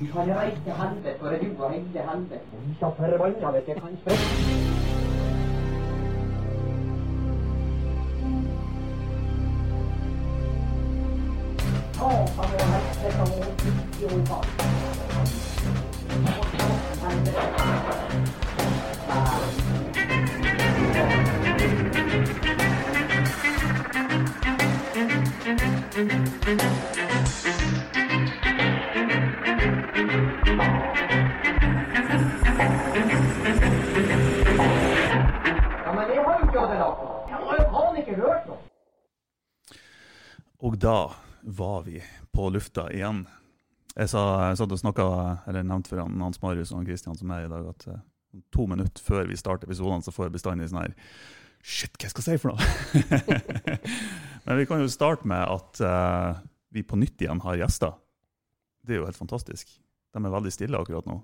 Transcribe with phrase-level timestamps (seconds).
[0.00, 2.40] Vi kan reise til helvete, for du og hele helvete.
[2.52, 4.88] Og vi så forbanna vet jeg kan sprekke.
[25.88, 27.27] Satan
[38.22, 38.60] hørt noe.
[40.66, 40.98] Og da
[41.42, 42.00] var vi
[42.34, 43.24] på lufta igjen.
[43.94, 45.06] Jeg, sa, jeg satt og snakka,
[45.50, 48.02] eller nevnte for han, Hans Marius og Kristian Christian som er i dag, at eh,
[48.54, 50.96] to minutter før vi starter episodene, så får jeg bestandig sånn her
[51.68, 53.56] Shit, hva skal jeg si for noe?
[54.46, 56.38] Men vi kan jo starte med at uh,
[56.70, 57.96] vi på nytt igjen har gjester.
[58.86, 59.72] Det er jo helt fantastisk.
[60.14, 61.18] De er veldig stille akkurat nå.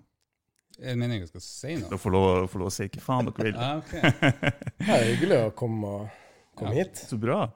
[0.82, 1.86] Jeg mener jeg skal si noe?
[1.86, 3.54] Dere får lov, lov å si hva faen dere vil.
[3.54, 4.42] Ja, okay.
[4.82, 5.92] Det er hyggelig å komme,
[6.56, 6.84] komme Ja.
[6.84, 6.96] hit.
[7.08, 7.46] Så bra.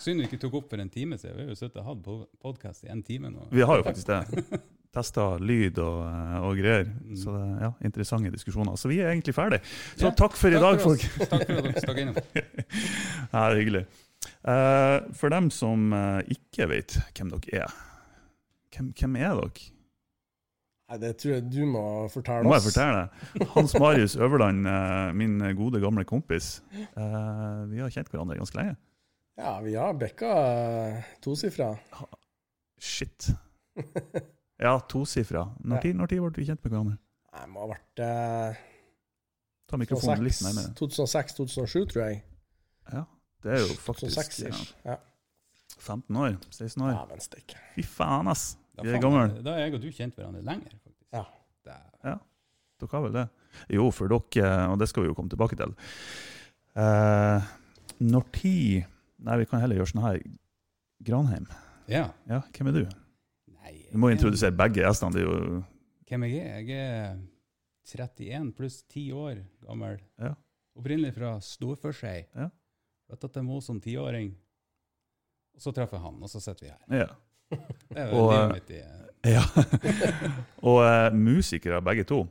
[0.00, 1.36] Synd vi ikke tok opp for en time siden.
[1.36, 3.48] Vi har jo sittet og hatt podkast i en time nå.
[3.52, 4.60] Vi har jo faktisk det.
[4.94, 6.84] Testa lyd og, eh, og greier.
[6.86, 7.16] Mm.
[7.18, 8.76] Så det, ja, interessante diskusjoner.
[8.78, 9.58] Så vi er egentlig ferdig.
[9.96, 11.28] Så Ja, takk for i dag, for folk.
[11.28, 12.18] Takk for at dere stakk innom.
[13.34, 13.84] Ja, det er hyggelig.
[14.44, 17.74] Uh, for dem som eh, ikke vet hvem dere er,
[18.76, 19.70] hvem, hvem er dere?
[20.84, 21.82] Nei, det tror jeg du må
[22.12, 23.46] fortelle Nå må jeg fortelle deg.
[23.54, 26.58] Hans Marius Øverland, eh, min gode, gamle kompis.
[26.74, 28.74] Eh, vi har kjent hverandre ganske lenge.
[29.40, 30.34] Ja, vi har bikka
[31.24, 31.72] tosifra.
[32.78, 33.30] Shit.
[34.60, 35.48] Ja, tosifra.
[35.64, 35.92] Når Ja.
[35.98, 36.98] når tid ble vi kjent med hverandre?
[37.34, 38.60] Det må ha vært eh,
[39.66, 40.74] Ta mikrofonen litt nærmere.
[40.78, 42.20] 2006-2007, tror jeg.
[42.92, 43.02] Ja,
[43.42, 44.44] det er jo faktisk 2006
[44.84, 44.96] ja, ja.
[45.80, 46.36] 15 år.
[46.52, 46.92] 16 år.
[46.92, 47.56] ja, men stikk.
[47.74, 48.52] Fy faen, ass.
[48.74, 51.10] Da, er faen, da er jeg og du kjent hverandre lenger, faktisk.
[51.14, 51.24] Ja.
[52.04, 52.14] ja.
[52.82, 53.26] Dere har vel det?
[53.70, 55.74] Jo, for dere, og det skal vi jo komme tilbake til.
[56.74, 57.52] Eh,
[58.02, 58.90] når tid
[59.24, 60.18] Nei, vi kan heller gjøre sånn her.
[61.06, 61.46] Granheim.
[61.88, 62.08] Ja.
[62.28, 62.82] Ja, hvem er du?
[63.54, 65.12] Nei, Vi må jeg- introdusere begge gjestene.
[65.14, 65.64] Det er jo
[66.10, 66.60] Hvem jeg er?
[66.60, 67.16] Jeg er
[67.86, 70.00] 31 pluss 10 år gammel.
[70.18, 70.34] Ja.
[70.76, 72.26] Opprinnelig fra Storforskjei.
[72.34, 72.50] Ja.
[73.08, 74.34] Flytta til Mo som tiåring.
[75.54, 77.06] Og så treffer jeg han, og så sitter vi her.
[77.06, 77.14] Ja.
[77.50, 78.80] Det er Og, mitt i
[79.24, 79.44] ja.
[80.68, 82.24] og uh, musikere, begge to.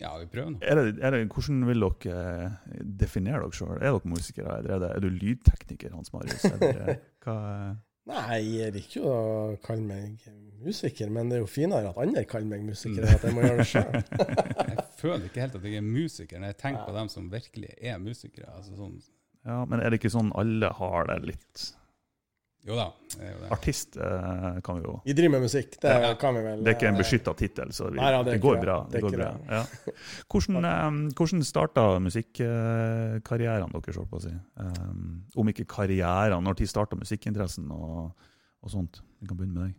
[0.00, 0.58] Ja, vi prøver nå.
[0.62, 3.76] Er det, er det, hvordan vil dere eh, definere dere sjøl?
[3.78, 6.44] Er dere musikere, er, det, er du lydtekniker, Hans Marius?
[6.50, 7.36] Eller, eh, hva,
[8.04, 9.20] Nei, jeg liker jo å
[9.64, 10.26] kalle meg
[10.60, 13.46] musiker, men det er jo finere at andre kaller meg musiker enn at jeg må
[13.46, 13.94] gjøre det sjøl.
[14.74, 17.72] Jeg føler ikke helt at jeg er musiker når jeg tenker på dem som virkelig
[17.76, 18.46] er musikere.
[18.56, 18.94] Altså sånn,
[19.44, 21.64] ja, men er det ikke sånn alle har det litt?
[22.64, 22.86] Jo da,
[23.20, 23.40] jo.
[23.52, 26.14] Artist eh, kan vi jo Vi driver med musikk, det Ja.
[26.20, 26.62] kan vi vel.
[26.64, 28.76] Det er ikke en eh, beskytta tittel, så vi, Nei, ja, det det, går bra.
[28.88, 29.30] Det Det går bra.
[29.50, 29.64] Ja.
[30.32, 34.32] Hvordan, eh, hvordan starta musikkarrieren deres, holdt på å si?
[34.56, 38.12] Um, om ikke karrieren, når tid starta musikkinteressen og,
[38.62, 39.02] og sånt?
[39.20, 39.76] Vi kan begynne med deg,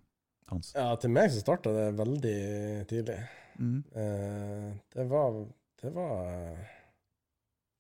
[0.54, 0.74] Hans.
[0.78, 2.38] Ja, til meg så starta det veldig
[2.92, 3.18] tidlig.
[3.58, 3.84] Mm.
[3.96, 5.46] Eh, det var
[5.82, 6.58] Det var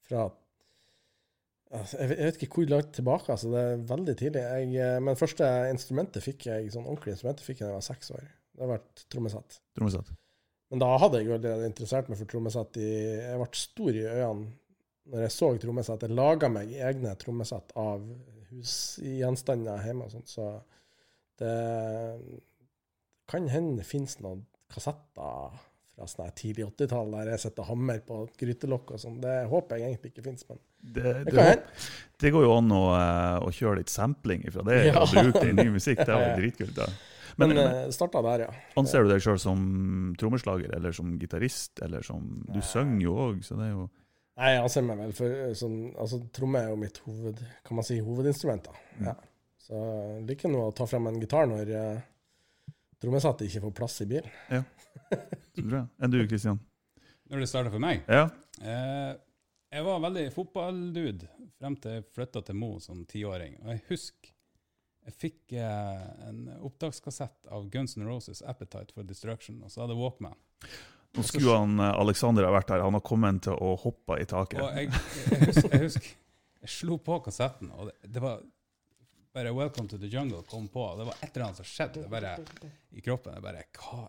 [0.05, 0.44] fra altså,
[1.75, 3.52] jeg, vet, ikke hvor langt tilbake, altså.
[3.53, 4.44] Det er veldig tidlig.
[4.44, 7.88] Jeg, eh, men første instrumentet fikk jeg, sånn ordentlig instrumentet fikk jeg da jeg var
[7.88, 8.30] seks år.
[8.56, 9.59] Det har vært trommesett.
[9.78, 10.14] Trommesett.
[10.74, 12.80] Men da hadde jeg jo allerede interessert meg for trommesett.
[12.81, 14.47] Jeg ble stor i øynene
[15.14, 16.08] når jeg så trommesett.
[16.08, 18.02] Jeg laga meg egne trommesett av
[18.50, 20.50] husgjenstander hjemme og sånt, så
[21.41, 21.53] det
[23.30, 25.58] kan hende det finnes noen kassetter
[25.95, 29.17] fra sånn tidlig 80-tall der jeg setter hammer på grytelokk og sånn.
[29.23, 31.57] Det håper jeg egentlig ikke finnes, men Det, det det,
[32.22, 35.00] det går jo an å, eh, å kjøre litt sampling fra det Ja.
[35.01, 36.03] og bruke det i ny musikk.
[36.03, 36.75] Det var jo dritkult.
[36.75, 36.88] da.
[37.38, 38.51] Men, Men, eh, starta der, ja.
[38.79, 39.61] anser du deg sjøl som
[40.19, 41.79] trommeslager eller som gitarist?
[41.84, 43.88] eller som, Du synger jo òg, så det er jo
[44.35, 47.85] Nei, jeg anser meg vel for sånn Altså, tromme er jo mitt hoved, kan man
[47.88, 48.73] si, hovedinstrument, da.
[49.00, 49.05] Mm.
[49.07, 49.16] Ja.
[49.66, 49.79] Så
[50.28, 52.01] liker nå å ta frem en gitar når uh,
[53.01, 54.28] trommesettet ikke får plass i bilen.
[55.55, 55.83] Så bra.
[56.02, 56.59] Enn du, Kristian?
[57.29, 58.28] Når det starta for meg Ja?
[58.61, 59.13] eh,
[59.75, 61.28] Jeg var veldig fotballdude
[61.59, 63.57] frem til jeg flytta til Mo som tiåring.
[63.63, 64.31] Og jeg husker
[65.05, 69.93] jeg fikk eh, en opptakskassett av Guns N' Roses 'Appetite for Destruction', og så hadde
[69.99, 70.34] Walkman.
[71.16, 72.81] Nå skulle han eh, Alexander ha vært her.
[72.81, 74.63] Han har kommet til å hoppe i taket.
[74.66, 76.09] Og jeg, jeg, husker, jeg husker
[76.66, 78.41] jeg slo på kassetten, og det, det var
[79.35, 80.81] bare 'Welcome to the Jungle' kom på.
[80.81, 82.37] og Det var et eller annet som skjedde det bare
[82.97, 83.34] i kroppen.
[83.37, 84.08] Jeg bare Hva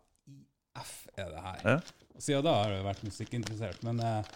[0.82, 1.60] F er det her?
[1.64, 1.76] Ja.
[2.16, 3.82] Og siden da har jeg vært musikkinteressert.
[3.86, 4.34] Men eh,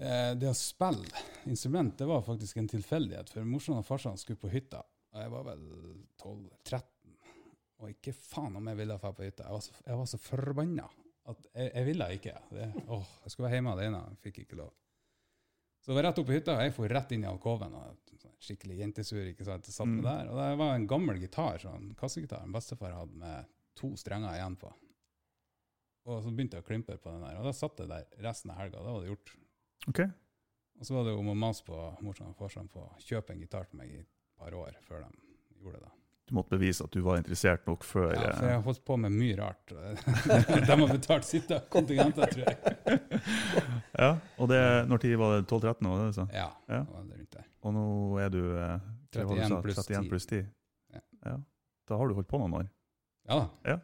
[0.00, 3.30] eh, det å spille instrument, det var faktisk en tilfeldighet.
[3.34, 4.82] For morsan og farsan skulle på hytta,
[5.14, 5.64] og jeg var vel
[6.22, 6.84] 12-13.
[7.82, 9.48] Og ikke faen om jeg ville dra på hytta.
[9.48, 10.86] Jeg var så, jeg var så forbanna
[11.24, 12.34] at jeg, jeg ville ikke.
[12.52, 14.72] Det, åh, jeg skulle være hjemme alene, jeg fikk ikke lov.
[15.84, 17.74] Så det var rett opp i hytta, og jeg for rett inn i alkoven.
[17.74, 17.98] sånn
[18.44, 19.24] Skikkelig jentesur.
[19.30, 20.04] ikke sant, satt med Mm.
[20.04, 23.46] der, Og det var en gammel gitar, sånn kassegitar, en bestefar hadde med
[23.76, 24.72] to strenger igjen på.
[26.04, 28.50] Og så begynte jeg å klimpe på den der, og da satt jeg der resten
[28.52, 28.82] av helga.
[28.84, 29.34] Da var det gjort.
[29.88, 30.00] Ok.
[30.80, 33.40] Og så var det om å mase på morsan og farsan på å kjøpe en
[33.44, 35.84] gitar til meg i et par år før de gjorde det.
[35.86, 35.92] da.
[36.24, 38.82] Du måtte bevise at du var interessert nok før Ja, for eh, jeg har holdt
[38.88, 39.64] på med mye rart.
[39.74, 43.00] de har betalt sitt av kontingenter, tror jeg.
[44.04, 44.08] Ja,
[44.42, 44.60] og det,
[44.90, 46.00] når tid var det 12-13 år?
[46.08, 46.24] det sa?
[46.34, 46.80] Ja, Ja.
[46.82, 47.48] det var det rundt der.
[47.64, 47.84] Og nå
[48.24, 48.78] er du eh,
[49.14, 50.08] hva var det du 31 pluss 10.
[50.10, 50.40] Plus 10.
[50.96, 51.02] Ja.
[51.28, 51.36] Ja.
[51.88, 52.70] Da har du holdt på noen år.
[53.28, 53.76] Ja da.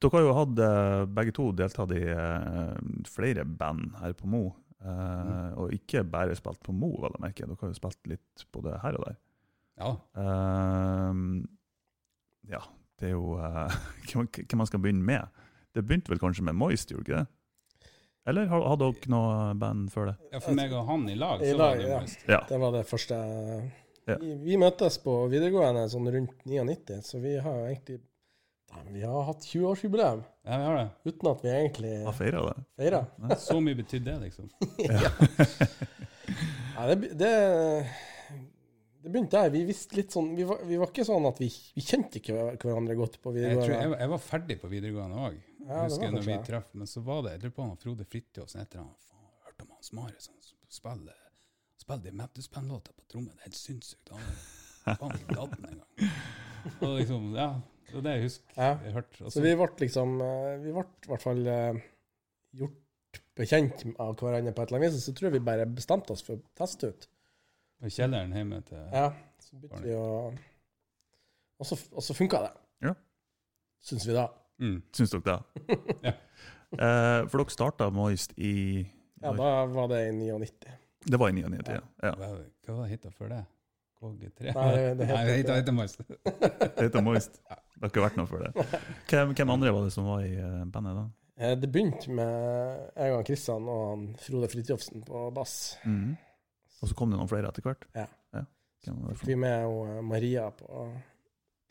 [0.00, 2.78] Dere har jo hatt, eh, begge to deltatt i eh,
[3.08, 4.44] flere band her på Mo.
[4.50, 4.52] Eh,
[4.86, 5.56] Mm.
[5.58, 7.46] Og ikke bare spilt på Mo, vel å merke.
[7.46, 9.16] Dere har jo spilt litt både her og der.
[9.80, 9.88] Ja.
[10.20, 11.14] Eh,
[12.52, 12.60] ja,
[13.00, 13.34] det er jo
[14.06, 15.26] Hvem hvem man skal begynne med?
[15.74, 17.90] Det begynte vel kanskje med Moist, gjorde ikke det?
[18.26, 20.16] Eller hadde dere noe band før det?
[20.32, 21.98] Ja, for meg og han i lag, I så lag, var det ja.
[22.00, 22.24] Moist.
[22.28, 22.40] Ja.
[22.48, 23.18] Det var det første
[24.06, 24.16] Ja.
[24.22, 28.00] vi, vi møttes på videregående sånn rundt 99, så vi har egentlig
[28.92, 30.88] Vi har hatt 20-årsjubileum Ja, vi har det.
[31.12, 32.64] uten at vi egentlig Har feira det?
[32.76, 33.00] feira.
[33.40, 34.50] Så mye betydde det, liksom.
[36.76, 37.30] Ja, det, det,
[39.02, 39.50] det begynte der.
[39.54, 42.36] Vi visste litt sånn Vi var, vi var ikke sånn at vi, vi kjente ikke
[42.62, 43.62] hverandre godt på videregående.
[43.62, 46.16] Jeg, tror, jeg, var- jeg var ferdig på videregående òg, Ja, det husker var jeg
[46.18, 46.68] når vi traff.
[46.74, 49.72] Men så var det jeg lurer på han Frode Fridtjofsen etter han faen, hørte om
[49.78, 50.42] Hans Marius han
[50.80, 51.22] spiller
[51.86, 53.30] spiller de Mattisband-låter på trommen.
[53.36, 54.10] Det er helt sinnssykt.
[54.10, 54.20] Han
[54.86, 56.12] var faen ikke den engang.
[56.82, 57.48] Og liksom, ja,
[57.92, 58.70] det det jeg husker Ja.
[58.84, 59.24] jeg hørte.
[59.24, 61.78] Og Så vi ble liksom eh, Vi ble i hvert fall eh,
[62.58, 65.04] gjort bekjent av hverandre på et eller annet vis.
[65.06, 67.08] Så tror jeg vi bare bestemte oss for å teste ut.
[67.84, 70.32] i kjelleren hjemme til Ja, så begynte vi å
[71.60, 72.52] Og så, og så funka det.
[72.88, 72.94] Ja.
[73.80, 74.26] Syns vi da.
[74.58, 74.82] mm.
[74.92, 75.78] Syns dere det?
[76.06, 76.12] Ja.
[76.76, 78.82] Eh, for dere starta Moist i
[79.22, 80.50] Ja, da var det i 99.
[81.06, 81.80] Det var i 99, ja.
[82.02, 82.10] ja.
[82.18, 82.30] Hva,
[82.66, 83.44] hva var hita før det?
[84.14, 84.54] KG3?
[84.54, 86.02] Nei, det heter Nei, det ikke heter, heter Moist.
[86.06, 87.40] Det heter Moist.
[87.46, 88.66] Det har ikke vært noe før det.
[89.10, 91.04] Hvem, hvem andre var det som var i eh, bandet da?
[91.36, 95.56] Eh, Det begynte med jeg og Kristian og han Frode Fridtjofsen på bass.
[95.84, 96.14] Mm.
[96.82, 97.84] Og så kom det noen flere etter hvert?
[97.96, 98.06] Ja.
[98.36, 98.44] ja.
[98.86, 100.86] var Fikk vi med og eh, Maria på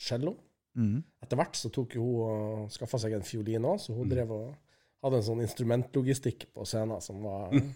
[0.01, 0.35] cello.
[0.75, 0.99] Mm.
[1.23, 4.11] Etter hvert så tok hun og skaffa seg en fiolin òg, så hun Mm.
[4.11, 4.53] drev og
[5.05, 7.73] hadde en sånn instrumentlogistikk på scenen som var Mm.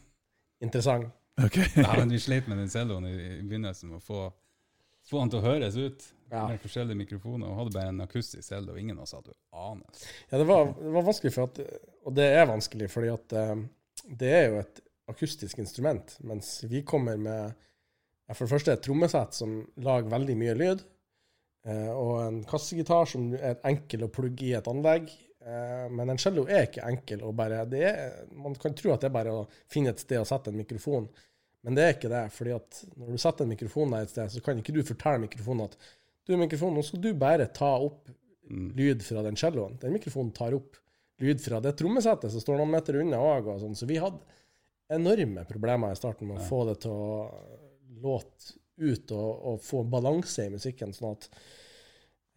[0.62, 1.10] interessant.
[1.40, 1.56] Ok.
[1.78, 4.26] Nei, men vi sleit med den celloen i, i begynnelsen med å få,
[5.10, 6.08] få han til å høres ut.
[6.30, 6.44] Ja.
[6.46, 7.50] Med forskjellige mikrofoner.
[7.50, 10.12] Og hadde bare en akustisk cello, og ingen av oss hadde anelse.
[10.30, 11.64] Ja, det var, det var vanskelig, at,
[12.06, 13.56] og det er vanskelig fordi at eh,
[14.20, 17.58] det er jo et akustisk instrument, mens vi kommer med
[18.30, 20.84] for det første et trommesett som lager veldig mye lyd,
[21.66, 25.10] eh, og en kassegitar som er enkel å plugge i et anlegg.
[25.40, 29.02] Eh, men en cello er ikke enkel å bare det er, Man kan tro at
[29.02, 31.08] det er bare å finne et sted og sette en mikrofon,
[31.64, 32.32] men det er ikke det.
[32.32, 35.20] fordi at når du setter en mikrofon der et sted, så kan ikke du fortelle
[35.26, 35.76] mikrofonen at
[36.26, 38.10] du, mikrofon, nå skal du bare ta opp
[38.50, 38.72] Mm.
[38.76, 39.76] lyd fra den celloen.
[39.78, 40.76] Den mikrofonen tar opp
[41.22, 43.46] lyd fra det trommesettet som står noen meter unna òg.
[43.62, 43.76] Sånn.
[43.78, 44.18] Så vi hadde
[44.90, 46.48] enorme problemer i starten med å Ja.
[46.48, 47.30] få det til å
[48.02, 50.90] låte ut og, og få balanse i musikken.
[50.98, 51.30] sånn at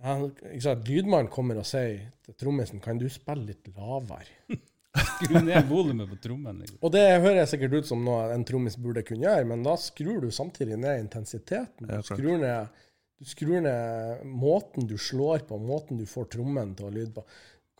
[0.02, 4.26] ja, Lydmannen kommer og sier til trommisen kan du spille litt lavere.
[4.92, 6.58] Skru ned volumet på trommen.
[6.60, 6.78] Liksom.
[6.84, 10.20] Og det høres sikkert ut som noe en trommis burde kunne gjøre, men da skrur
[10.24, 11.88] du samtidig ned intensiteten.
[11.88, 12.82] Du skrur ned,
[13.22, 17.24] du skrur ned måten du slår på, måten du får trommen til å lyde på.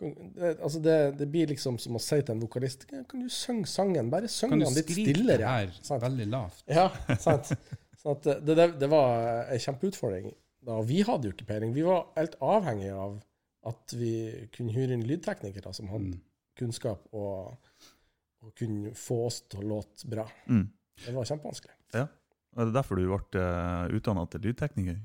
[0.02, 3.69] Det, altså det, det blir liksom som å si til en vokalist Kan du synge
[3.71, 4.09] sangen?
[4.11, 6.64] Bare syng Kan du den litt skrike her veldig lavt?
[6.66, 6.88] Ja,
[7.23, 7.52] sant.
[8.02, 10.33] Sånn at det, det, det var en kjempeutfordring.
[10.66, 11.76] Da, vi hadde jo ikke peiling.
[11.76, 13.14] Vi var helt avhengige av
[13.71, 14.12] at vi
[14.57, 16.21] kunne hyre inn lydteknikere som hadde Mm.
[16.59, 17.54] Kunnskap og,
[18.42, 20.26] og kunne få oss til å låte bra.
[20.49, 20.66] Mm.
[21.06, 21.76] Det var kjempevanskelig.
[22.52, 25.00] Er det derfor du ble uh, utdanna til lydtekniker?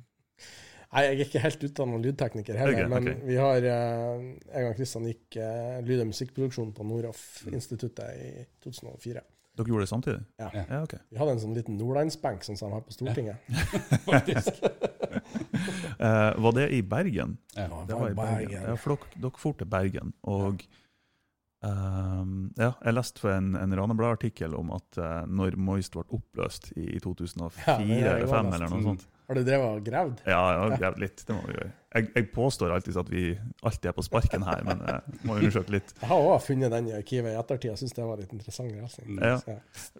[0.88, 3.24] Nei, jeg er ikke helt utdannet lydtekniker heller, okay, men okay.
[3.27, 4.22] vi har eh,
[4.54, 8.30] Jeg og Kristian gikk eh, lyd- og musikkproduksjon på Noroff-instituttet i
[8.63, 9.24] 2004.
[9.60, 10.22] Dere gjorde det samtidig?
[10.39, 10.48] Ja.
[10.62, 11.01] ja okay.
[11.12, 13.51] Vi hadde en sånn liten nordlandsbenk sånn som de har på Stortinget.
[14.08, 14.63] Faktisk.
[16.00, 17.36] uh, var det i Bergen?
[17.58, 17.68] Ja.
[17.68, 18.56] Det var i Bergen.
[18.56, 20.63] Ja, for dere, dere for til Bergen, og
[21.66, 26.72] ehm, ja, jeg leste for en, en Ranebladet-artikkel om at uh, når Moist ble oppløst
[26.78, 28.56] i, i 2004 Ja, er eller 2005 lest.
[28.62, 29.08] eller noe sånt.
[29.28, 30.22] Har du drevet og gravd?
[30.24, 31.24] Ja, ja, gravd litt.
[31.28, 31.72] Det må vi gjøre.
[31.98, 33.24] Jeg, jeg påstår alltid at vi
[33.68, 35.92] alltid er på sparken her, men jeg må undersøke litt.
[36.02, 37.74] Jeg har òg funnet den i arkivet i ettertid.
[37.74, 39.18] Jeg syns det var litt interessant lesning.
[39.20, 39.34] Ja.
[39.42, 39.58] Så,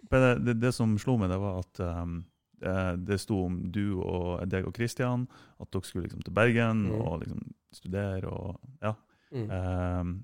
[0.08, 3.98] Men det, det, det som slo meg, det var at eh, det sto om du
[4.00, 5.26] og deg og Kristian,
[5.60, 6.96] at dere skulle liksom til Bergen Mm.
[7.02, 7.44] og liksom
[7.76, 8.94] studere og Ja.
[9.28, 9.50] Mm.
[9.52, 10.14] Um,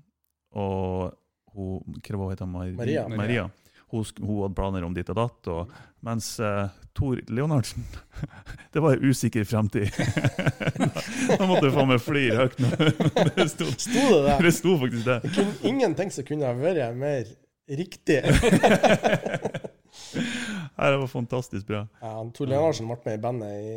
[0.57, 1.13] og
[1.55, 2.53] hun, hva heter hun?
[2.53, 3.05] Mar Maria.
[3.09, 3.45] Maria.
[3.91, 5.51] Hun, hun hadde planer om ditt og datt.
[5.53, 7.85] Og, mens uh, Tor Leonardsen
[8.73, 9.91] Det var en usikker fremtid.
[11.39, 12.59] da måtte du faen meg flire høyt
[13.37, 13.69] det sto.
[13.71, 14.43] Sto det der?
[14.47, 15.19] Det sto faktisk det.
[15.25, 17.23] Det kunne ingenting som kunne ha vært mer
[17.69, 18.21] riktig.
[20.75, 21.85] Nei, det var fantastisk bra.
[22.01, 23.73] Ja, han Tor Leonardsen ble med i bandet i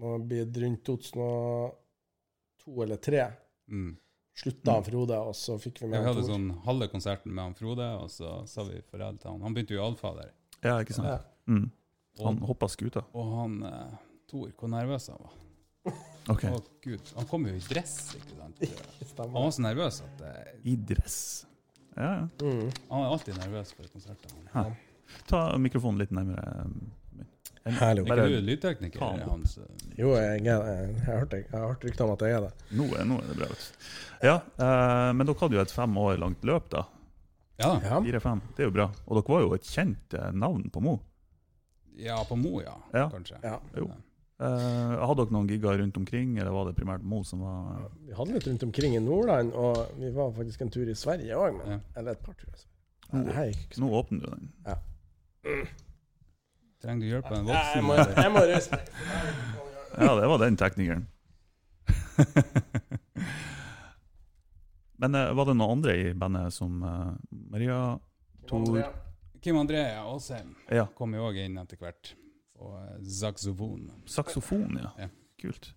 [0.00, 3.26] må bli rundt 2002 eller 2003.
[3.70, 3.96] Mm.
[4.36, 6.30] Slutta han Frode, og så fikk vi med vi hadde Tor.
[6.32, 9.42] sånn halve konserten med han Frode, og så sa vi farvel til han.
[9.42, 10.30] Han begynte jo i Alfader.
[10.62, 11.08] Ja, ikke sant?
[11.08, 11.18] Ja.
[11.50, 11.70] Mm.
[12.20, 13.02] Han hoppa skuta.
[13.16, 13.98] og han eh,
[14.30, 15.36] Tor, hvor nervøs han var.
[16.30, 16.44] OK.
[16.44, 18.64] Å gud, Han kom jo i dress, ikke sant.
[19.20, 21.46] Han var så nervøs at eh, I dress.
[21.96, 22.26] Ja, ja.
[22.44, 22.68] Mm.
[22.90, 24.30] Han er alltid nervøs for konserter.
[24.52, 24.76] han.
[25.26, 26.68] Ta mikrofonen litt nærmere.
[27.66, 27.74] En-.
[27.76, 29.00] Er Bare- ikke du lydtekniker?
[29.28, 29.58] Hans,
[29.98, 30.94] Jo, jeg, er- jeg, jeg,
[31.32, 32.52] jeg har hørt rykter om at jeg er det.
[32.78, 33.48] Nå er, nå er det bra.
[34.22, 36.86] Ja, eh, men dere hadde jo et fem år langt løp, da.
[37.60, 38.00] ja, Ja.
[38.00, 38.40] Fire-fem.
[38.56, 38.86] Det er jo bra.
[39.06, 40.98] Og dere var jo et kjent eh, navn på Mo.
[42.00, 42.76] ja, på Mo, ja.
[42.94, 43.08] Ja.
[43.12, 43.36] Kanskje.
[43.44, 43.58] Ja.
[43.76, 43.90] Jo.
[44.40, 48.14] Uh, hadde dere noen gigger rundt omkring, eller var det primært Mo som var Vi
[48.16, 51.60] hadde litt rundt omkring i Nordland, og vi var faktisk en tur i Sverige òg.
[51.68, 51.76] Ja.
[52.00, 52.64] Eller et par turer.
[53.12, 55.66] Nå- åpner du den.
[56.80, 57.86] Trenger du hjelp av en Nei, jeg voksen?
[57.86, 58.84] må, jeg må reise meg.
[60.00, 61.06] Ja, det var den teknikeren.
[65.00, 67.12] Men eh, var det noen andre i bandet som eh,
[67.50, 67.78] Maria
[68.48, 68.82] Tor
[69.40, 70.86] Kim André Aasheim Ja.
[70.96, 72.14] kom jo òg inn etter hvert.
[72.60, 73.86] Og eh, saksofon.
[74.10, 74.90] Saksofon, ja.
[75.06, 75.08] Ja.
[75.40, 75.70] Kult.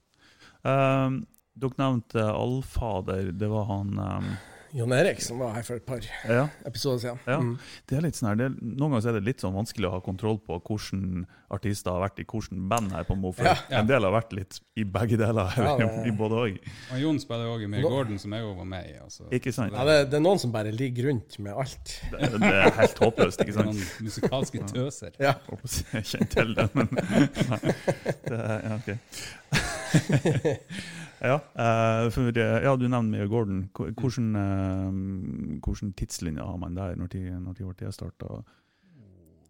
[0.67, 1.21] Um,
[1.55, 3.31] dere nevnte Allfader.
[3.31, 4.27] Det var han um,
[4.73, 6.47] Jon Erik, som var her for et par Ja.
[6.65, 7.19] episoder siden.
[7.27, 7.37] Ja.
[7.39, 7.57] Mm.
[7.87, 9.99] Det er litt sånn her, det, Noen ganger er det litt sånn vanskelig å ha
[10.01, 13.33] kontroll på hvordan artister har vært i hvordan band her på Mo.
[13.37, 13.53] Ja.
[13.69, 13.79] Ja.
[13.83, 15.53] en del har vært litt i begge deler.
[15.57, 16.57] Ja, det- i både og.
[16.91, 18.97] Og Jon spiller òg i Mary Gordon, som jeg òg var med i.
[19.03, 19.29] Altså.
[19.31, 19.73] Ikke sant?
[19.77, 22.01] Ja, det, det er noen som bare ligger rundt med alt.
[22.09, 23.73] Det, det er helt håpløst, ikke sant?
[23.77, 25.11] Noen musikalske tøser.
[25.19, 25.35] Ja.
[25.53, 27.73] Jeg jeg kjenner til det, men nei.
[28.23, 29.82] Det ja, ok.
[31.29, 33.63] ja, eh, for, ja, du nevner Gordon.
[33.73, 38.43] Hvordan, eh, hvordan tidslinje har man der, når de, når de ble starta?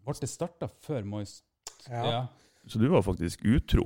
[0.04, 1.44] Ble det starta før Moist?
[1.88, 2.04] Ja.
[2.04, 2.24] Ja.
[2.68, 3.84] Så du var faktisk utro,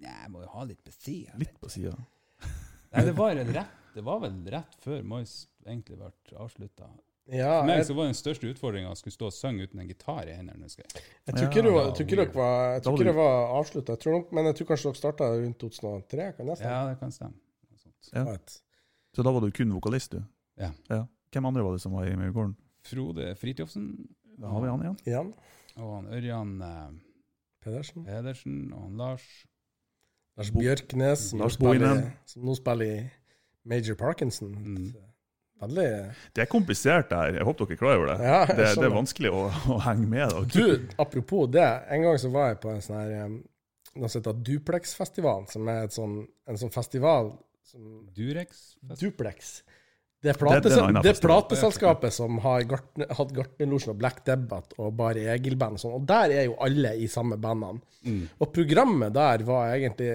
[0.00, 1.36] Nei, jeg må jo ha litt på sida.
[1.40, 1.92] litt på sida.
[2.90, 6.88] Nei, det var, rett, det var vel rett før Moist egentlig ble avslutta.
[7.30, 9.78] Ja, For meg jeg, så var den største utfordringa å skulle stå og synge uten
[9.80, 10.64] en gitar i hendene.
[10.66, 11.02] husker jeg.
[11.26, 13.52] jeg tror ikke, det var, jeg tror ikke dere var, jeg tror ikke det var
[13.60, 16.32] avslutta, jeg tror nok- men jeg tror kanskje dere starta rundt 2003?
[16.36, 16.72] Kan jeg stemme?
[16.72, 17.34] Ja, det kan stemme.
[17.70, 18.10] Noe sånt.
[18.14, 18.24] Ja.
[18.32, 18.56] Vet.
[19.14, 20.22] Så da var du kun vokalist, du?
[20.58, 20.72] Ja.
[21.30, 22.56] Hvem andre var det som var i Mia Gordon?
[22.82, 23.86] Frode Fridtjofsen
[24.40, 24.98] Da har vi han igjen.
[25.06, 25.34] Igjen.
[25.76, 26.90] og han Ørjan eh,
[27.62, 28.04] Pedersen.
[28.04, 29.26] Pedersen og han Lars.
[30.36, 32.12] Lars Bjørknes, som, nå spiller, Bohinen.
[32.26, 33.10] som nå spiller i
[33.68, 34.54] Major Parkinson.
[34.56, 34.94] Mm.
[35.60, 35.86] Veldig
[36.34, 37.34] Det er komplisert der.
[37.36, 38.18] Jeg håper dere er klar over det.
[38.24, 39.42] Ja, det, det er vanskelig å,
[39.74, 40.32] å henge med.
[40.32, 40.46] dere.
[40.54, 41.68] Du, apropos det.
[41.92, 43.30] En gang så var jeg på en sånn her
[43.90, 46.12] Noe som heter Duplex-festivalen, som er et sånn,
[46.46, 47.32] en sånn festival
[47.66, 48.76] som Durex.
[49.00, 49.62] Duplex.
[50.22, 54.92] Det er, Det- det er er plateselskapet som har hatt Gartnerlosjen og Black Debbath og
[54.98, 57.80] Bare Egil-band og sånn, og der er jo alle i samme bandene.
[58.04, 58.28] Mm.
[58.38, 60.10] Og programmet der var egentlig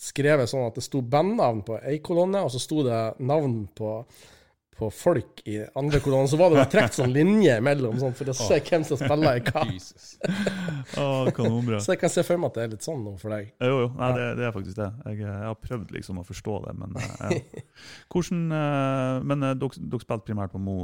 [0.00, 3.92] skrevet sånn at det sto bandnavn på ei kolonne, og så sto det navn på,
[4.76, 6.28] på folk i andre kolonne.
[6.30, 9.42] Så var det trukket sånn linje imellom, sånn, for å se hvem som spiller i
[9.44, 9.64] hva.
[11.36, 11.80] Kanonbra.
[11.84, 13.50] Så jeg kan se for meg at det er litt sånn nå for deg.
[13.60, 13.88] Jo, jo.
[13.98, 14.90] Nei, det, det er faktisk det.
[15.10, 17.64] Jeg, jeg har prøvd liksom å forstå det, men eh, ja.
[18.12, 20.78] Hvordan, eh, Men eh, dere, dere spilte primært på Mo,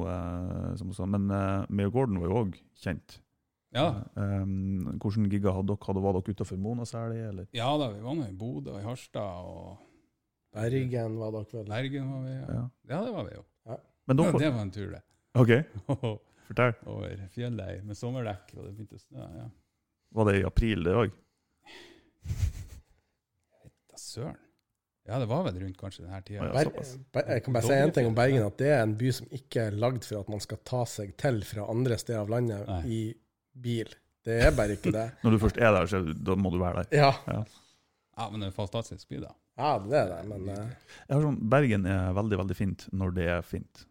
[0.76, 1.08] som du sa.
[1.08, 1.28] Men
[1.72, 3.20] Mayor Gordon var jo òg kjent.
[3.76, 3.88] Ja.
[4.14, 5.84] Um, hvordan giga hadde dere?
[5.88, 7.48] Hadde var dere utenfor Mona særlig, eller?
[7.56, 9.82] ja da, vi var nå i Bodø og i Harstad og
[10.56, 11.68] Bergen var dere vel.
[11.68, 12.32] Bergen var vi.
[12.36, 12.62] Ja, Ja.
[12.92, 13.42] ja det var vi jo.
[14.06, 15.02] Men Ja, dere det var en tur, det.
[15.36, 15.52] OK,
[16.48, 16.74] fortell.
[16.86, 19.28] Over fjellet med sommerdekk, og det begynte å snø.
[19.42, 19.46] Ja.
[20.16, 21.14] Var det i april, det òg?
[23.90, 24.38] Da søren.
[25.06, 26.48] Ja, det var vel rundt kanskje denne tida.
[26.50, 26.64] Ja,
[27.14, 29.28] Ber jeg kan bare si en ting om Bergen, at det er en by som
[29.38, 32.66] ikke er lagd for at man skal ta seg til fra andre steder av landet
[32.66, 32.80] Nei.
[32.90, 33.00] i
[33.54, 33.92] bil.
[34.26, 35.04] Det er bare ikke det.
[35.24, 36.98] Når du først er der, så da må du være der.
[36.98, 37.44] Ja,
[38.16, 39.30] Ja, men det er fantastisk by, da.
[39.60, 40.62] ja det er det, men uh...
[41.04, 43.82] Jeg har sånn, Bergen er veldig veldig fint når det er fint.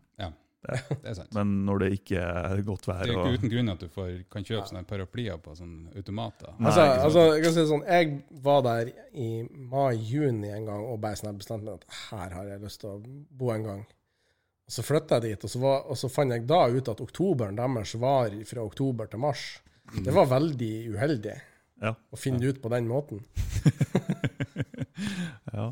[0.65, 1.29] Det er sant.
[1.37, 3.83] Men når det ikke er godt vær Det er jo og ikke uten grunn at
[3.83, 6.55] du får, kan kjøpe sånne paraplyer på sånne automater.
[6.57, 8.15] Nei, altså, altså, jeg kan si det sånn, jeg
[8.47, 9.27] var der i
[9.75, 12.97] mai-juni en gang og bare sånn bestemte meg at her har jeg lyst til å
[13.37, 13.83] bo en gang.
[14.65, 17.05] Og Så flytta jeg dit, og så, var, og så fant jeg da ut at
[17.05, 19.45] oktoberen deres var fra oktober til mars.
[20.01, 21.35] Det var veldig uheldig
[21.85, 21.91] Ja.
[21.93, 23.21] å finne det ut på den måten.
[25.53, 25.69] ja.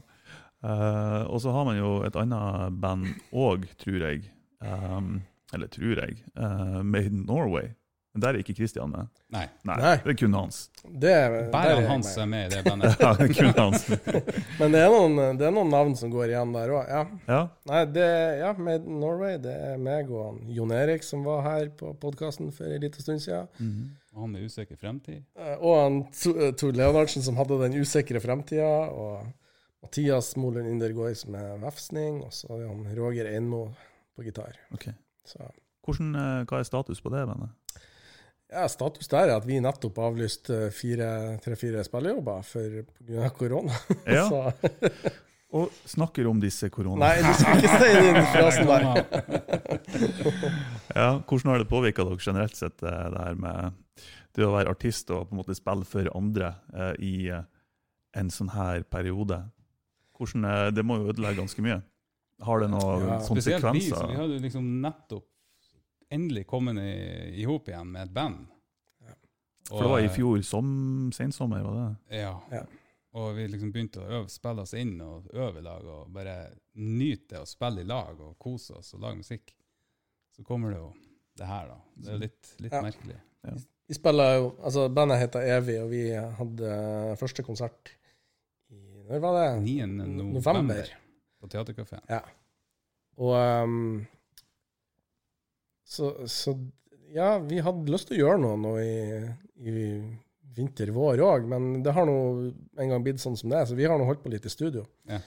[0.64, 4.26] Eh, og så har man jo et annet band òg, tror jeg.
[4.64, 5.22] Um,
[5.54, 6.22] eller tror jeg.
[6.40, 7.74] Uh, Made in Norway.
[8.14, 9.08] Men der er ikke Christian med.
[9.34, 9.48] Nei.
[9.66, 9.94] Nei, Nei.
[10.06, 10.58] det er kun hans.
[10.86, 12.94] Det, er, Bare er Hans er med i det bandet.
[13.02, 13.88] Ja, det er kun hans.
[14.60, 16.92] Men det er, noen, det er noen navn som går igjen der òg.
[16.94, 17.02] Ja.
[17.26, 17.40] Ja,
[17.72, 18.06] Nei, det
[18.44, 19.40] ja, Made in Norway.
[19.42, 23.02] Det er meg og han Jon Erik som var her på podkasten for en liten
[23.02, 23.50] stund siden.
[23.58, 23.90] Mhm.
[24.14, 25.24] Og han med usikker fremtid.
[25.34, 28.70] Eh, Og han To- Tor Leonardsen som hadde den usikre fremtida.
[28.94, 29.26] Og
[29.84, 32.22] Mathias Molund Indergård som er vefsning.
[32.26, 33.66] Og så er han Roger Einmo
[34.16, 34.58] på gitar.
[34.76, 34.96] Okay.
[35.28, 35.44] Så
[35.84, 37.52] Hvordan, eh, hva er status på det bandet?
[38.54, 40.68] ja, status der er at vi nettopp avlyste
[41.44, 43.30] tre-fire spillejobber for pga.
[43.38, 43.74] korona.
[44.18, 44.52] Ja, Så
[45.58, 46.98] og snakker om disse korona...
[47.06, 48.84] nei, du skal ikke si den frasen der.
[50.98, 53.74] Ja, hvordan har det påvirka dere generelt sett, eh, det her med
[54.34, 57.46] det å være artist og på en måte spille for andre eh, i eh,
[58.18, 59.44] en sånn her periode?
[60.18, 61.82] Hvordan, eh, det må jo ødelegge ganske mye.
[62.44, 65.28] Har det noen Ja, Spesielt vi, vi hadde liksom nettopp
[66.14, 68.46] endelig kommet i, hop igjen med et band.
[69.02, 69.14] Ja.
[69.70, 72.20] For det var i fjor som sensommer, var det?
[72.20, 72.34] Ja.
[72.52, 72.64] Ja.
[73.14, 76.36] Og vi liksom begynte å øve, spille oss inn og øve i lag og bare
[76.82, 79.54] nyte å spille i lag og kose oss og lage musikk.
[80.34, 80.88] Så kommer det jo
[81.38, 81.78] det her, da.
[81.96, 82.82] Det er litt, litt Ja.
[82.82, 83.20] merkelig.
[83.88, 87.92] Vi spiller jo Altså, bandet heter Evig, og vi hadde første konsert
[89.04, 89.48] Når var det?
[89.62, 89.86] 9.
[89.88, 90.92] november, November.
[91.42, 92.04] på Teaterkafeen.
[93.22, 94.06] Og um,
[95.86, 96.56] så, så
[97.14, 98.94] ja, vi hadde lyst til å gjøre noe nå i,
[99.62, 99.74] i
[100.58, 102.18] vinter-vår òg, men det har nå
[102.50, 104.54] en gang blitt sånn som det er, så vi har nå holdt på litt i
[104.54, 104.86] studio.
[105.10, 105.20] Ja.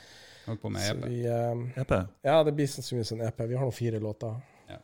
[0.47, 1.07] Holdt på med EP.
[1.11, 1.95] vi, um, EP?
[2.27, 3.41] ja, det blir sannsynligvis en EP.
[3.51, 4.37] Vi har nå fire låter.
[4.71, 4.79] Ja.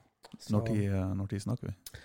[0.50, 2.00] Når tid, eh, når tid snakker vi?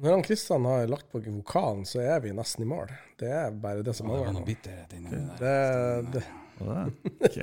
[0.00, 2.88] Når han Kristian har lagt på vokalen, så er vi nesten i mål.
[3.20, 6.06] Det er bare det som Å, det var mangler noe bitterhet inni det Det, der.
[6.14, 6.22] det,
[6.60, 7.12] Var det?
[7.28, 7.36] Ok.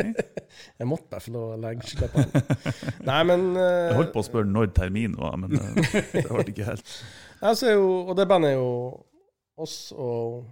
[0.81, 2.23] jeg måtte bare få lov å legge på.
[3.09, 5.81] Nei, men uh, Jeg holdt på å spørre når termin var, men uh,
[6.13, 6.95] det ble ikke helt.
[7.51, 8.71] altså, jo, Og det bandet er jo
[9.57, 10.47] oss og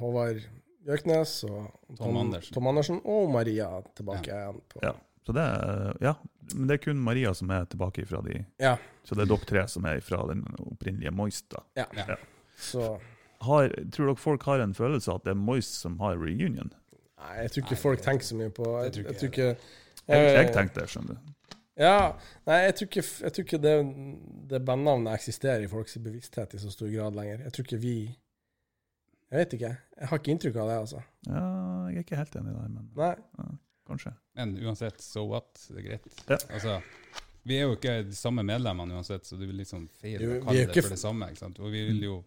[0.00, 0.40] Håvard
[0.82, 2.52] Bjørknes og Tom Andersen.
[2.56, 4.60] Tom Andersen og Maria tilbake igjen.
[4.72, 4.92] På, Ja.
[5.22, 5.42] Så det
[6.02, 6.16] ja,
[6.54, 8.76] men det er kun Maria som er tilbake fra de Ja.
[9.04, 11.62] Så det er dere tre som er fra den opprinnelige Moist, da.
[11.76, 11.86] Ja.
[11.96, 12.16] Ja.
[12.58, 12.92] Så
[13.42, 16.70] Har, tror dere folk har en følelse av at det er Moist som har reunion?
[17.18, 19.28] Nei, jeg tror ikke Nei, folk tenker så mye på det Jeg, ikke jeg tror
[19.28, 19.48] jeg ikke
[20.12, 21.32] Jeg, jeg tenkte det, skjønner du.
[21.82, 21.98] Ja.
[22.46, 23.74] Nei, jeg tror ikke, jeg tror ikke det,
[24.50, 27.44] det bandnavnet eksisterer i folks bevissthet i så stor grad lenger.
[27.46, 27.94] Jeg tror ikke vi
[29.32, 29.70] Jeg vet ikke.
[29.98, 31.02] Jeg har ikke inntrykk av det, altså.
[31.26, 31.44] Ja,
[31.88, 33.46] jeg er ikke helt enig der, men Nei.
[33.88, 34.12] kanskje.
[34.38, 35.50] Men uansett, so what?
[35.68, 36.10] Det er greit.
[36.28, 36.38] Ja.
[36.48, 36.78] Altså,
[37.42, 40.36] vi er jo ikke de samme medlemmene uansett, så det blir liksom Jo, og vi
[40.36, 41.28] er kalle det ikke for det samme.
[41.32, 41.58] ikke sant?
[41.60, 42.20] Og vi vil jo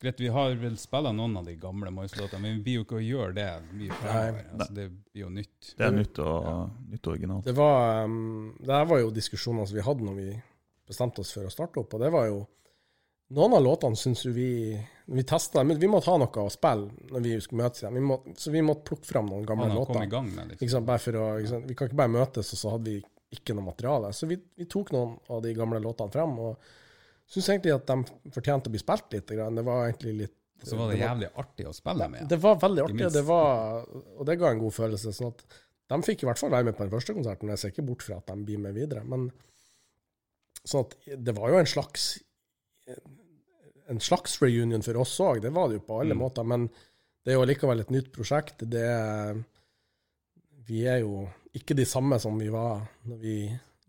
[0.00, 2.96] Greit, vi har vel spilla noen av de gamle Moise-låtene, men vi blir jo ikke
[2.96, 4.46] å gjøre det mye fremover.
[4.54, 5.72] Altså, det blir jo nytt.
[5.76, 6.46] Det er nytt og,
[6.88, 7.44] nytt og originalt.
[7.44, 10.30] Det var um, Det her var jo diskusjoner som vi hadde når vi
[10.88, 12.40] bestemte oss for å starte opp, og det var jo
[13.36, 14.48] Noen av låtene syns jo vi
[15.10, 17.96] Vi testa men vi måtte ha noe å spille når vi skulle møtes igjen.
[17.98, 19.96] Vi må, så vi måtte plukke fram noen gamle Han låter.
[20.36, 20.84] med liksom.
[20.86, 21.64] Å?
[21.66, 23.00] Vi kan ikke bare møtes, og så hadde vi
[23.34, 24.12] ikke noe materiale.
[24.14, 26.70] Så vi, vi tok noen av de gamle låtene frem, og
[27.30, 29.34] syns egentlig at de fortjente å bli spilt litt.
[29.34, 32.30] Det var egentlig litt Og så var det jævlig artig å spille med.
[32.30, 35.14] Det var veldig artig, det var, og det ga en god følelse.
[35.16, 35.44] sånn at
[35.90, 37.50] De fikk i hvert fall være med på den første konserten.
[37.50, 39.02] Jeg ser ikke bort fra at de blir med videre.
[39.02, 39.30] Men
[40.62, 42.12] sånn at det var jo en slags
[43.90, 46.22] en slags reunion for oss òg, det var det jo på alle Mm.
[46.22, 46.44] måter.
[46.46, 46.68] Men
[47.24, 48.62] det er jo likevel et nytt prosjekt.
[48.70, 49.40] Det er,
[50.66, 53.34] vi er jo ikke de samme som vi var når vi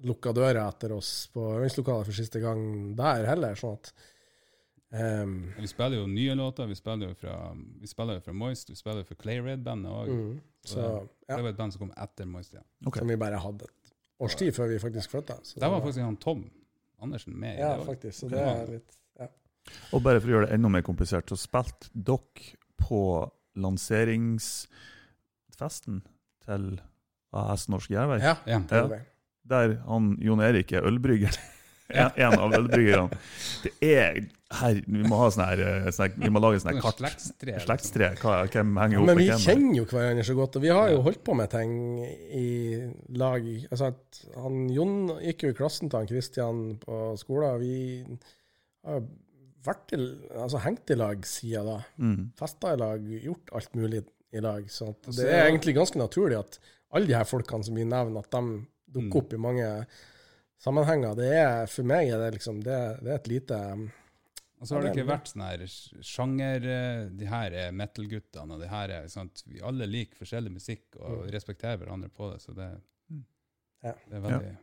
[0.03, 3.53] lukka døra etter oss på øvingslokalet for siste gang der heller.
[3.55, 3.93] sånn at
[4.93, 6.67] Um, Vi spiller jo nye låter.
[6.67, 9.87] Vi spiller jo fra, vi spiller jo fra Moist, vi spiller jo for Clay Red-bandet
[9.89, 10.09] òg.
[10.09, 10.41] mm,
[10.75, 10.99] ja.
[11.29, 12.59] Det var et band som kom etter Moist Ja.
[12.85, 12.99] Okay.
[12.99, 15.37] som vi bare hadde et års tid før vi faktisk flytta.
[15.39, 16.43] Der det var faktisk han Tom
[17.01, 18.19] Andersen med i Ja, faktisk.
[18.19, 18.97] Så det er litt.
[19.93, 23.01] Og bare for å gjøre det enda mer komplisert, så spilte dere på
[23.61, 26.01] lanseringsfesten
[26.45, 26.63] til
[27.35, 28.19] AS Norsk Jærvei.
[28.23, 28.35] ja.
[28.47, 28.59] Ja.
[28.71, 28.83] ja,
[29.51, 31.33] der han Jon Erik er ølbrygger.
[31.91, 33.09] En, en av ølbryggerne.
[33.65, 34.19] Det er
[34.61, 36.99] her, Vi må ha sånne her, eh, sånn Vi må lage sånne kart.
[37.01, 37.53] Slektstre.
[37.63, 38.07] Slektstre.
[38.21, 39.39] Hvem henger opp Men med vi hvem?
[39.41, 41.71] vi kjenner jo hverandre så godt, og vi har jo holdt på med ting
[42.37, 42.39] i
[43.19, 43.43] lag.
[43.71, 44.03] Altså at
[44.43, 47.59] han Jon gikk jo i klassen til han Kristian på skolen.
[47.65, 47.75] Vi
[48.87, 48.99] har
[49.65, 49.99] vært i,
[50.35, 51.77] altså hengt i lag siden da.
[51.97, 52.31] Mm.
[52.39, 54.69] Festa i lag, gjort alt mulig i lag.
[54.71, 56.59] Så det er egentlig ganske naturlig at
[56.91, 59.17] alle de her folkene som vi nevner, at de dukker Mm.
[59.21, 59.67] opp i mange
[60.61, 61.15] sammenhenger.
[61.15, 63.59] Det er, for meg er det liksom det, det er et lite
[64.61, 65.63] Og så har det Ja, ikke vært sånn her
[66.05, 69.41] sjanger eh, De her er metal-guttene, og de her er sant?
[69.47, 71.31] Vi alle liker forskjellig musikk og Mm.
[71.33, 72.69] respekterer hverandre på det, så det,
[73.09, 73.23] Mm.
[73.81, 74.55] Det er veldig, bra.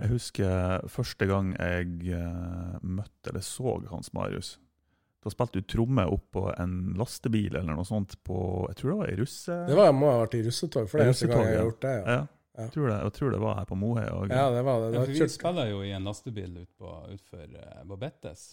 [0.00, 4.58] Jeg husker første gang jeg eh, møtte eller så Hans Marius.
[5.24, 9.12] Da spilte du tromme oppå en lastebil eller noe sånt på Jeg tror det var
[9.12, 9.54] i russe...
[9.70, 11.80] Det var, må ha vært i russetog, for det er eneste gang jeg har gjort
[11.86, 11.94] det.
[11.96, 12.26] Ja, ja.
[12.54, 12.62] Ja.
[12.66, 14.02] Jeg, tror det, jeg tror det var her på Mohe.
[14.04, 14.90] Ja det var det.
[14.92, 18.44] det Ja, var for vi spiller jo i en lastebil ut på, utfor uh, Babettes.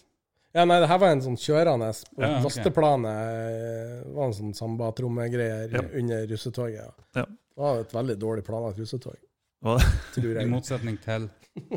[0.55, 2.41] Ja, nei, det her var en sånn kjørende på Ja, okay.
[2.47, 3.19] lasteplanet.
[3.35, 5.83] eh, Det var en sånn samba-trommegreier Ja.
[6.01, 6.81] under russetoget.
[6.81, 7.21] Ja.
[7.21, 7.25] Ja.
[7.27, 9.15] Det var et veldig dårlig planlagt russetog,
[9.61, 11.27] I motsetning til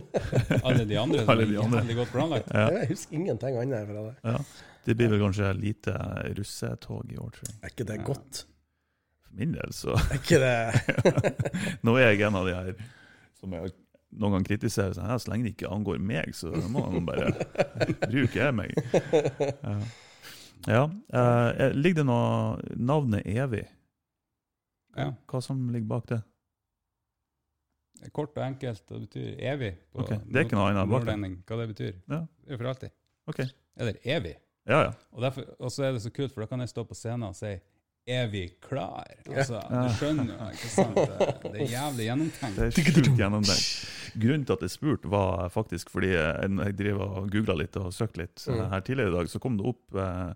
[0.66, 1.24] alle de andre.
[1.28, 1.82] Alle de andre.
[1.82, 2.48] Veldig godt planlagt.
[2.54, 2.70] Ja.
[2.78, 4.14] Jeg husker ingenting annet fra det.
[4.24, 4.38] Ja.
[4.84, 5.94] Det blir vel kanskje lite
[6.38, 7.56] russetog i år, tror jeg.
[7.62, 8.42] Er ikke det godt?
[9.24, 10.58] For min del, så Er ikke det
[11.86, 12.74] Nå er jeg en av de her
[13.40, 13.72] som jeg
[14.14, 14.94] noen ganger kritiserer.
[14.94, 17.32] Sånn, så lenge det ikke angår meg, så må han bare
[18.06, 18.76] bruke jeg meg.
[19.64, 19.74] Ja.
[20.70, 20.84] ja.
[21.18, 23.64] eh, ligger det noe navnet evig?
[24.94, 25.10] Ja.
[25.26, 26.20] Hva som ligger bak det?
[28.12, 29.72] Kort og enkelt, det betyr evig.
[29.92, 31.16] på Ok, det er ikke noe annet bak det.
[31.48, 31.94] Hva det betyr.
[32.10, 32.20] Ja.
[32.44, 32.90] Det er for alltid.
[33.26, 33.40] Ok.
[33.76, 34.34] Eller evig.
[34.68, 34.92] Ja, ja.
[35.12, 37.22] Og, derfor, og så er det så kult, for da kan jeg stå på scenen
[37.28, 37.54] og si
[38.06, 39.04] er vi klar.
[39.28, 39.82] Altså, Ja.
[39.88, 40.94] Du skjønner jo, ikke sant?
[40.94, 42.56] Det, det er jævlig gjennomtenkt.
[42.58, 43.68] Det er sjukt gjennomtenkt.
[44.20, 48.20] Grunnen til at jeg spurte, var faktisk fordi jeg, driver og googla litt og søkte
[48.20, 48.70] litt eh, Mm.
[48.70, 50.34] her tidligere i dag, så kom det opp eh,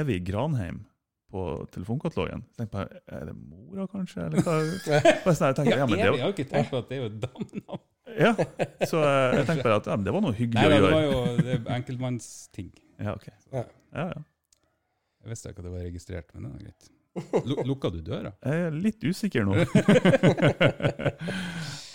[0.00, 0.86] Evig Granheim
[1.32, 1.42] på
[1.74, 2.44] telefonkatalogen.
[2.52, 4.26] Så tenkte jeg bare, Er det mora, kanskje?
[4.28, 4.56] Eller hva?
[5.34, 6.16] Sånn, jeg tenkte, Ja, men det var...
[6.18, 7.84] Jeg har ikke tenkt på at det er jo damenavn.
[8.16, 8.32] ja.
[8.86, 10.90] Så eh, jeg tenkte bare at ja, det var noe hyggelig Nei, å Nei, det
[10.94, 11.10] var jo
[11.80, 12.70] enkeltmannsting.
[13.02, 13.26] Ja, ok.
[13.52, 13.64] Ja.
[13.96, 14.06] Ja.
[15.26, 16.82] Jeg visste ikke at det var registrert, men det er greit.
[17.48, 18.30] Lu- Lukka du døra?
[18.44, 19.56] Jeg er litt usikker nå.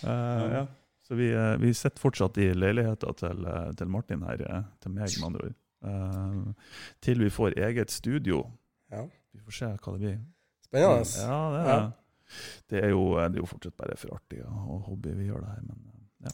[0.04, 0.64] uh, ja.
[1.08, 3.48] Så vi, eh, vi sitter fortsatt i leiligheta til,
[3.80, 4.44] til Martin her,
[4.84, 5.56] til meg med andre ord.
[5.82, 6.54] Uh,
[7.04, 8.44] til vi får eget studio.
[8.94, 9.04] Ja.
[9.34, 10.18] Vi får se hva det blir.
[10.66, 11.06] Spennende.
[11.26, 11.92] Ja, det er, Ja.
[12.72, 15.50] Det, er jo, det er jo fortsatt bare for artig og hobby vi gjør det
[15.52, 16.32] her, men eh, ja.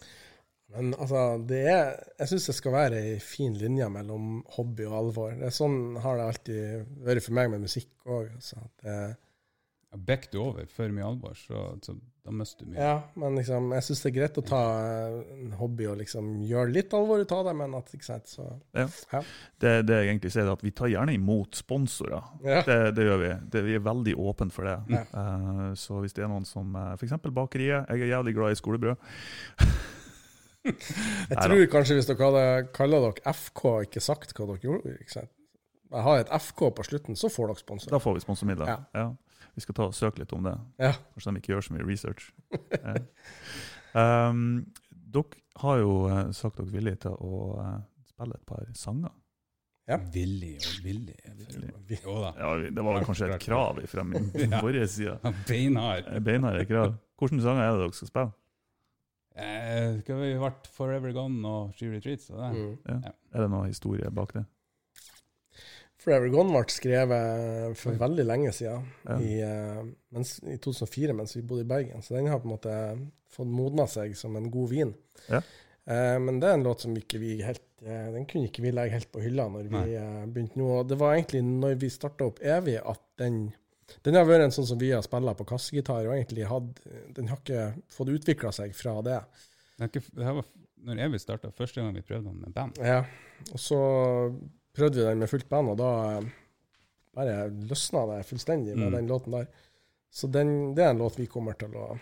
[0.76, 1.86] Men altså, det er
[2.20, 5.32] Jeg syns det skal være ei fin linje mellom hobby og alvor.
[5.40, 8.30] Det er sånn har det alltid vært for meg med musikk òg.
[8.36, 8.60] Altså.
[8.84, 9.16] Det-
[9.92, 11.94] Ja, Bekker du over for mye alvor, så, så
[12.28, 12.82] da mister du mye.
[12.84, 14.60] Ja, men liksom, jeg syns det er greit å ta
[15.38, 18.50] en hobby og liksom gjøre litt alvor ut av det, men at ikke sant, så
[18.76, 22.28] Det, det jeg egentlig sier, er at vi tar gjerne imot sponsorer.
[22.44, 22.60] Ja.
[22.68, 23.32] Det, det gjør vi.
[23.56, 24.76] Det, vi er veldig åpne for det.
[24.92, 25.06] Ja.
[25.24, 27.16] Eh, så hvis det er noen som F.eks.
[27.32, 27.88] bakeriet.
[27.88, 29.08] Jeg er jævlig glad i skolebrød.
[30.68, 30.76] Jeg
[31.32, 31.46] Neida.
[31.48, 32.46] tror kanskje hvis dere hadde
[32.76, 35.32] kalla dere FK og ikke sagt hva dere gjorde ikke sant?
[35.88, 37.94] Jeg har et FK på slutten, så får dere sponsor.
[37.94, 38.68] Da får vi sponsormidler.
[38.68, 38.80] Ja.
[38.92, 39.06] Ja.
[39.58, 40.54] Vi skal ta og søke litt om det.
[40.78, 40.92] Ja.
[41.16, 42.28] Kanskje de ikke gjør så mye research.
[43.98, 44.42] Um,
[44.92, 47.78] dere har jo eh, sagt dere villige til å eh,
[48.12, 49.14] spille et par sanger.
[49.88, 49.98] Ja.
[50.14, 51.16] Villig og villig.
[51.40, 52.02] Villig.
[52.04, 52.34] Jo da.
[52.38, 54.60] Ja, det var vel kanskje et krav fra min Ja.
[54.60, 55.16] forrige side.
[55.48, 56.10] Beinhard.
[56.28, 56.98] Beinhard krav.
[57.18, 58.34] Hvilke sanger er det dere skal spille?
[59.38, 62.28] Eh, skal vi vært Forever Gone og She Retreats?
[62.34, 62.52] Og det?
[62.58, 62.78] Mm.
[62.92, 63.00] Ja.
[63.08, 63.16] Ja.
[63.34, 64.44] Er det noe historie bak det?
[66.08, 69.18] Forever Gone ble skrevet for veldig lenge siden, Ja.
[69.20, 69.84] i, eh,
[70.16, 72.02] mens, i 2004, mens vi bodde i Bergen.
[72.02, 72.76] Så den har på en måte
[73.36, 74.94] fått modna seg som en god vin.
[75.28, 75.42] Ja.
[75.86, 78.72] Eh, men det er en låt som ikke vi helt eh, Den kunne ikke vi
[78.72, 80.68] legge helt på hylla når vi eh, begynte nå.
[80.82, 83.54] Og det var egentlig når vi starta opp Evig, at den
[84.04, 86.74] den har vært en sånn som vi har spilla på kassegitar, og egentlig hadde,
[87.16, 89.22] den har ikke fått utvikla seg fra det.
[89.80, 90.50] Det ikke, det her var
[90.88, 92.82] når Evig starta, første gang vi prøvde den med band.
[92.84, 93.06] Ja,
[93.54, 93.80] og så
[94.78, 96.28] prøvde vi den med fullt band, og da eh,
[97.18, 97.38] bare
[97.70, 98.96] løsna det fullstendig med Mm.
[99.00, 99.48] den låten der.
[100.14, 101.98] Så den, det er en låt vi kommer til å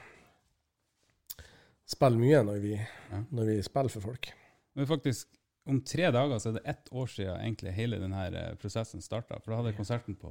[1.85, 2.73] spille mye når vi,
[3.11, 3.23] Ja.
[3.31, 4.29] når vi spiller for folk.
[4.75, 5.27] Men faktisk,
[5.67, 9.39] om tre dager så er det ett år siden egentlig hele denne prosessen starta.
[9.41, 10.29] For da hadde jeg konserten på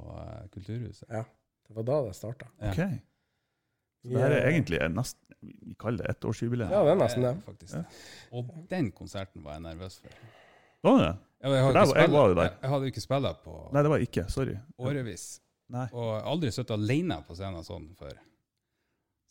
[0.53, 1.07] Kulturhuset.
[1.07, 1.25] Kulturhuset.
[1.67, 2.47] Det var da det starta.
[2.61, 2.71] Ja.
[2.71, 3.01] Ok.
[4.05, 6.71] Så det her er egentlig er nest, Vi kaller det ettårsjubileet.
[6.71, 7.33] Ja, det er nesten det.
[7.45, 7.73] Faktisk.
[7.73, 7.83] Ja.
[8.31, 10.09] Og den konserten var jeg nervøs for.
[10.85, 11.13] Var det?
[11.45, 12.47] Ja, jeg, hadde der jeg var der.
[12.47, 14.23] Jeg, jeg hadde ikke spilt på Nei, det var ikke.
[14.33, 14.55] Sorry.
[14.81, 15.25] årevis.
[15.73, 15.85] Nei.
[15.97, 18.17] Og aldri sittet alene på scenen sånn før.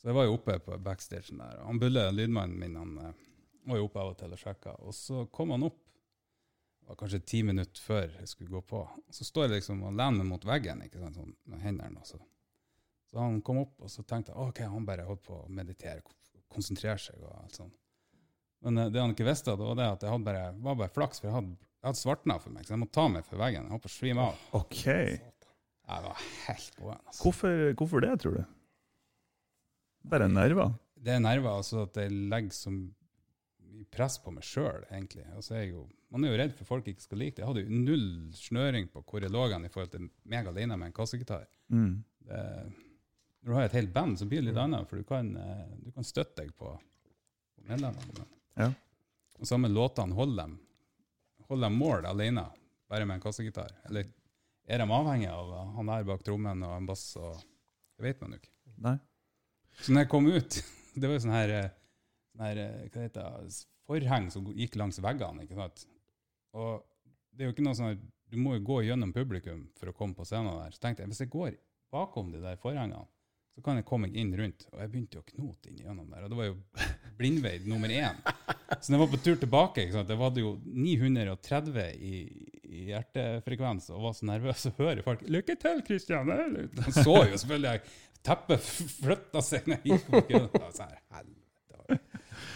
[0.00, 1.62] Så jeg var jo oppe på backstagen der.
[1.64, 3.22] Han Bulle, lydmannen min, han eh,
[3.70, 4.74] var jo oppe av og til og sjekka.
[4.84, 5.78] Og så kom han opp,
[6.84, 8.82] det var kanskje ti minutter før jeg skulle gå på.
[9.14, 12.02] Så står jeg liksom og lener meg mot veggen ikke sant, sånn, med hendene.
[12.02, 12.20] Og så.
[13.08, 16.02] så han kom opp, og så tenkte jeg OK, han bare holdt på å meditere,
[16.52, 17.78] konsentrere seg og alt sånt.
[18.64, 20.94] Men eh, det han ikke visste, det var det at jeg hadde bare, var bare
[20.94, 23.40] flaks, for jeg hadde, jeg hadde svartna for meg, så jeg måtte ta meg for
[23.40, 23.66] veggen.
[23.66, 24.44] Jeg holdt på å svime av.
[24.60, 24.84] OK.
[25.84, 27.20] Jeg var helt på altså.
[27.20, 28.44] Hvorfor, hvorfor det, tror du?
[30.08, 30.72] Bare nerver?
[31.04, 35.26] Det er nerver, altså at jeg legger så mye press på meg sjøl, egentlig.
[35.34, 37.42] Altså, jeg er jo, man er jo redd for folk ikke skal like det.
[37.42, 40.90] Jeg hadde jo null snøring på hvor jeg lå i forhold til meg alene med
[40.90, 41.46] en kassegitar.
[41.68, 41.98] Mm.
[42.24, 42.40] Det,
[43.44, 45.64] når du har et helt band, så blir det litt annet, for du kan, eh,
[45.84, 48.24] du kan støtte deg på, på medlemmene.
[48.60, 48.70] Ja.
[49.40, 50.58] Og samme låtene holder dem,
[51.48, 52.46] holder dem mål alene,
[52.90, 53.72] bare med en kassegitar.
[53.88, 54.08] Eller
[54.64, 57.04] er de avhengig av han der bak trommen og en bass?
[57.20, 57.42] og
[57.98, 58.52] Det vet man jo ikke.
[58.84, 58.96] Nei.
[59.80, 60.58] Så når jeg kom ut,
[60.98, 61.70] det var jo sånn her, eh,
[62.32, 65.44] sånn her hva det heter det, forheng som gikk langs veggene.
[65.44, 65.86] ikke sant?
[66.56, 66.84] Og
[67.34, 67.98] det er jo ikke noe sånn
[68.34, 70.74] du må jo gå gjennom publikum for å komme på scenen der.
[70.74, 71.58] Så tenkte jeg, hvis jeg går
[71.94, 73.04] bakom de der forhengene,
[73.54, 74.64] så kan jeg komme meg inn rundt.
[74.72, 76.56] Og jeg begynte jo å knote inn gjennom der, og det var jo
[77.18, 78.16] blindvei nummer én.
[78.80, 82.14] Så når jeg var på tur tilbake, ikke sant, jeg hadde jo 930 i,
[82.64, 86.32] i hjertefrekvens og var så nervøs, og hører folk 'Lykke til, Kristian!'
[86.74, 87.84] De så jo selvfølgelig jeg
[88.24, 88.66] teppet
[88.98, 92.00] flytta seg når jeg gikk sånn her, helvete.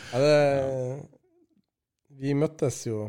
[0.09, 1.09] Ja, det,
[2.19, 3.07] vi møttes jo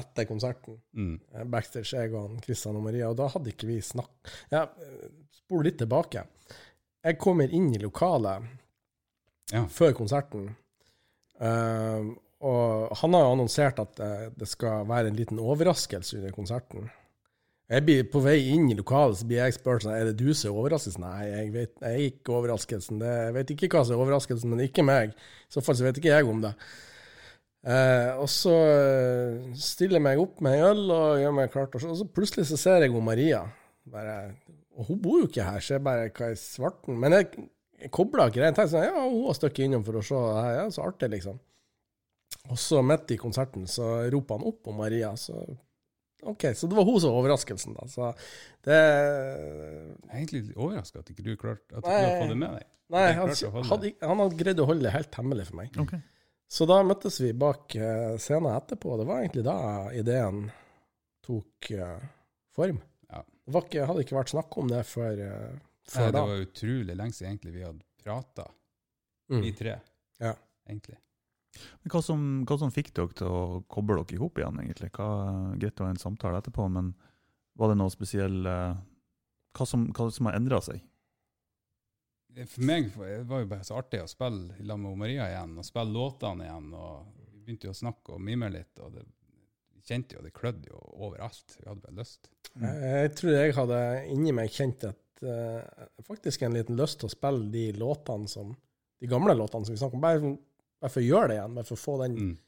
[0.00, 1.20] etter konserten, Mm.
[1.34, 4.30] eh, backstage, jeg og han, Kristian og Maria, og da hadde ikke vi snakk...
[4.50, 5.08] Ja, eh,
[5.42, 6.22] spol litt tilbake.
[7.04, 8.48] Jeg kommer inn i lokalet
[9.52, 9.66] Ja.
[9.66, 10.50] før konserten,
[11.40, 12.10] Uh,
[12.44, 16.90] og han har jo annonsert at eh, det skal være en liten overraskelse under konserten.
[17.70, 20.34] Jeg blir På vei inn i lokalet så blir jeg spurt sånn, er det du
[20.34, 21.04] som er overraskelsen.
[21.04, 23.00] Nei, jeg vet jeg er ikke overraskelsen.
[23.00, 25.12] Det, jeg vet ikke hva som er overraskelsen, men ikke meg.
[25.16, 26.52] I så fall så vet ikke jeg om det.
[27.60, 31.76] Eh, og så eh, stiller jeg meg opp med ei øl og gjør meg klart,
[31.76, 33.44] og så, og så plutselig så ser jeg hun Maria.
[33.88, 34.16] Bare,
[34.80, 36.96] og hun bor jo ikke her, så jeg bare Hva er svarten?
[37.00, 37.46] Men jeg,
[37.82, 38.50] jeg kobla ikke det.
[38.50, 40.54] Jeg tenkte sånn, ja, hun har stukket innom for å se det her.
[40.56, 41.40] Ja, så artig, liksom.
[42.48, 45.12] Og så midt i konserten så roper han opp om Maria.
[45.20, 45.36] Så
[46.22, 47.86] OK, så det var hun som var overraskelsen, da.
[47.90, 48.10] Så
[48.66, 51.98] det Jeg er egentlig litt overraska at ikke du klarte at du Nei.
[51.98, 52.68] hadde fått det med deg.
[52.90, 53.34] Nei, han,
[53.70, 55.76] hadde, han hadde greid å holde det helt hemmelig for meg.
[55.78, 56.00] Okay.
[56.50, 58.96] Så da møttes vi bak eh, scenen etterpå.
[58.98, 59.58] Det var egentlig da
[59.94, 60.48] ideen
[61.22, 62.00] tok eh,
[62.56, 62.80] form.
[63.50, 65.20] Var ikke, hadde ikke vært snakk om det før,
[65.90, 66.18] før Nei, da.
[66.20, 68.48] det var utrolig lenge siden egentlig vi hadde prata,
[69.30, 69.40] Mm.
[69.44, 69.76] vi tre.
[70.18, 70.32] Ja.
[70.68, 70.96] Egentlig.
[71.82, 74.90] Men hva som, hva som fikk dere til å koble dere i hop igjen, egentlig?
[74.96, 75.06] Hva,
[75.58, 76.92] greit å ha en samtale etterpå, men
[77.58, 78.74] var det noe spesiell eh,
[79.58, 80.78] Hva som, hva som har endra seg?
[82.46, 85.56] For meg det var jo bare så artig å spille i lag med Maria igjen,
[85.58, 86.68] og spille låtene igjen.
[86.78, 89.02] og Vi begynte jo å snakke og mime litt, og det,
[89.86, 91.56] kjente jo det klødde jo overalt.
[91.58, 92.30] Vi hadde bare lyst.
[92.60, 93.80] Jeg, jeg tror jeg hadde
[94.12, 98.56] inni meg kjent et, uh, faktisk en liten lyst til å spille de låtene som
[99.00, 100.02] De gamle låtene som vi snakker om.
[100.04, 100.20] Bare,
[100.82, 101.54] bare for å gjøre det igjen.
[101.56, 102.38] Bare for å få den Mm.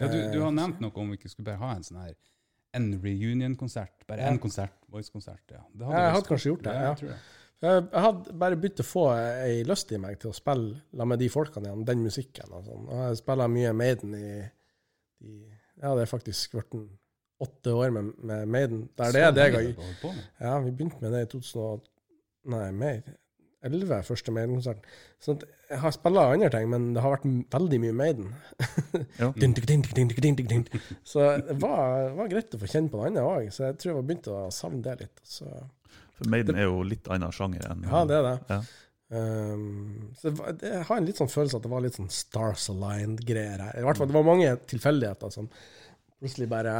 [0.00, 2.00] Ja, du, du har Eh, nevnt noe om vi ikke skulle bare ha en sånn
[2.02, 2.14] her
[2.74, 4.02] en reunion-konsert.
[4.08, 4.36] Bare Ja.
[4.42, 5.44] konsert, Boys-konsert.
[5.50, 5.60] Ja.
[5.72, 7.18] Det Jeg hadde lyst kanskje gjort det, Ja, jeg tror det.
[7.62, 11.18] Jeg, hadde bare begynt å få ei lyst i meg til å spille la med
[11.22, 12.50] de folkene igjen, den musikken.
[12.52, 12.88] Og sånn.
[12.90, 14.50] Og jeg spiller mye Maiden i,
[15.24, 15.36] i
[15.82, 16.86] Ja, det er faktisk en
[17.42, 18.86] åtte år med, med Maiden.
[18.96, 20.22] Det er det jeg lenge har.
[20.40, 21.84] Ja, vi begynte med det i 2000
[22.52, 22.98] Nei, mer.
[23.64, 24.82] 11, første Maiden-konserten.
[25.24, 25.34] Så
[25.70, 28.34] jeg har spilla andre ting, men det har vært veldig mye Maiden.
[29.18, 29.30] Ja.
[31.06, 33.94] Så det var, var greit å få kjenne på det andre òg, så jeg tror
[33.94, 35.22] jeg begynte å savne det litt.
[35.24, 35.48] Så,
[36.18, 38.36] For Maiden er jo litt annen sjanger enn ja, det er det.
[38.52, 38.60] Ja.
[39.12, 42.68] Um, så det jeg har en litt sånn følelse at det var litt sånn Stars
[42.72, 43.76] Aligned-greier her.
[43.78, 45.50] I hvert fall, Det var mange tilfeldigheter som
[46.18, 46.72] plutselig bare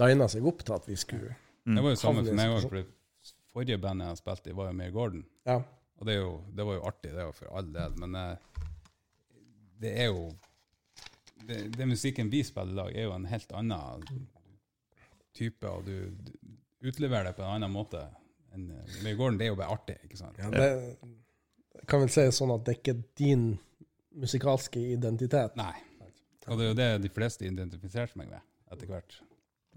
[0.00, 1.36] lina seg opp til at vi skulle
[1.68, 1.74] Mm.
[1.76, 4.70] Det var jo samme for meg òg, for det forrige bandet jeg spilte i, var
[4.70, 5.24] jo Mere Gordon.
[5.44, 5.58] Ja.
[5.98, 8.62] Og det, er jo, det var jo artig, det var for all del, men eh,
[9.82, 10.22] det er jo
[11.48, 14.06] det, det musikken vi spiller i dag, er jo en helt annen
[15.36, 16.08] type, og du,
[16.80, 18.06] du utleverer det på en annen måte.
[18.56, 18.70] enn
[19.04, 20.40] med Gordon, det er jo bare artig, ikke sant?
[20.40, 20.70] Ja, det
[21.88, 23.46] kan vel si sånn at det er ikke din
[24.18, 25.56] musikalske identitet.
[25.58, 25.74] Nei.
[26.48, 28.40] Og det er jo det de fleste identifiserer seg med,
[28.72, 29.18] etter hvert.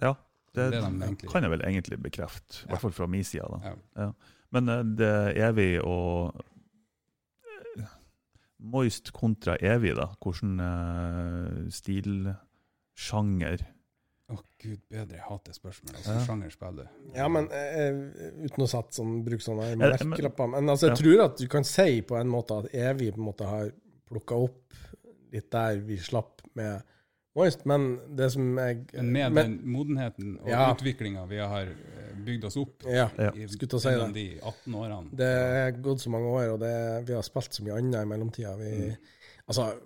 [0.01, 0.13] Ja,
[0.55, 2.61] det, Det er de kan jeg vel egentlig bekrefte.
[2.61, 2.69] I Ja.
[2.73, 3.47] hvert fall fra min side.
[3.51, 3.75] da.
[3.95, 4.11] Ja.
[4.51, 6.35] Men eh, det evig og
[7.77, 7.85] eh,
[8.59, 10.07] Moist kontra evig, da.
[10.21, 13.63] Hvordan uh, stilsjanger
[14.31, 15.95] Å, gud bedre, jeg hater spørsmål.
[15.97, 16.25] Altså, Ja.
[16.25, 17.11] Sjanger spiller du?
[17.17, 21.01] Ja, men eh, uten å satt sånn, bruke sånne men- merkelapper Men altså, jeg Ja.
[21.03, 23.71] tror at du kan si på en måte at Evig på en måte har
[24.09, 24.73] plukka opp
[25.33, 26.83] litt der vi slapp med
[27.33, 30.73] Moist, men det som jeg Men med men- den modenheten og Ja.
[30.73, 33.09] utviklinga vi har eh, bygd oss opp Ja.
[33.17, 33.31] Ja.
[33.31, 34.13] i, Skulle til å si det.
[34.13, 37.63] de 18 årene Det er gått så mange år, og det, vi har spilt så
[37.63, 38.55] mye annet i mellomtida.
[38.57, 38.97] Mm.
[39.47, 39.79] Altså,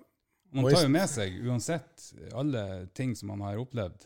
[0.52, 4.06] Man tar jo med seg uansett alle ting som man har opplevd.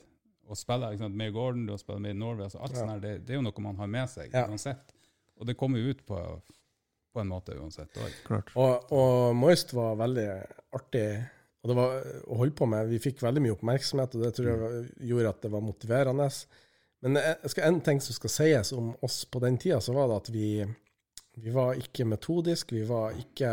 [0.50, 2.80] Å spille ikke sant, med Gordon, du har spilt med i Norway, altså alt Ja.
[2.82, 4.48] sånt her, det, det er jo noe man har med seg Ja.
[4.50, 4.96] uansett.
[5.40, 6.18] Og det kommer jo ut på,
[7.14, 7.94] på en måte uansett
[8.56, 10.30] og, og Moist var veldig
[10.74, 11.10] artig
[11.60, 11.96] og det var
[12.32, 12.88] å holde på med.
[12.88, 16.28] Vi fikk veldig mye oppmerksomhet, og det tror jeg gjorde at det var motiverende.
[17.04, 20.08] Men jeg skal, en ting som skal sies om oss på den tida, så var
[20.08, 20.64] det at vi,
[21.44, 23.52] vi var ikke metodisk, vi var ikke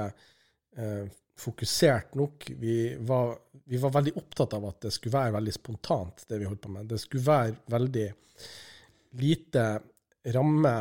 [0.78, 2.46] eh, fokusert nok.
[2.61, 6.49] Vi var, vi var veldig opptatt av at det skulle være veldig spontant, det vi
[6.49, 6.88] holdt på med.
[6.88, 8.07] Det skulle være veldig
[9.20, 9.66] lite
[10.35, 10.77] ramme.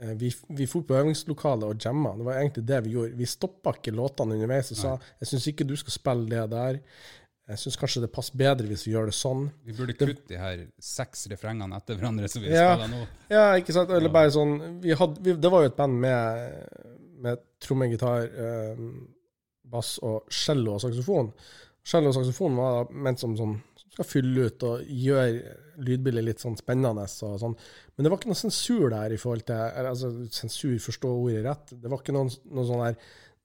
[0.00, 2.14] Eh, Vi, vi for på øvingslokalet og jamma.
[2.16, 3.16] Det var egentlig det vi gjorde.
[3.20, 6.80] Vi stoppa ikke låtene underveis og sa jeg syns ikke du skal spille det der.
[7.50, 9.48] Jeg syns kanskje det passer bedre hvis vi gjør det sånn.
[9.66, 12.76] Vi burde kutte de her seks refrengene etter hverandre som vi Ja.
[12.76, 13.06] spiller nå.
[13.28, 13.90] Ja, ikke sant?
[13.90, 16.68] Eller bare sånn vi hadde, vi, Det var jo et band med,
[17.18, 18.76] med tromme, gitar, eh,
[19.70, 21.32] bass og cello og saksofon.
[21.86, 23.58] Cello og saksofon var ment som sånn
[23.90, 27.56] skal fylle ut og gjøre lydbildet litt sånn spennende og sånn.
[27.96, 31.72] Men det var ikke noe sensur der i forhold til altså, Sensur, forstå ordet rett.
[31.82, 33.00] Det var ikke noen, noe sånn der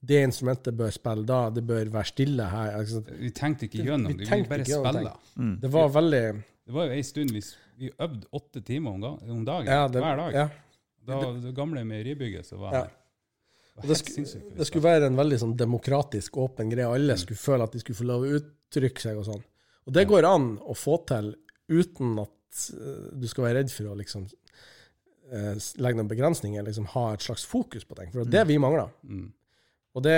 [0.06, 2.76] Det instrumentet bør spille da, det bør være stille her.
[2.78, 3.02] Altså.
[3.18, 5.16] Vi tenkte ikke gjennom det, vi tenkte bare spilla.
[5.34, 5.56] Mm.
[5.64, 6.26] Det var veldig
[6.66, 7.42] Det var jo ei stund vi,
[7.82, 9.02] vi øvde åtte timer om
[9.48, 10.38] dagen, ja, det, hver dag.
[10.38, 10.46] Ja.
[11.06, 12.84] Da det gamle meieribygget som var Ja.
[12.86, 12.94] her.
[13.76, 16.88] Det Og det, sku, det skulle være en veldig sånn demokratisk, åpen greie.
[16.88, 17.20] Alle Mm.
[17.26, 19.44] skulle føle at de skulle få lov å uttrykke seg og sånn.
[19.86, 21.34] Og det går an å få til
[21.70, 24.26] uten at eh, du skal være redd for å liksom
[25.32, 28.12] eh, legge noen begrensninger, liksom ha et slags fokus på ting.
[28.14, 28.90] For det er det vi mangler.
[29.04, 29.28] Mm.
[29.96, 30.16] Og det,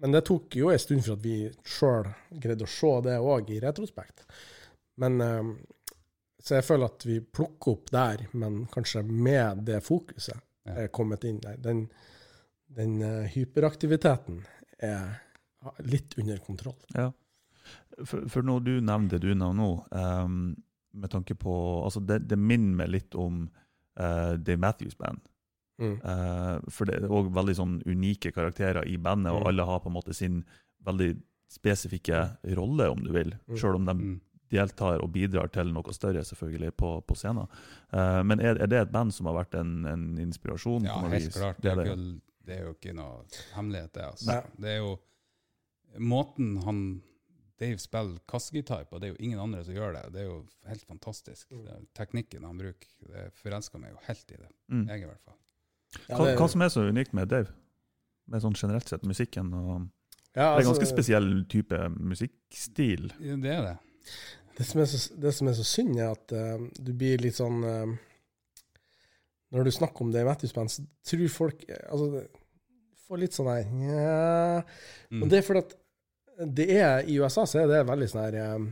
[0.00, 2.08] men det tok jo en stund for at vi sjøl
[2.42, 4.24] greide å se det òg, i retrospekt.
[5.02, 5.54] Men eh,
[6.46, 11.24] Så jeg føler at vi plukker opp der, men kanskje med det fokuset er kommet
[11.26, 11.56] inn der.
[11.58, 11.88] Den,
[12.76, 14.42] den eh, hyperaktiviteten
[14.84, 15.22] er
[15.82, 16.76] litt under kontroll.
[16.94, 17.10] Ja.
[18.04, 20.36] For, for når du nevner det du nevner nå, um,
[20.96, 23.46] med tanke på altså det, det minner meg litt om
[23.98, 25.24] uh, Dave Matthews Band.
[25.80, 25.96] Mm.
[26.04, 29.48] Uh, for det er òg veldig sånn unike karakterer i bandet, og Mm.
[29.50, 30.38] alle har på en måte sin
[30.86, 31.10] veldig
[31.52, 32.20] spesifikke
[32.56, 33.34] rolle, om du vil.
[33.48, 33.56] Mm.
[33.58, 34.20] Selv om de Mm.
[34.52, 37.48] deltar og bidrar til noe større selvfølgelig på, på scenen.
[37.92, 40.84] Uh, men er, er det et band som har vært en, en inspirasjon?
[40.86, 41.60] Ja, helt klart.
[41.60, 41.98] Det er det.
[42.46, 44.06] Det er jo ikke noe hemmelighet, det.
[44.06, 44.30] Altså.
[44.30, 44.62] Nei.
[44.62, 44.94] Det er jo
[46.02, 46.80] måten han
[47.56, 50.02] Dave spiller kassegitar på, det er jo ingen andre som gjør det.
[50.12, 51.48] Det er jo helt fantastisk.
[51.52, 51.62] Mm.
[51.64, 54.50] Det teknikken han bruker, det forelsker meg jo helt i det.
[54.68, 54.82] Mm.
[54.90, 55.38] Jeg i hvert fall.
[55.96, 57.54] Ja, Hva, det- hva som er så unikt med Dave?
[58.26, 59.88] Med sånn generelt sett musikken og
[60.36, 63.06] ja, Det er en altså, ganske spesiell type musikkstil.
[63.16, 63.76] Det er det.
[64.58, 67.36] Det som er så, det som er så synd, er at uh, du blir litt
[67.36, 67.94] sånn eh,
[69.54, 72.24] Når du snakker om det i Matthews Band, så tror folk altså,
[73.06, 74.62] Får litt sånn her ja.
[75.14, 75.20] Mm.
[75.22, 75.76] Og det er fordi at
[76.56, 78.64] det er I USA så er det veldig sånn her um,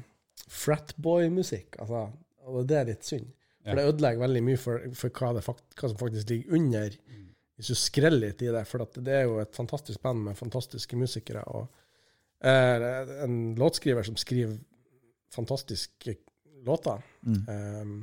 [0.50, 1.78] fratboy-musikk.
[1.80, 2.08] Altså,
[2.50, 3.30] og det er litt synd.
[3.64, 6.96] For det ødelegger veldig mye for, for hva, det fakt, hva som faktisk ligger under,
[7.08, 7.22] Mm.
[7.56, 8.64] hvis du skreller litt i det.
[8.68, 11.44] For det er jo et fantastisk band med fantastiske musikere.
[11.54, 11.70] Og
[12.44, 14.58] eh, en låtskriver som skriver
[15.32, 16.16] fantastiske
[16.66, 17.00] låter.
[17.22, 17.40] Mm.
[17.48, 17.96] Um,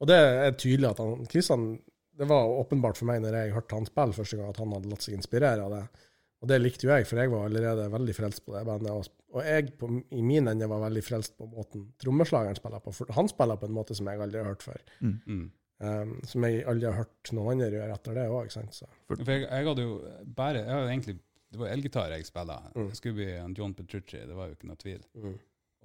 [0.00, 1.66] og det er tydelig at han Kristian
[2.18, 4.90] Det var åpenbart for meg når jeg hørte han spille første gang, at han hadde
[4.92, 5.84] latt seg inspirere av det.
[6.44, 8.92] Og det likte jo jeg, for jeg var allerede veldig frelst på det bandet.
[9.32, 12.92] Og, jeg på, i min ende var veldig frelst på måten trommeslageren spiller på.
[12.94, 14.82] For han spiller på en måte som jeg aldri har hørt før.
[15.00, 15.46] Mm.
[15.84, 18.52] Um, som jeg aldri har hørt noen andre gjøre etter det òg.
[18.52, 19.96] For jeg, jeg hadde jo
[20.36, 21.16] bare jeg hadde egentlig,
[21.54, 22.60] Det var elgitar jeg spilla.
[22.74, 22.86] Mm.
[22.92, 25.02] Jeg skulle bli en John Petrucci, det var jo ikke noe tvil.
[25.16, 25.34] Mm.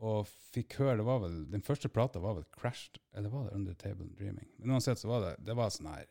[0.10, 3.56] Og fikk høre det var vel, Den første plata var vel 'Crashed', eller var det
[3.56, 4.52] 'Under Table Dreaming'?
[4.58, 6.08] Men uansett så var det det var sånn her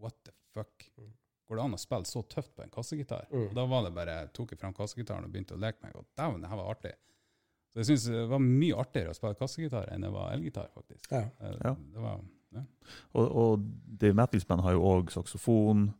[0.00, 0.86] What the fuck?
[1.50, 3.24] Går det an å spille så tøft på en kassegitar?
[3.32, 3.48] Mm.
[3.48, 6.06] Og da var det bare, tok jeg fram kassegitaren og begynte å leke meg, og
[6.16, 6.92] dæven, det her var artig.
[7.72, 11.10] Så jeg syns det var mye artigere å spille kassegitar enn det var elgitar, faktisk.
[11.10, 11.24] Ja.
[11.40, 11.74] Eh, Ja.
[11.94, 12.20] Det var,
[13.14, 13.60] Og, og
[14.00, 15.92] Dave Matthews Band har jo òg saksofon.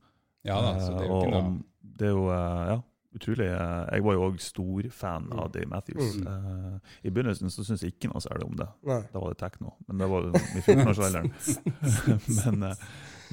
[0.45, 1.43] ja da, så det er jo Eh, ikke det.
[1.45, 1.63] noe
[2.01, 2.79] det er jo eh, ja,
[3.15, 3.47] utrolig
[3.93, 5.39] Jeg var jo òg stor fan Mm.
[5.39, 6.17] av Dave Matthews.
[6.17, 6.27] Mm.
[6.27, 8.69] Uh, I begynnelsen så syntes jeg ikke noe særlig om det.
[8.87, 9.03] Nei.
[9.13, 9.75] Da var det tekno.
[9.89, 11.31] Men det var jo i 14-årsalderen.
[12.59, 12.75] men,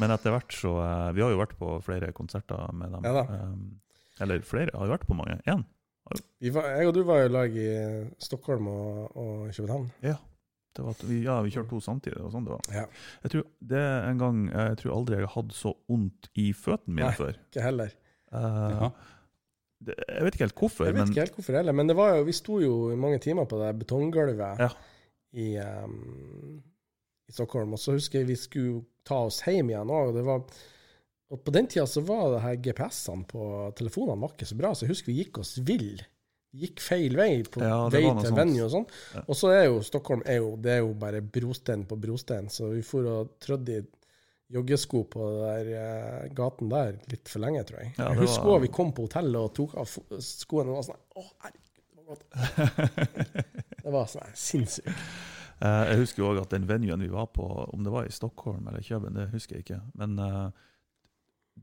[0.01, 3.05] men etter hvert så eh, Vi har jo vært på flere konserter med dem.
[3.07, 3.25] Ja da.
[3.37, 4.73] Eh, eller flere.
[4.73, 5.39] Har jo vært på mange.
[5.45, 5.65] Én.
[6.41, 7.67] Vi var, jeg og du var i lag i
[8.23, 9.89] Stockholm og, og København.
[10.77, 12.21] Det var vi, ja, vi kjørte to samtidig.
[12.21, 12.67] og sånn det var.
[12.73, 12.83] Ja.
[13.25, 16.99] Jeg tror det en gang, jeg tror aldri jeg har hatt så vondt i føttene
[16.99, 17.17] mine Nei.
[17.17, 17.39] før.
[17.49, 17.95] Ikke heller.
[18.29, 18.89] Uh,
[19.87, 21.95] det, jeg vet ikke helt hvorfor, Jeg vet men ikke helt hvorfor heller, men det
[21.97, 24.69] var jo, vi sto jo i mange timer på det betonggulvet Ja.
[25.33, 26.61] i, um,
[27.27, 27.73] i Stockholm.
[27.73, 30.11] Og så husker jeg vi skulle ta oss hjem igjen òg.
[30.11, 30.43] Og, det var-
[31.43, 34.85] på den tida så var det her GPS-ene på telefonene var ikke så bra, så
[34.85, 35.97] jeg husker vi gikk oss vill.
[36.57, 38.85] Gikk feil vei på Ja, vei til venue og sånn.
[39.13, 39.23] Ja.
[39.27, 42.69] Og så er jo Stockholm er jo, det er jo bare brostein på brostein, så
[42.71, 43.85] vi for og trødde i
[44.55, 47.91] joggesko på der uh, gaten der litt for lenge, tror jeg.
[47.99, 49.91] Ja, jeg husker var- vi kom på hotellet og tok av
[50.23, 52.23] skoene og var sånn Å, herregud, det var godt.
[53.83, 54.95] Det var sånn sinnssykt.
[55.57, 58.13] Eh, jeg husker jo òg at den venuen vi var på, om det var i
[58.13, 59.81] Stockholm eller Køben, det husker jeg ikke.
[59.97, 60.67] Men eh,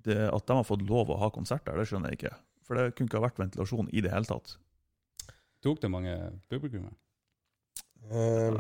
[0.07, 2.35] det, at de har fått lov å ha konsert der, det skjønner jeg ikke.
[2.65, 4.57] For det kunne ikke ha vært ventilasjon i det hele tatt.
[5.65, 6.15] Tok det mange
[6.51, 6.93] publikummer?
[8.05, 8.59] Uh,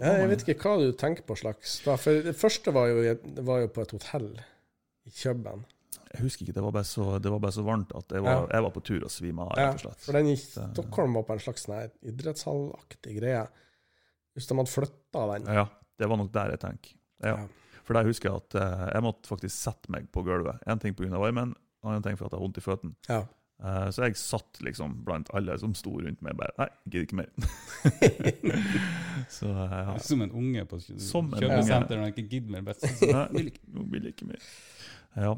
[0.00, 3.02] Eh, jeg vet ikke hva du tenker på slags da, For det første var jo,
[3.44, 4.28] var jo på et hotell
[5.04, 5.66] i København.
[6.10, 8.46] Jeg husker ikke, det var bare så, det var bare så varmt at jeg var,
[8.50, 10.04] jeg var på tur og svima av, Ja, rett og slett.
[10.06, 13.44] for den i Stockholm var på en slags sånn idrettshallaktig greie.
[14.40, 15.50] Hvis de hadde flytta den.
[15.60, 15.66] Ja,
[16.00, 16.94] det var nok der jeg tenker.
[17.20, 17.34] Ja.
[17.36, 17.82] Ja.
[17.84, 20.62] For der husker jeg at eh, jeg måtte faktisk sette meg på gulvet.
[20.64, 21.12] En ting pga.
[21.18, 22.96] varmen, en annen ting for at jeg har vondt i føttene.
[23.10, 23.24] Ja.
[23.60, 27.18] Eh, så jeg satt liksom blant alle som sto rundt meg, bare Nei, gidder ikke
[27.18, 27.32] mer.
[29.36, 29.96] så eh, ja.
[30.04, 32.68] Som en unge på Som en når og ikke gidder mer.
[32.70, 32.86] Best.
[33.04, 34.46] Nei, vil ikke, nå vil jeg ikke mer.
[35.16, 35.34] Ja.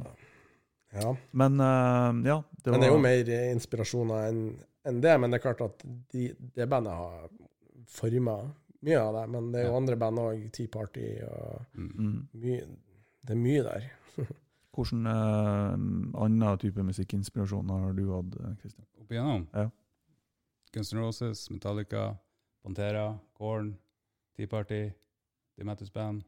[1.00, 1.14] ja.
[1.32, 4.44] Men eh, ja, det var Men det er jo mer inspirasjoner enn
[4.86, 5.14] enn det.
[5.22, 5.84] Men det er klart at
[6.14, 7.26] de, det bandet har
[7.92, 8.38] forma
[8.82, 9.24] mye av det.
[9.30, 9.76] Men det er jo Ja.
[9.78, 11.92] andre band òg, Tea Party og Mm.
[11.96, 12.28] mm.
[12.34, 12.66] mye
[13.24, 13.90] Det er mye der.
[14.74, 15.72] Hvilken uh,
[16.24, 18.86] annen type musikkinspirasjon har du hatt, Kristian?
[19.00, 19.46] Opp igjennom.
[19.54, 19.68] Ja.
[20.72, 22.16] Guns N' Roses, Metallica,
[22.64, 23.76] Pantera, Korn,
[24.34, 24.90] Tea Party,
[25.58, 26.24] The Mattis Band.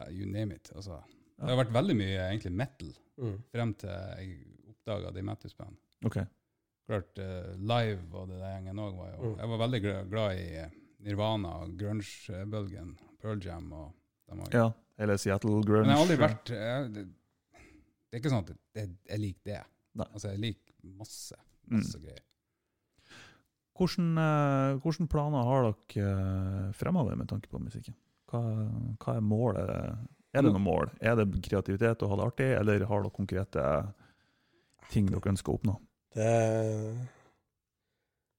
[0.00, 0.70] Uh, you name it.
[0.74, 1.02] Altså.
[1.38, 3.42] Det har vært veldig mye egentlig metal Mm.
[3.52, 5.76] frem til jeg oppdaga The Mattis Band.
[6.06, 6.24] Okay.
[6.88, 9.38] Klart uh, Live og det der gjengen òg var jo Mm.
[9.38, 10.70] Jeg var veldig glad i eh,
[11.04, 13.92] Nirvana grunge-bølgen, Pearl Jam og
[14.30, 14.66] de har, Ja,
[15.00, 15.86] eller Seattle Grunge.
[15.86, 17.04] Men jeg har aldri vært jeg, det,
[17.56, 19.60] det er ikke sånn at jeg, jeg liker det.
[20.00, 20.06] Nei.
[20.12, 21.38] Altså, jeg liker masse,
[21.70, 21.76] Mm.
[21.78, 22.22] masse greier.
[23.78, 27.94] Hvordan, eh, hvordan planer har dere eh, fremover med tanke på musikken?
[28.30, 28.40] Hva,
[29.00, 29.70] hva er målet?
[30.34, 30.90] Er det noe mål?
[31.00, 33.64] Er det kreativitet å ha det artig, eller har dere konkrete
[34.90, 35.76] ting dere ønsker å oppnå?
[36.14, 36.28] Det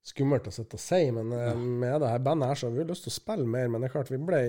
[0.03, 1.53] skummelt å sitte og si, men eh, Ja.
[1.55, 3.67] med det her bandet her så har vi lyst til å spille mer.
[3.69, 4.39] Men det er klart vi ble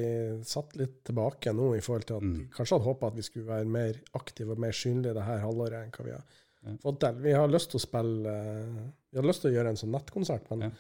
[0.49, 2.49] satt litt tilbake nå i forhold til at Mm.
[2.55, 5.83] kanskje hadde håpa at vi skulle være mer aktive og mer synlige det her halvåret
[5.85, 6.25] enn hva vi har
[6.65, 6.77] Ja.
[6.83, 7.15] fått til.
[7.23, 9.93] Vi har lyst til å spille eh, Vi har lyst til å gjøre en sånn
[9.93, 10.71] nettkonsert, men Ja.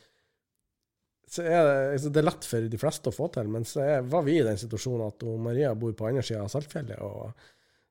[1.28, 3.48] så er det, altså, det er lett for de fleste å få til.
[3.48, 6.48] Men så er, var vi i den situasjonen at Maria bor på andre sida av
[6.48, 6.98] Saltfjellet.
[7.00, 7.34] og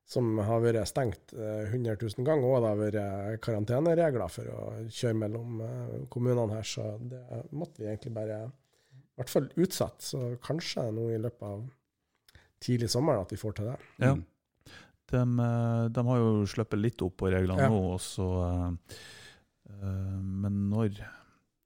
[0.08, 4.64] som har vært stengt eh, 100 000 ganger, og det har vært karanteneregler for å
[4.88, 7.22] kjøre mellom eh, kommunene her, så det
[7.54, 10.04] måtte vi egentlig bare i hvert fall utsette.
[10.04, 11.64] Så kanskje nå i løpet av
[12.62, 13.78] tidlig sommer at vi får til det.
[14.02, 14.12] Ja.
[14.16, 14.22] Mm.
[15.12, 17.68] De, eh, de har jo sluppet litt opp på reglene Ja.
[17.68, 18.94] nå, og så eh,
[19.68, 20.94] eh, Men når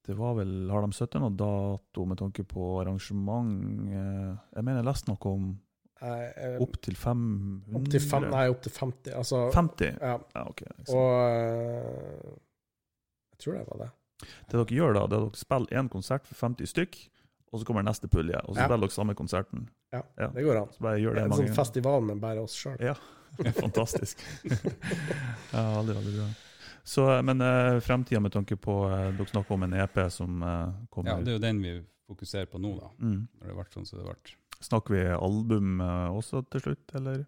[0.06, 3.52] Det var vel Har de satt noe dato med tanke på arrangement?
[3.86, 5.46] Eh, jeg mener jeg leste noe om
[6.06, 7.76] Eh, Opptil 500?
[7.80, 9.12] opp til fem, nei, opp til 50.
[9.18, 9.98] Altså, 50?
[10.00, 10.62] Ja, Ja, ok.
[10.88, 12.36] og eh,
[13.32, 13.90] jeg tror det var det.
[14.48, 16.96] Det dere gjør da, det er at dere spiller én konsert for 50 stykk,
[17.52, 18.68] og så kommer neste pulje, og så Ja.
[18.68, 19.68] spiller dere samme konserten.
[19.92, 20.28] Ja, Ja.
[20.28, 20.68] det går an.
[20.72, 22.76] Så bare gjør det En mange sånn festival men bare oss sjøl.
[22.80, 22.94] Ja,
[23.64, 24.18] fantastisk.
[25.52, 26.28] ja, veldig, veldig bra.
[26.86, 30.70] Så, men uh, fremtida med tanke på uh, Dere snakker om en EP som uh,
[30.88, 31.10] kommer.
[31.10, 31.72] Ja, det er jo den vi
[32.06, 32.90] fokuserer på nå, da.
[33.02, 33.28] mm.
[33.40, 34.36] Når det har vært sånn som det har vært.
[34.64, 37.24] Snakker vi album eh, også til slutt, eller?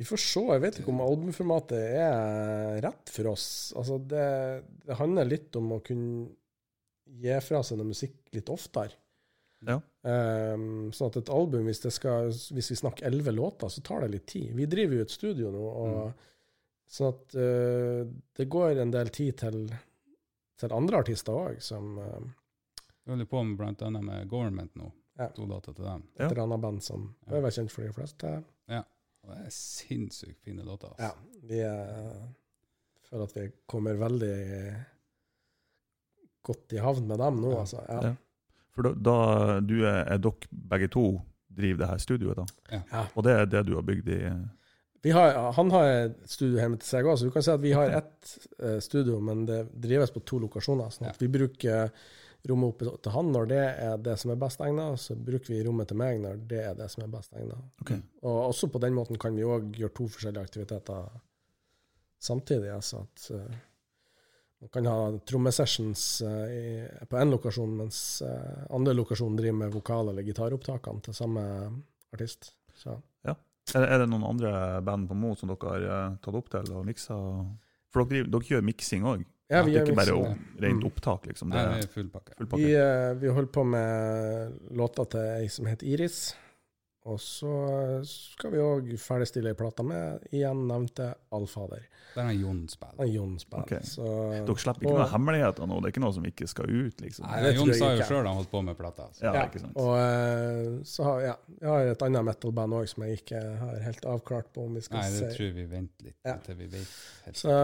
[0.00, 0.42] Vi får se.
[0.48, 3.46] Jeg vet ikke om albumformatet er rett for oss.
[3.78, 4.26] Altså, det,
[4.86, 6.32] det handler litt om å kunne
[7.22, 8.96] gi fra seg noe musikk litt oftere.
[9.62, 9.76] Ja.
[10.02, 14.02] Um, sånn at et album, hvis, det skal, hvis vi snakker elleve låter, så tar
[14.02, 14.48] det litt tid.
[14.58, 16.24] Vi driver jo et studio nå, og
[16.90, 18.00] sånn at uh,
[18.38, 19.60] det går en del tid til,
[20.58, 22.18] til andre artister òg, som uh,
[23.04, 24.90] Vi holder på med annet med Government nå.
[25.18, 25.28] Ja.
[25.36, 26.02] To låter til dem.
[26.18, 26.24] Ja.
[26.26, 27.36] et eller annet band som Ja.
[27.36, 28.44] er kjent for de fleste.
[29.22, 30.88] Og det er sinnssykt fine låter.
[30.88, 31.02] Altså.
[31.04, 31.10] Ja,
[31.46, 32.22] vi er,
[33.08, 34.84] føler at vi kommer veldig
[36.42, 37.60] godt i havn med dem nå, Ja.
[37.60, 37.84] altså.
[37.88, 38.00] Ja.
[38.08, 38.14] Ja.
[38.74, 41.04] For da, da du er, er dere begge to
[41.52, 42.46] driver det her studioet, da?
[42.90, 43.06] Ja.
[43.14, 44.20] Og det er det du har bygd i
[45.04, 47.60] Vi har, han har et studio hjemme til seg òg, så du kan si at
[47.60, 50.90] vi har ett eh, studio, men det drives på to lokasjoner.
[50.94, 51.26] sånn at Ja.
[51.26, 51.90] vi bruker
[52.48, 55.60] rommet oppe til han når det er det som er best egnet, så bruker vi
[55.66, 57.60] rommet til meg når det er det som er best egnet.
[57.84, 58.00] Okay.
[58.22, 61.06] Og også på den måten kan vi òg gjøre to forskjellige aktiviteter
[62.22, 62.70] samtidig.
[62.74, 63.54] Altså at uh,
[64.62, 69.72] man kan ha trommesessions uh, i- på én lokasjon, mens uh, andre lokasjon driver med
[69.74, 71.46] vokal- eller gitaropptakene til samme
[72.12, 72.52] artist.
[72.74, 72.98] Så
[73.78, 76.82] Er, er det noen andre band på Mo som dere har tatt opp til og
[76.88, 77.14] miksa?
[77.94, 79.22] For dere, dere gjør miksing òg?
[79.52, 80.86] Ja, vi det er gjør ikke bare rent Mm.
[80.88, 81.50] opptak, liksom?
[81.52, 82.36] Det Nei, er det er full pakke.
[82.38, 86.34] full Vi, eh, vi holder på med låta til ei som heter Iris.
[87.10, 87.50] Og så
[88.06, 91.82] skal vi òg ferdigstille ei plate med igjen nevnte Allfader.
[92.12, 93.08] Den er Jon spiller.
[93.08, 93.64] Jon spiller.
[93.64, 93.80] Okay.
[93.88, 94.04] Så,
[94.46, 95.78] Dere slipper ikke og- noen hemmeligheter nå?
[95.80, 97.26] Det er ikke noe som ikke skal ut, liksom?
[97.26, 99.08] Nei, det Jon sa jo sjøl han holdt på med plata.
[99.16, 99.24] Så.
[99.24, 99.74] Ja, Ja, ikke sant?
[99.80, 103.80] Og eh, så har ja, jeg har et annet metal-band òg som jeg ikke har
[103.88, 105.10] helt avklart på om vi skal se.
[105.10, 106.36] Nei, det tror vi venter litt Ja.
[106.46, 106.94] til vi vet.
[107.26, 107.36] Helt.
[107.42, 107.58] Så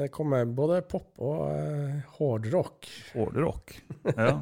[0.00, 2.88] det kommer både pop og uh, hård rock.
[3.14, 3.76] Hårdrock.
[4.16, 4.40] Ja.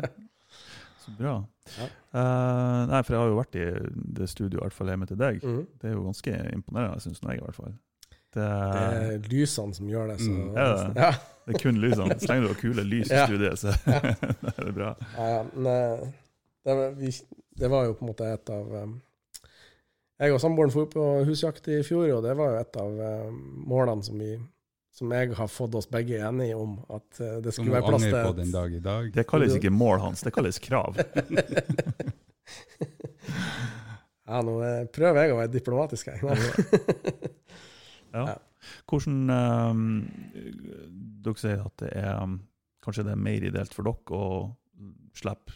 [1.04, 1.36] Så bra.
[1.78, 1.86] Ja.
[2.20, 3.66] Eh, nei, for jeg har jo vært i
[4.18, 5.42] det studioet, i hvert fall hjemme til deg.
[5.44, 5.60] Mm.
[5.80, 7.74] Det er jo ganske imponerende, syns jeg i hvert fall.
[8.30, 10.18] Det, Det er lysene som gjør det.
[10.22, 11.02] Så, Mm, er det?
[11.02, 11.12] Ja,
[11.46, 12.16] det er kun lysene.
[12.20, 13.74] Så lenge du har kule lys i studiet, så
[14.42, 14.90] da er det bra.
[15.18, 16.08] ja, men eh,
[16.64, 17.10] det, var, vi,
[17.58, 18.92] det var jo på en måte et av um,
[20.20, 22.98] Jeg og samboeren dro på husjakt i fjor, og det var jo et av
[23.66, 24.34] målene som, vi,
[24.94, 26.78] som jeg har fått oss begge enige om.
[26.90, 29.10] At eh, det skulle være plass angrer på til den dag i dag.
[29.14, 30.98] Det kalles ikke mål hans, det kalles krav.
[34.30, 36.22] Ja, nå eh, prøver jeg å være diplomatisk her.
[36.22, 36.34] Ja.
[38.10, 38.32] Ja.
[38.90, 39.82] Hvordan um,
[41.22, 42.40] Dere sier at det er um,
[42.82, 44.40] Kanskje det er mer ideelt for dere å
[45.14, 45.54] slippe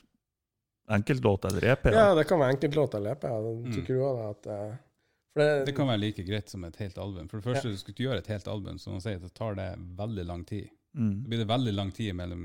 [0.94, 1.88] enkeltlåt eller EP?
[1.90, 3.26] Ja, det kan være enkeltlåt eller EP.
[3.26, 3.72] Mm.
[3.72, 4.28] Tykker du òg det?
[4.36, 4.93] At, for
[5.34, 7.28] det, Det kan være like greit som et helt album.
[7.28, 9.68] For det første, du skulle gjøre et helt album, som man sier, så tar det
[9.98, 10.68] veldig lang tid.
[10.94, 11.22] Mm.
[11.24, 12.44] Da blir det veldig lang tid mellom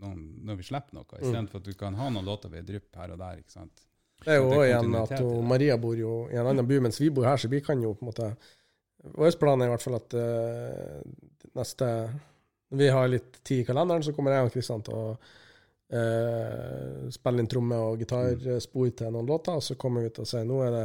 [0.00, 1.22] noen, når vi slipper noe, Mm.
[1.26, 3.38] istedenfor at du kan ha noen låter ved drypp her og der.
[3.42, 3.82] ikke sant?
[4.24, 5.42] Det er jo også igjen at i.
[5.48, 7.94] Maria bor jo i en annen by, mens vi bor her, så vi kan jo
[7.94, 8.36] på en måte
[9.16, 11.00] Vår plan er i hvert fall at uh,
[11.56, 11.86] neste
[12.70, 15.16] Når vi har litt tid i kalenderen, så kommer jeg og Kristian til å
[15.94, 20.28] uh, spille inn tromme- og gitarspor til noen låter, og så kommer vi til å
[20.28, 20.84] si nå er det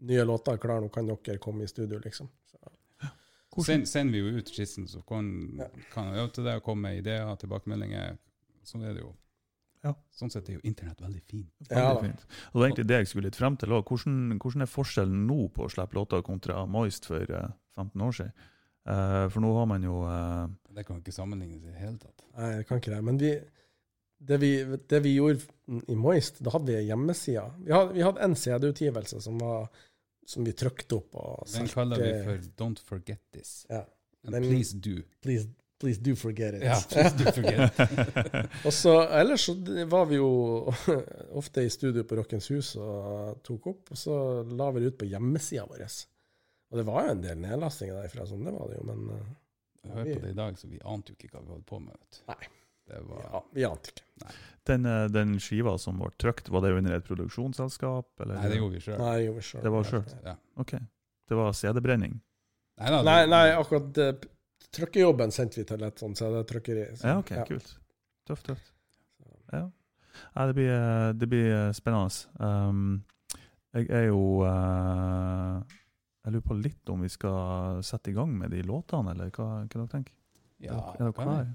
[0.00, 2.28] nye låter klare, nå kan dere komme i studio, liksom.
[2.50, 5.26] Så, Send, sender vi jo ut skissen, så kan,
[5.58, 5.66] Ja.
[5.92, 8.16] kan øve til det og komme med ideer tilbakemeldinger.
[8.64, 9.10] Sånn er det jo.
[9.82, 9.94] Ja.
[10.14, 11.50] Sånn sett er jo internett veldig fint.
[11.66, 12.22] Veldig Ja fint.
[12.52, 13.68] Og det er egentlig det jeg skulle litt frem til.
[13.68, 18.12] Hvordan, hvordan er forskjellen nå på å slippe låter kontra Moist for eh, 15 år
[18.20, 18.32] siden?
[18.88, 22.22] Uh, for nå har man jo uh, Det kan ikke sammenlignes i det hele tatt.
[22.36, 23.02] nei, det kan ikke det.
[23.04, 23.34] Men vi,
[24.20, 24.52] det, vi,
[24.88, 27.44] det vi gjorde i Moist, da hadde vi hjemmesida.
[27.60, 27.72] Vi
[28.02, 29.68] hadde, en CD-utgivelse som, var-
[30.30, 31.16] som vi trykte opp
[31.52, 33.66] Den kaller vi for Don't Forget This.
[33.68, 33.84] Ja.
[34.24, 35.02] And Den- please do.
[35.24, 35.48] Please,
[35.80, 36.62] please do forget it.
[36.62, 37.80] Ja, please do forget.
[38.66, 39.54] Og så, ellers så
[39.90, 40.28] var vi jo
[41.40, 44.98] ofte i studio på Rockens Hus og tok opp, og så la vi det ut
[45.00, 45.86] på hjemmesida vår.
[46.70, 49.30] Og det var jo en del nedlastinger derfra, sånn det var det jo, men uh,
[49.82, 51.80] Jeg hører på det i dag, så vi ante jo ikke hva vi holdt på
[51.82, 51.96] med.
[51.96, 52.22] Vet.
[52.30, 52.50] Nei.
[52.90, 54.32] Det var, ja, vi ante ikke.
[54.70, 58.08] den, eh, den skiva som ble trykt, var det under et produksjonsselskap?
[58.20, 58.34] Eller?
[58.40, 58.98] Nei, det gjorde vi sjøl.
[58.98, 59.62] Nei, det gjorde vi sjøl.
[59.66, 60.14] Det var selv.
[60.26, 60.34] Ja.
[60.64, 60.74] Ok.
[61.30, 62.16] Det var CD-brenning?
[62.80, 64.28] Nei, da, Nei, nei, akkurat uh,
[64.74, 66.86] trykkejobben sendte vi til et sånt CD-trykkeri.
[66.98, 67.76] så- Ja, ok, kult.
[68.26, 68.72] Tøft, tøft.
[69.52, 69.64] Ja.
[70.34, 72.26] ja det, blir, eh, det blir spennende.
[72.38, 73.04] Um,
[73.74, 75.62] jeg er jo uh,
[76.24, 79.46] Jeg lurer på litt om vi skal sette i gang med de låtene, eller hva,
[79.62, 80.12] hva dere tenker
[80.60, 81.46] Ja, er dere klare?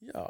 [0.00, 0.24] Ja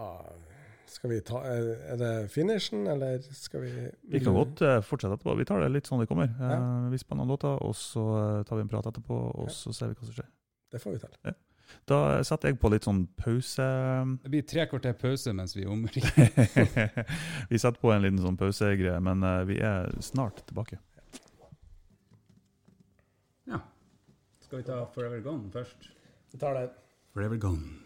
[0.91, 3.73] Skal vi ta Er det finishen, eller skal vi
[4.11, 5.37] Vi kan godt eh, fortsette etterpå.
[5.39, 6.33] Vi tar det litt sånn det kommer.
[6.41, 6.57] Ja.
[6.57, 9.55] Eh, vi spanner noen låter, og så eh, tar vi en prat etterpå, og Ja.
[9.55, 10.29] så ser vi hva som skjer.
[10.75, 11.37] Det får vi til.
[11.87, 13.67] Da setter jeg på litt sånn pause.
[14.25, 16.11] Det blir tre kvarter pause mens vi omringer.
[17.53, 20.81] vi setter på en liten sånn pausegreie, men vi er snart tilbake.
[23.47, 23.63] Ja.
[24.43, 25.87] Skal vi ta Forever Gone først?
[26.35, 26.67] Vi tar det.
[27.15, 27.80] Forever Gone.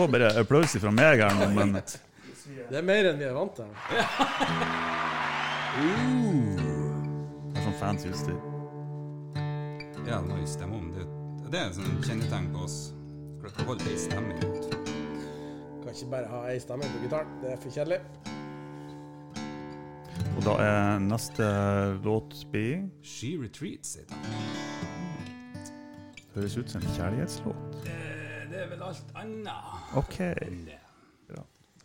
[0.00, 1.74] får bare applaus fra meg her nå, men
[2.70, 3.68] Det er mer enn vi er vant til.
[5.70, 6.56] Uh.
[7.50, 8.38] Det er sånn fancy utstyr.
[10.08, 11.04] Ja, må jo stemme om det.
[11.50, 12.78] Er et sånn kjennetegn på oss.
[13.42, 14.64] Klart å holde ei stemme ut.
[15.82, 17.32] Kan ikke bare ha ei stemme på gitaren.
[17.42, 18.00] Det er for kjedelig.
[20.30, 21.50] Og da er neste
[22.06, 23.98] låt blir She Retreats.
[24.00, 24.24] Heter den.
[26.36, 27.90] Høres ut som en kjærlighetslåt
[28.50, 29.96] det er vel alt annet.
[29.96, 30.34] Okay.
[30.66, 30.78] Det,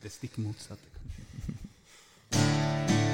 [0.04, 0.84] det stikk motsatte.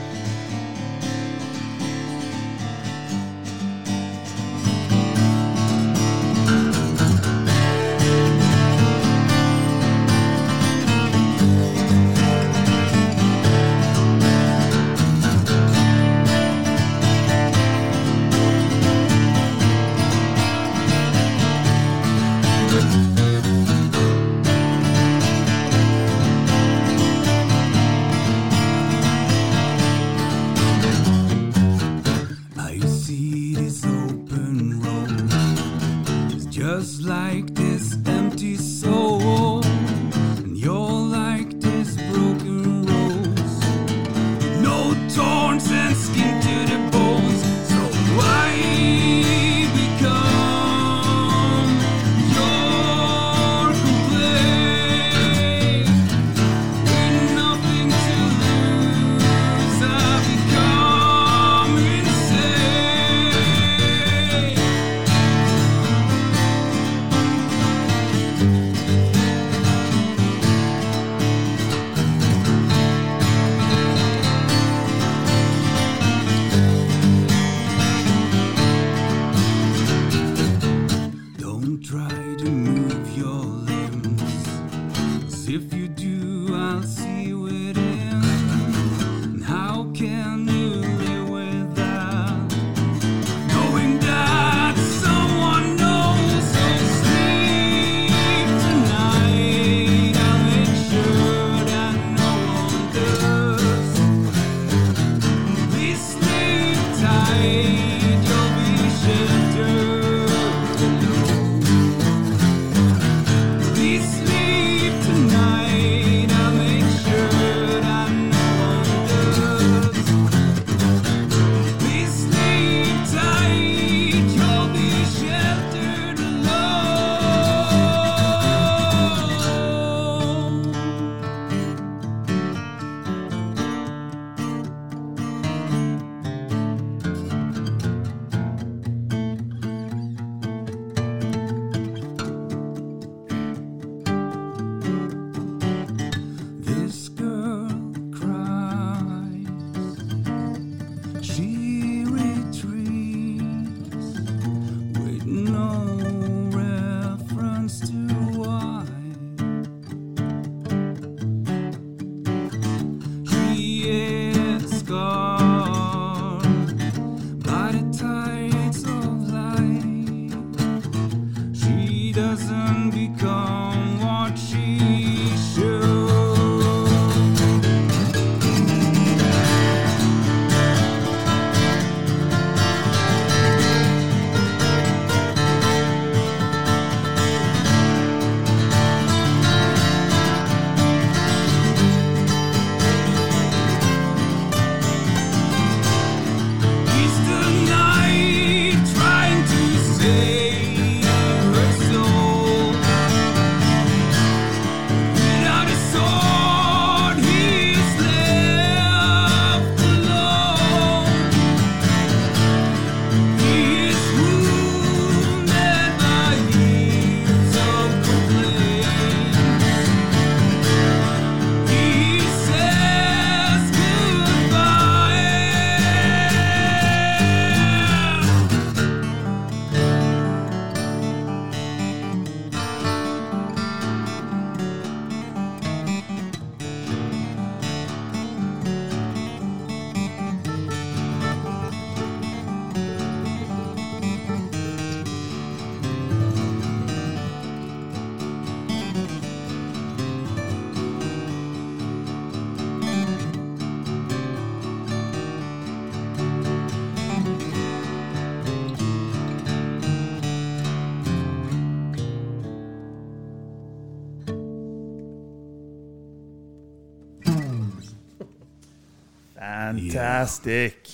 [270.22, 270.89] Fantastic!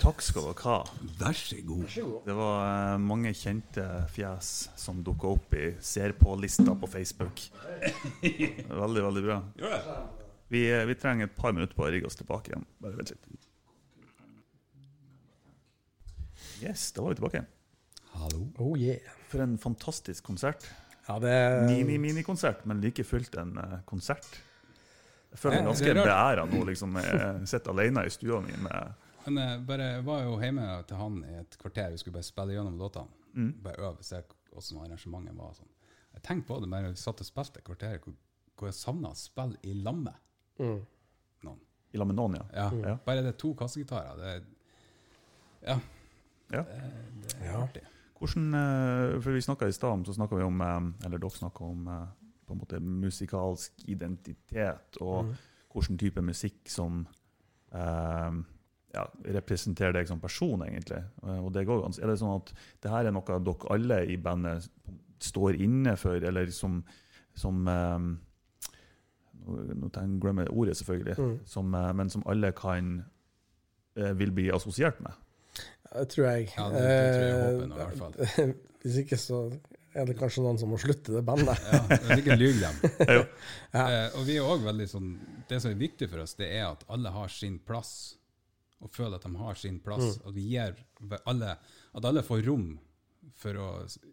[0.00, 0.76] Takk skal dere ha.
[1.18, 1.96] Vær så god.
[2.24, 3.82] Det var eh, mange kjente
[4.14, 4.46] fjes
[4.80, 7.42] som dukka opp i Ser på-lista på Facebook.
[8.22, 9.36] Veldig, veldig bra.
[10.48, 12.64] Vi, eh, vi trenger et par minutter på å rigge oss tilbake igjen.
[12.80, 13.50] Bare vent litt.
[16.64, 17.44] Yes, da var vi tilbake.
[18.14, 18.46] Hallo.
[18.56, 19.04] Oh yeah.
[19.28, 20.64] For en fantastisk konsert.
[21.10, 21.36] Ja, det
[21.68, 24.32] Mini-minikonsert, men like fullt en eh, konsert.
[25.32, 26.96] Jeg føler meg ganske beæra nå, liksom.
[27.00, 28.92] Jeg sitter alene i stua mi med
[29.26, 31.90] Men jeg bare var jo hjemme til han i et kvarter.
[31.94, 33.08] Vi skulle bare spille gjennom låtene.
[33.34, 33.52] Mm.
[33.64, 34.18] Bare øve, se
[34.52, 35.52] hvordan arrangementet var.
[35.56, 35.70] Sånn.
[36.12, 38.14] Jeg tenkte på det bare vi satt og spilte et kvarter, hvor,
[38.58, 40.18] hvor jeg savna å spille i lammet.
[40.60, 40.80] mm.
[41.46, 41.60] Noen.
[41.92, 42.44] i lag med noen, ja.
[42.54, 42.98] Ja, Mm.
[43.06, 44.16] Bare det er to kassegitarer.
[44.16, 45.78] Det, er- ja,
[46.52, 46.62] ja.
[46.62, 47.62] det, det er Ja.
[47.62, 47.82] artig.
[48.18, 51.30] Hvordan, eh, for vi snakket i stad om, så snakka vi om, eh, eller dere
[51.30, 52.06] snakka om eh,
[52.52, 55.34] på en måte musikalsk identitet, og Mm.
[55.72, 57.06] hvilken type musikk som
[57.72, 58.32] eh,
[58.94, 61.02] ja, representerer deg som person, egentlig.
[61.24, 64.02] Eh, og det går, ganske er det sånn at det her er noe dere alle
[64.12, 64.68] i bandet
[65.22, 66.82] står inne for, eller som,
[67.34, 67.98] som eh,
[69.42, 69.88] Nå
[70.22, 71.16] glemmer jeg ordet, selvfølgelig.
[71.18, 71.38] Mm.
[71.50, 73.04] Som, eh, men som alle kan
[73.96, 75.12] eh, vil bli assosiert med.
[75.92, 76.52] Det tror jeg.
[76.56, 78.54] Ja, det- det tror jeg håper nå, i hvert fall.
[78.82, 79.40] Hvis ikke så
[79.94, 81.58] er det kanskje noen som må slutte det bandet.
[81.68, 82.80] Ja, det er ikke lyg dem.
[83.02, 83.22] Ja.
[83.72, 85.12] Eh, og vi er også veldig sånn
[85.48, 87.92] Det som er viktig for oss, det er at alle har sin plass.
[88.82, 90.18] Og føler at de har sin plass.
[90.18, 90.24] Mm.
[90.26, 90.74] Og vi gir
[91.30, 91.54] alle,
[91.96, 92.66] at alle får rom
[93.38, 93.66] for å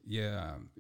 [0.10, 0.22] gi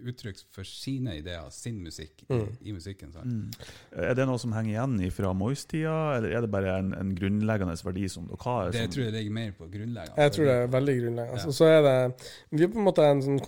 [0.09, 2.57] uttrykk for sine ideer, sin musikk, i, Mm.
[2.65, 3.11] i musikken.
[3.13, 3.57] Sant?
[3.93, 7.75] Er det noe som henger igjen fra Moist-tida, eller er det bare en, en grunnleggende
[7.83, 8.71] verdi som dere har?
[8.71, 10.17] Det som- tror jeg ligger mer på grunnleggende.
[10.17, 11.25] Jeg tror det er veldig grunnleggende.
[11.25, 11.33] Ja.
[11.33, 13.39] Altså, så er det Vi er på en måte en sånn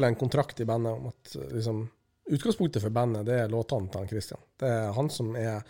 [0.00, 1.88] det en kontrakt i bandet om at liksom,
[2.30, 4.40] utgangspunktet for bandet det er låtene til Christian.
[4.58, 5.62] Det er han som er eh,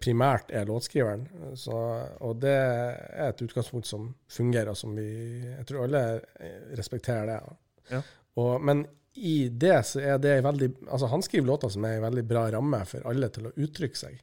[0.00, 1.24] primært er låtskriveren.
[1.58, 1.74] Så,
[2.20, 5.06] og det er et utgangspunkt som fungerer, og som vi
[5.44, 6.02] Jeg tror alle
[6.40, 7.38] eh, respekterer det.
[7.92, 8.02] Ja.
[8.38, 8.84] Og, men
[9.18, 12.44] i det så er det veldig Altså, han skriver låter som er en veldig bra
[12.54, 14.20] ramme for alle til å uttrykke seg.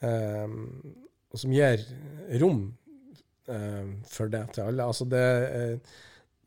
[0.00, 0.94] Um,
[1.32, 1.82] og som gir
[2.40, 2.62] rom
[3.50, 4.86] um, for det til alle.
[4.86, 5.98] Altså det, er-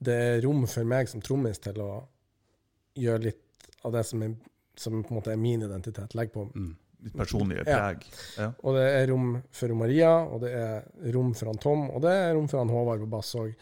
[0.03, 1.91] det er rom for meg som trommis til å
[2.99, 4.33] gjøre litt av det som, er,
[4.79, 6.15] som på en måte er min identitet.
[6.15, 6.47] Legge på.
[6.55, 6.73] Mm.
[7.03, 7.79] Ditt personlige Ja.
[7.91, 8.05] preg?
[8.37, 8.51] Ja.
[8.63, 12.11] Og det er rom for Maria, og det er rom for han Tom, og det
[12.11, 13.53] er rom for han Håvard på bass òg,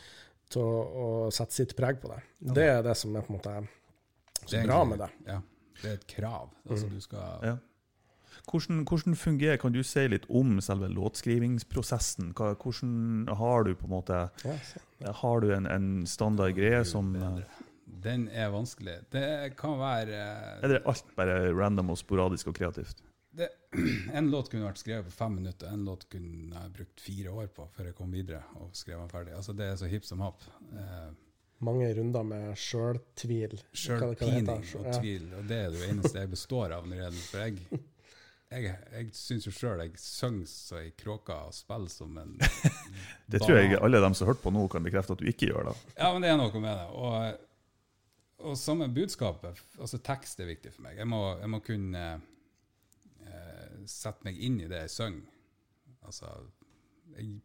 [0.51, 2.21] til å, å sette sitt preg på det.
[2.53, 3.67] Det er det som er på en måte
[4.45, 5.09] så er bra egentlig- med det.
[5.27, 5.41] Ja,
[5.81, 6.49] det er et krav.
[6.69, 6.93] Altså, Mm.
[6.95, 7.57] du skal, Ja.
[8.51, 12.33] Hvordan, hvordan fungerer, Kan du si litt om selve låtskrivingsprosessen?
[12.33, 14.29] Hva, hvordan har du på en måte
[15.21, 17.13] Har du en, en standard greie som.
[18.01, 18.99] Den er vanskelig.
[19.11, 23.01] Det kan være Er det alt bare random og sporadisk og kreativt?
[23.37, 23.49] Det,
[24.17, 27.51] En låt kunne vært skrevet på fem minutter, en låt kunne jeg brukt fire år
[27.55, 29.35] på før jeg kom videre og skrev den ferdig.
[29.37, 30.43] Altså Det er så hipp som happ.
[30.73, 31.11] Eh,
[31.61, 33.51] Mange runder med sjøltvil.
[33.77, 36.87] Sjølpining og tvil, og det er det eneste jeg består av.
[36.89, 37.81] når det For jeg,
[38.51, 42.33] jeg, jeg syns jo sjøl jeg synger så ei kråke og spiller som en
[43.31, 45.51] Det tror jeg alle dem som har hørt på nå, kan bekrefte at du ikke
[45.53, 45.69] gjør.
[45.69, 45.77] det.
[46.01, 46.89] Ja, men det er noe med det.
[46.97, 49.61] Og, og samme budskapet.
[49.79, 50.97] Altså tekst er viktig for meg.
[50.99, 52.03] Jeg må, jeg må kunne
[53.81, 55.39] eh, sette meg inn i det jeg synger.
[56.07, 56.29] Altså
[57.15, 57.41] jeg,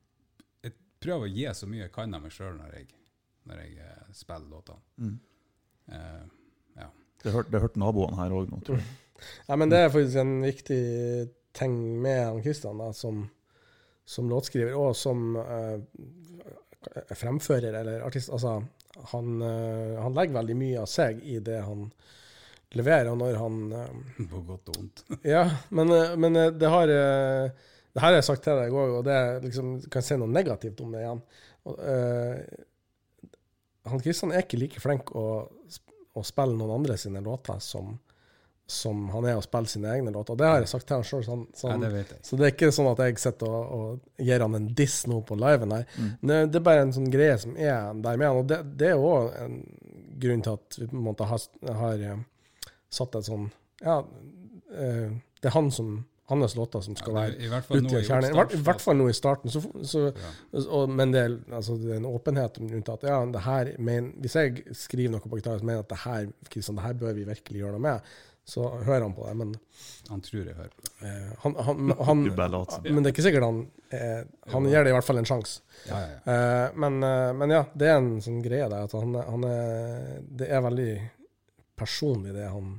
[0.64, 2.78] jeg prøver å gi så mye jeg kan av meg sjøl når
[3.46, 4.82] når jeg eh, spiller låtene.
[4.98, 5.16] Mm.
[5.86, 6.22] Uh,
[6.80, 6.88] ja.
[7.22, 8.86] Det hørte hørt naboene her òg nå, tror jeg.
[9.48, 10.80] Ja, men det er faktisk en viktig
[11.56, 13.22] ting med han Kristian som,
[14.04, 15.78] som låtskriver og som uh,
[17.16, 18.28] fremfører eller artist.
[18.34, 18.58] Altså,
[19.14, 21.86] han, uh, han legger veldig mye av seg i det han
[22.74, 23.90] leverer, når han eh,
[24.30, 25.04] På godt og vondt.
[25.26, 27.50] Ja, men, eh, men eh, det har eh,
[27.92, 30.28] Det her har jeg sagt til deg i går, og det liksom, kan si noe
[30.28, 31.22] negativt om det igjen.
[31.66, 32.64] Og, uh,
[33.88, 37.94] han Kristian er ikke like flink å, å spille noen andre sine låter som,
[38.68, 40.36] som han er å spille sine egne låter.
[40.36, 41.24] Det har jeg sagt til han sjøl.
[41.24, 44.70] Sånn, det så det er ikke sånn at jeg sitter og, og gir han en
[44.76, 45.88] diss nå på liven her.
[45.96, 46.12] Mm.
[46.20, 48.44] Det, er bare en sånn greie som er der med han.
[48.44, 49.60] Og det, det er òg en
[50.20, 51.50] grunn til at vi på en måte har,
[51.80, 52.24] har eh,
[52.90, 53.48] satt et sånn
[53.82, 53.98] Ja,
[54.72, 55.10] eh,
[55.40, 57.20] det er han som hans låter som skal Ja,
[57.52, 58.32] være nå ute i kjernen.
[58.32, 59.50] I hvert, I hvert fall nå i starten.
[59.52, 60.30] Så, så, Ja.
[60.74, 61.22] og, men det
[61.54, 65.20] altså, det er en åpenhet rundt at ja, det her men, hvis jeg skriver noe
[65.22, 67.84] på gitar som mener at det her, Kristian, det her bør vi virkelig gjøre noe
[67.86, 68.00] med,
[68.46, 69.36] så hører han på det.
[69.36, 69.54] Men
[70.08, 70.92] Han tror jeg hører på det.
[71.06, 73.62] eh, han, han, han, men det er ikke sikkert han
[73.92, 74.22] eh,
[74.52, 75.60] Han gir det i hvert fall en sjanse.
[75.86, 76.34] Ja, ja, ja.
[76.34, 80.22] Eh, men, eh, men ja, det er en sånn greie der at han, han er
[80.42, 80.90] Det er veldig
[81.76, 82.76] personlig, det han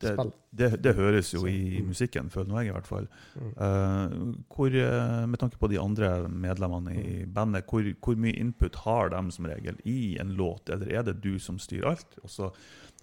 [0.00, 0.32] Det, spiller.
[0.56, 3.06] det, det høres jo i musikken, føler nå jeg i hvert fall.
[3.36, 3.50] Mm.
[3.66, 4.14] Eh,
[4.54, 9.12] hvor, eh, med tanke på de andre medlemmene i bandet, hvor, hvor mye input har
[9.12, 10.72] de som regel i en låt?
[10.72, 12.50] Eller er det du som styrer alt, og så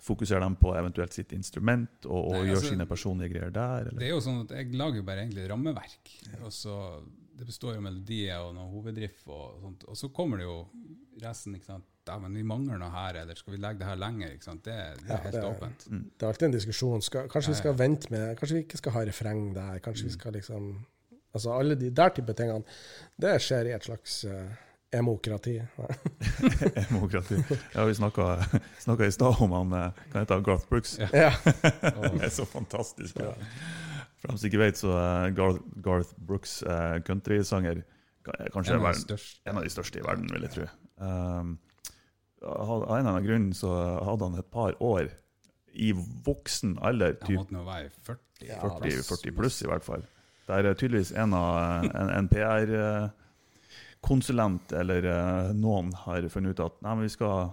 [0.04, 3.92] fokuserer de på eventuelt sitt instrument og, og Nei, gjør altså, sine personlige greier der?
[3.94, 6.16] Det er jo sånn at jeg lager jo bare egentlig rammeverk.
[6.42, 6.80] Og så
[7.38, 9.86] Det består jo av melodier og noen hovedriff, og sånt.
[9.90, 10.58] Og så kommer det jo
[11.24, 11.56] resten.
[11.58, 11.88] ikke sant?
[12.08, 14.32] Ja, men vi mangler noe her, eller skal vi legge det her lenger?
[14.36, 14.64] ikke sant?
[14.66, 15.86] Det, det Ja, er helt det er- åpent.
[15.90, 17.02] Det er alltid en diskusjon.
[17.02, 17.62] Skal, kanskje vi Ja, ja.
[17.64, 19.80] skal vente med Kanskje vi ikke skal ha refreng der.
[19.80, 20.10] Kanskje Mm.
[20.10, 20.86] vi skal liksom
[21.36, 22.64] Altså alle de der type tingene.
[23.20, 24.52] Det skjer i et slags uh,
[24.94, 25.56] emokrati.
[26.90, 27.36] emokrati.
[27.74, 29.70] Ja, vi snakka i stad om han
[30.12, 31.00] kan hete Garth Brooks.
[31.00, 31.08] Ja.
[31.14, 31.32] ja.
[31.82, 33.32] Han er så fantastisk Ja.
[34.22, 37.82] For dem som ikke vet, så er Garth, Garth Brooks eh, countrysanger
[38.24, 39.42] kanskje En av de verden, største.
[39.50, 40.68] en av de største i verden, vil jeg tro.
[41.04, 41.58] Um,
[42.44, 43.70] av en eller annen grunn så
[44.04, 45.06] hadde han et par år
[45.74, 45.94] i
[46.26, 48.20] voksen alder, Han måtte nå være 40.
[48.46, 50.04] Ja, 40, 40 pluss i hvert fall.
[50.48, 56.74] Der er tydeligvis en, av, en, en PR-konsulent eller eh, noen har funnet ut at
[56.84, 57.50] nei, men vi skal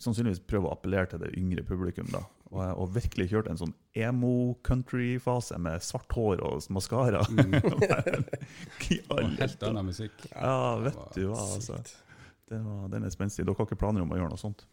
[0.00, 2.08] sannsynligvis prøve å appellere til det yngre publikum.
[2.12, 2.20] da.
[2.54, 7.22] Og, og virkelig kjørt en sånn emo-country-fase med svart hår og maskara.
[7.32, 7.54] Mm.
[9.10, 10.16] Og helt annen musikk.
[10.30, 11.74] Ja, vet du hva, altså.
[12.50, 13.44] Den, var, den er spenstig.
[13.46, 14.66] Dere har ikke planer om å gjøre noe sånt?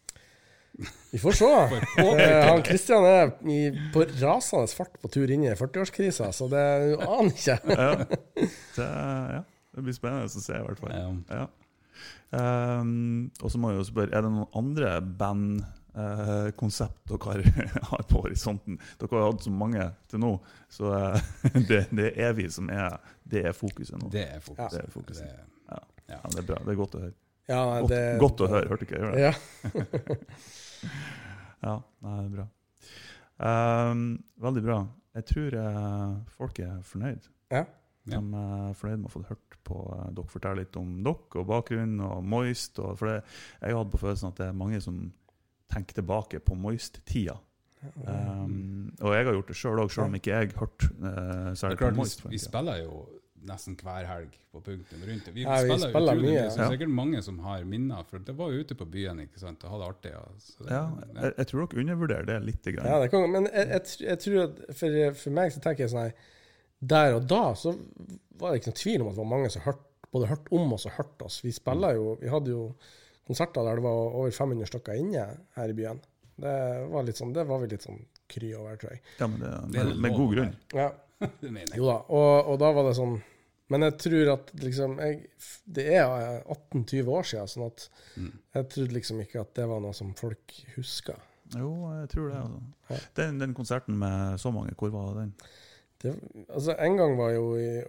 [1.12, 1.48] Vi får se.
[2.02, 3.62] Eh, han Kristian er i,
[3.94, 6.62] på rasende fart på tur inn i 40-årskrisa, så det
[6.96, 7.58] aner aner ikke.
[7.72, 7.90] Ja.
[8.78, 9.42] Det, ja,
[9.76, 10.94] det blir spennende å se, i hvert fall.
[10.96, 11.10] Ja.
[11.42, 11.48] Ja.
[12.40, 17.44] Ehm, og så må jeg jo spørre, er det noen andre band-konsept dere
[17.92, 18.80] har på horisonten?
[19.00, 20.32] Dere har hatt så mange til nå,
[20.72, 21.32] så uh,
[21.70, 22.96] det, det er vi som er,
[23.28, 24.10] det er fokuset nå.
[24.14, 24.72] Det er fokus.
[24.76, 25.28] Det er fokuset.
[25.28, 25.48] Det-
[26.12, 26.58] Ja, det er bra.
[26.66, 27.14] Det er godt å høre.
[27.50, 29.32] Ja, Godt, det, godt å høre, hørte ikke jeg?
[29.32, 29.34] Ja.
[31.62, 32.48] Ja, nei, det er bra.
[33.92, 34.02] Um,
[34.42, 34.80] veldig bra.
[35.18, 37.28] Jeg tror uh, folk er fornøyd.
[37.54, 37.66] Ja.
[38.10, 41.48] De er fornøyd med å få hørt på uh, dere fortelle litt om dere og
[41.52, 42.82] bakgrunnen og Moist.
[42.82, 43.20] Og, for det,
[43.62, 45.04] jeg hadde på følelsen at det er mange som
[45.72, 47.38] tenker tilbake på Moist-tida.
[48.06, 51.80] Um, og jeg har gjort det sjøl òg, sjøl om ikke jeg hørte uh, særlig
[51.80, 52.26] på Moist.
[52.26, 53.06] vi, vi spiller jo
[53.48, 55.28] nesten hver helg på punktum rundt.
[55.34, 56.42] Vi, Ja, vi spiller, spiller utrolig mye.
[56.42, 56.66] Det ja.
[56.66, 59.64] er sikkert mange som har minner, for det var jo ute på byen ikke sant,
[59.64, 60.12] og hadde det artig.
[60.14, 60.24] Ja.
[60.46, 60.84] Så det, Ja,
[61.16, 62.62] jeg, jeg tror dere undervurderer det litt.
[62.62, 62.88] Grann.
[62.88, 65.94] Ja, det kan, men jeg, jeg, jeg tror at for, for meg så tenker jeg
[65.94, 66.28] sånn her
[66.94, 67.74] Der og da så
[68.42, 69.82] var det ikke noen tvil om at det var mange som hørt,
[70.14, 71.40] både hørte om oss og hørte oss.
[71.46, 72.64] Vi spiller jo Vi hadde jo
[73.28, 75.26] konserter der det var over 500 stykker inne
[75.58, 76.02] her i byen.
[76.42, 76.56] Det
[76.92, 78.00] var litt sånn, det var vi litt sånn
[78.32, 79.04] kry over, tror jeg.
[79.20, 80.56] Ja, men det, med, med god grunn.
[80.74, 80.88] Ja,
[81.78, 81.98] jo da.
[82.10, 83.20] Og, og da var det sånn
[83.72, 85.22] Men jeg tror at liksom jeg,
[85.66, 88.32] Det er 18-20 år siden, sånn at Mm.
[88.54, 91.16] jeg trodde liksom ikke at det var noe som folk huska.
[91.56, 91.70] Jo,
[92.02, 92.38] jeg tror det.
[92.42, 92.62] Altså.
[92.90, 92.98] Ja.
[93.20, 95.34] Den, den konserten med så mange, hvor var den?
[96.02, 96.14] Det,
[96.50, 97.84] altså, en gang var jo i,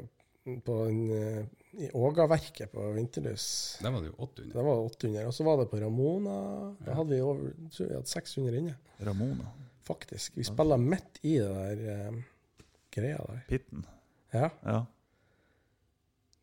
[0.67, 1.45] på en, eh,
[1.87, 3.79] i Ågaverket på Vinterlys.
[3.83, 4.53] Der var det jo 800.
[4.55, 5.27] Da var det 800.
[5.31, 6.37] Og så var det på Ramona.
[6.85, 9.51] Da hadde vi over jeg tror vi hadde 600 inne, Ramona?
[9.87, 10.37] faktisk.
[10.39, 12.19] Vi spiller midt i det der um,
[12.95, 13.41] greia der.
[13.49, 13.87] Pitten?
[14.35, 14.51] Ja.
[14.65, 14.85] Ja.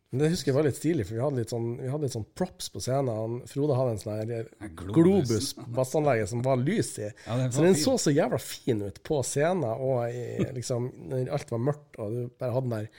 [0.10, 2.16] Men det husker jeg var litt stilig, for vi hadde litt sånn, vi hadde litt
[2.16, 3.12] sånn props på scenen.
[3.14, 4.48] Han, Frode hadde en sånn her
[4.90, 5.52] Globus.
[5.54, 7.12] på bassanlegget som var lys i.
[7.28, 11.30] Ja, var Så den så så jævla fin ut på scenen, og i, liksom, når
[11.38, 12.90] alt var mørkt, og du bare hadde den der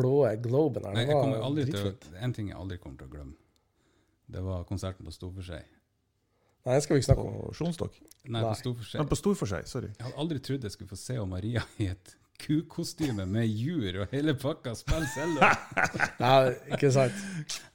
[0.00, 0.16] blå
[0.48, 0.98] globen der.
[0.98, 1.96] Nei, jeg kommer aldri til å,
[2.26, 3.38] en ting jeg aldri kommer til å glemme.
[4.28, 5.62] Det var konserten på Storforskjei.
[6.66, 7.36] Nei, det skal vi ikke snakke om.
[7.46, 7.94] På Sjonstokk.
[8.26, 8.42] Nei, Nei.
[8.50, 8.98] på Storforskjei.
[9.00, 9.94] Men på stor for seg, sorry.
[9.94, 14.12] Jeg hadde aldri trodd jeg skulle få se Maria i et kukostyme med jur og
[14.14, 15.40] hele pakka spille selv.
[16.22, 16.34] Nei,
[16.76, 17.18] ikke sant?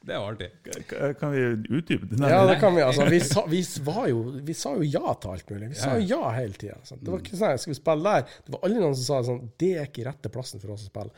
[0.04, 0.50] Det var artig.
[0.88, 1.44] K- Kan vi
[1.78, 2.20] utdype det?
[2.32, 2.82] Ja, det kan vi.
[2.84, 3.06] altså.
[3.12, 5.70] Vi sa, vi var jo, vi sa jo ja til alt mulig.
[5.74, 6.76] Vi sa jo ja hele tida.
[6.94, 8.28] Det var ikke sånn skal vi spille der?
[8.46, 10.92] Det var aldri noen som sa sånn Det er ikke rette plassen for oss å
[10.92, 11.12] spille.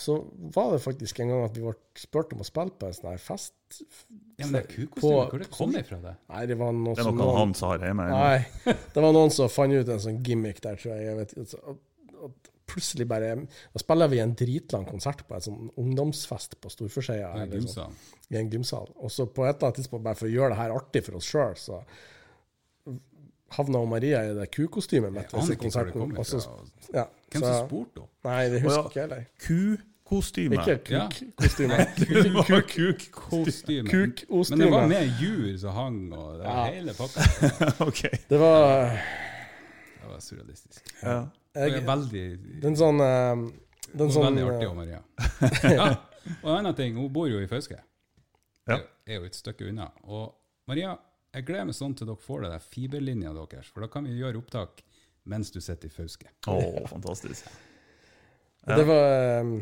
[0.00, 0.14] Så
[0.56, 3.10] var det faktisk en gang at vi ble spurt om å spille på en sånn
[3.12, 3.52] her fest.
[4.40, 6.14] Ja, men det er kukostyme, hvor det kom ifra det?
[6.32, 8.06] Nei, det var noe Det er som noe noen- han sa hjemme.
[8.08, 11.04] Nei, det var noen som fant ut en sånn gimmick der, tror jeg.
[11.10, 11.76] jeg vet, og,
[12.24, 16.72] og plutselig bare Da spiller vi en dritlang konsert på en sånn ungdomsfest på.
[17.12, 17.92] Ja, eller sånn,
[18.32, 18.88] I en gymsal.
[18.96, 21.20] Og så på et eller annet tidspunkt, bare for å gjøre det her artig for
[21.20, 21.82] oss sjøl, så
[23.52, 25.28] havna Maria i det kukostymet mitt.
[25.32, 26.24] Jeg aner ikke hvor det kommer fra.
[26.24, 28.08] Så- ja, Hvem som spurte henne?
[28.24, 28.88] Nei, det husker ja.
[28.88, 29.26] ikke jeg heller.
[29.46, 30.54] Kukostyme.
[30.56, 31.08] Ikke Ja.
[31.08, 31.76] kukkostyme.
[31.96, 34.24] Det var kuk.
[34.50, 36.72] Men det var med jur som hang, og det var Ja.
[36.72, 37.20] hele pakka.
[37.88, 38.02] OK.
[38.28, 38.90] Det var
[40.02, 40.82] Det var surrealistisk.
[41.02, 41.26] Ja.
[41.54, 42.22] Jeg er veldig,
[42.62, 43.42] Den sånn eh,
[43.92, 45.02] Den Hun sånn veldig artig, eh, Maria.
[45.76, 45.88] Ja.
[46.42, 47.80] Og en annen ting, hun bor jo i Fauske.
[48.68, 48.76] Ja.
[48.78, 49.88] Er- Er jo et stykke unna.
[50.06, 50.30] Og
[50.70, 50.92] Maria,
[51.34, 54.14] jeg gleder meg sånn til dere får det der fiberlinja deres, for da kan vi
[54.20, 54.84] gjøre opptak
[55.26, 56.28] mens du sitter i Fauske.
[56.46, 57.46] Oh, fantastisk.
[58.68, 58.76] Ja.
[58.78, 59.56] Det var um,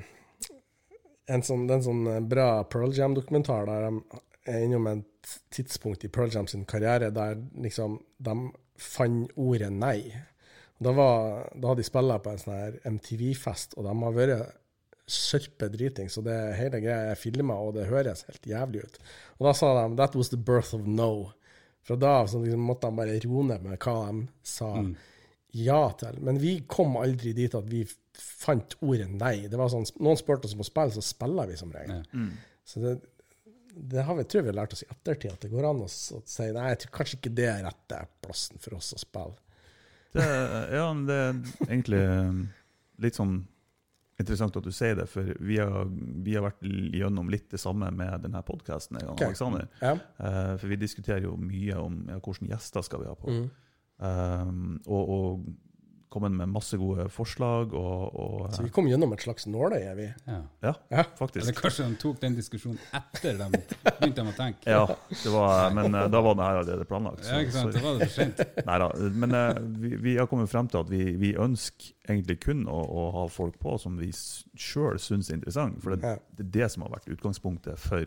[1.33, 4.21] en sånn, det er en sånn bra Pearl Jam-dokumentar der de
[4.53, 8.35] er innom et tidspunkt i Pearl Jam sin karriere der liksom de
[8.81, 10.03] fant ordet nei.
[10.81, 14.57] Da, var, da hadde de spilt på en sånn her MTV-fest, og de har vært
[15.11, 18.99] sørpe driting, så det hele greia er filma, og det høres helt jævlig ut.
[19.41, 21.33] Og da sa de 'That was the birth of no'.
[21.83, 24.97] Fra da av liksom måtte de bare roe ned med hva de sa Mm.
[25.55, 26.21] ja til.
[26.21, 29.49] Men vi kom aldri dit at vi fant ordet nei.
[29.49, 32.05] Det var sånn, Noen spurte oss om å spille, så spiller vi som regel.
[32.13, 32.27] Ja.
[32.65, 33.01] Så det,
[33.75, 35.89] det har vi, tror vi har lært oss i ettertid, at det går an å,
[35.89, 39.35] å si nei, jeg tror kanskje ikke det er rette plassen for oss å spille.
[40.13, 40.27] Det,
[40.75, 42.45] ja, det er egentlig um,
[43.03, 43.41] litt sånn
[44.21, 45.89] interessant at du sier det, for vi har,
[46.25, 49.01] vi har vært gjennom litt det samme med denne podkasten.
[49.15, 49.31] Okay.
[49.31, 49.71] Alexander.
[49.81, 49.95] Ja.
[50.21, 53.33] Uh, for vi diskuterer jo mye om ja, hvilke gjester skal vi ha på.
[53.33, 53.49] Mm.
[54.01, 55.51] Um, og, og
[56.11, 60.07] kommet med masse gode forslag, og, og Så vi kom gjennom et slags nåløye, vi.
[60.27, 60.39] Ja.
[60.65, 61.05] Ja, Ja.
[61.19, 61.45] faktisk.
[61.45, 63.47] Eller kanskje de tok den diskusjonen etter de
[64.01, 64.67] begynte å tenke.
[64.71, 67.23] Ja, det var, men eh, da var det her allerede planlagt.
[67.31, 67.77] Ja, ikke sant?
[67.77, 68.43] Da var det for sent.
[68.69, 68.89] Neida,
[69.23, 72.81] Men eh, vi, vi har kommet frem til at vi, vi ønsker egentlig kun å,
[72.81, 75.79] å ha folk på som vi sjøl syns er interessant.
[75.85, 78.03] For det, det er det som har vært utgangspunktet for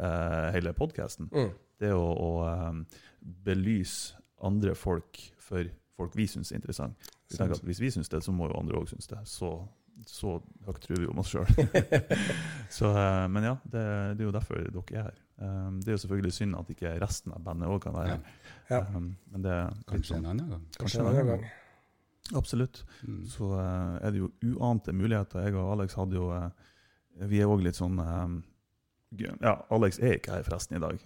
[0.00, 1.28] uh, hele podkasten.
[1.28, 1.52] Mm.
[1.82, 2.32] Det å, å
[2.72, 2.82] um,
[3.44, 5.68] belyse andre folk for
[6.02, 7.10] folk vi syns er interessant.
[7.30, 9.20] Vi tenker at Hvis vi syns det, så må jo andre òg synes det.
[9.30, 9.50] Så,
[10.08, 10.36] så
[10.66, 11.48] høyt tror vi om oss sjøl.
[13.34, 13.84] men ja, det,
[14.18, 15.18] det er jo derfor dere er her.
[15.42, 18.36] Um, det er jo selvfølgelig synd at ikke resten av bandet òg kan være her.
[18.70, 18.82] Ja.
[18.94, 20.66] Um, men det er Kanskje sånn- en annen gang.
[20.78, 21.48] Kanskje en annen gang.
[22.38, 22.84] Absolutt.
[23.02, 23.24] Mm.
[23.26, 25.42] Så uh, er det jo uante muligheter.
[25.42, 26.48] Jeg og Alex hadde jo uh,
[27.28, 28.38] Vi er òg litt sånn um,
[29.18, 31.02] Ja, Alex er ikke her forresten i dag.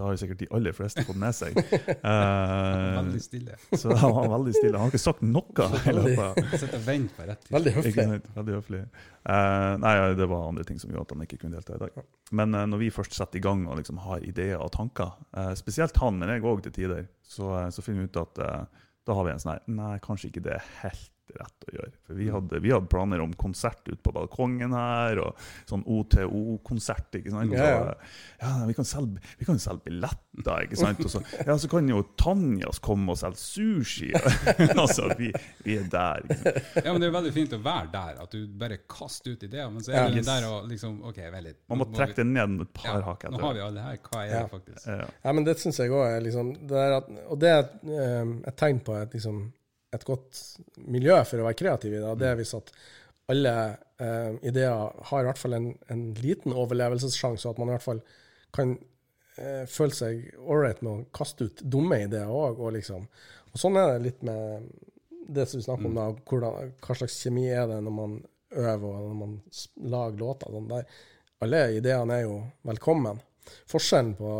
[0.00, 1.58] Det har jo sikkert de aller fleste fått med seg.
[2.10, 3.56] Eh, Veldig stille.
[3.76, 4.78] så han var veldig stille.
[4.78, 5.66] Han har ikke sagt noe.
[5.76, 6.38] i løpet av-.
[7.52, 8.06] Veldig høflig.
[8.38, 8.80] Veldig høflig.
[9.20, 11.82] Uh, nei, ja, det var andre ting som gjorde at han ikke kunne delta i
[11.82, 12.00] dag.
[12.40, 15.12] Men uh, når vi først setter i gang og liksom har ideer og tanker,
[15.60, 18.44] spesielt han, men jeg òg til tider, så, så finner vi ut at
[19.06, 21.00] da har vi en sånn her Nei, kanskje ikke det er
[21.30, 21.92] helt rett å gjøre.
[22.06, 25.36] For vi hadde, vi hadde planer om konsert ute på balkongen her, og
[25.70, 27.14] sånn OTO-konsert.
[27.20, 27.52] ikke sant?
[27.54, 27.80] Ja, ja.
[27.80, 28.10] Så,
[28.40, 31.02] ja, vi kan selge, vi kan selge billetter, ikke sant?
[31.04, 34.10] Og så, ja, så kan jo Tanjas komme og selge sushi.
[34.80, 35.30] altså, vi,
[35.64, 36.24] vi er der.
[36.26, 36.84] Ikke sant?
[36.84, 39.70] Ja, men det er veldig fint å være der, at du bare kaster ut ideer.
[39.70, 40.22] Men så er Ja.
[40.26, 41.60] der og liksom OK, vent litt.
[41.70, 43.98] Man må må trekke det ned et par ja, hakk Nå har vi alle her.
[44.04, 44.42] Hva er Ja.
[44.42, 44.86] det faktisk?
[44.86, 45.06] Ja.
[45.24, 47.72] Ja, men det syns jeg òg er liksom det er at, Og det er et,
[47.84, 49.52] eh, et tegn på at liksom,
[49.94, 50.40] et godt
[50.90, 52.72] miljø for å være kreativ i og Det er hvis at
[53.30, 53.54] alle
[54.02, 57.86] eh, ideer har i hvert fall en, en liten overlevelsessjanse, og at man i hvert
[57.86, 58.00] fall
[58.54, 58.72] kan
[59.38, 62.58] eh, føle seg ålreit med å kaste ut dumme ideer òg.
[62.58, 63.06] Og, liksom.
[63.52, 64.66] og sånn er det litt med
[65.30, 68.18] det som vi snakker om, da, hvordan, hva slags kjemi er det når man
[68.50, 69.36] øver og når man
[69.92, 70.54] lager låter.
[70.54, 71.02] Sånn der.
[71.44, 73.20] Alle ideene er jo velkommen.
[73.70, 74.32] Forskjellen på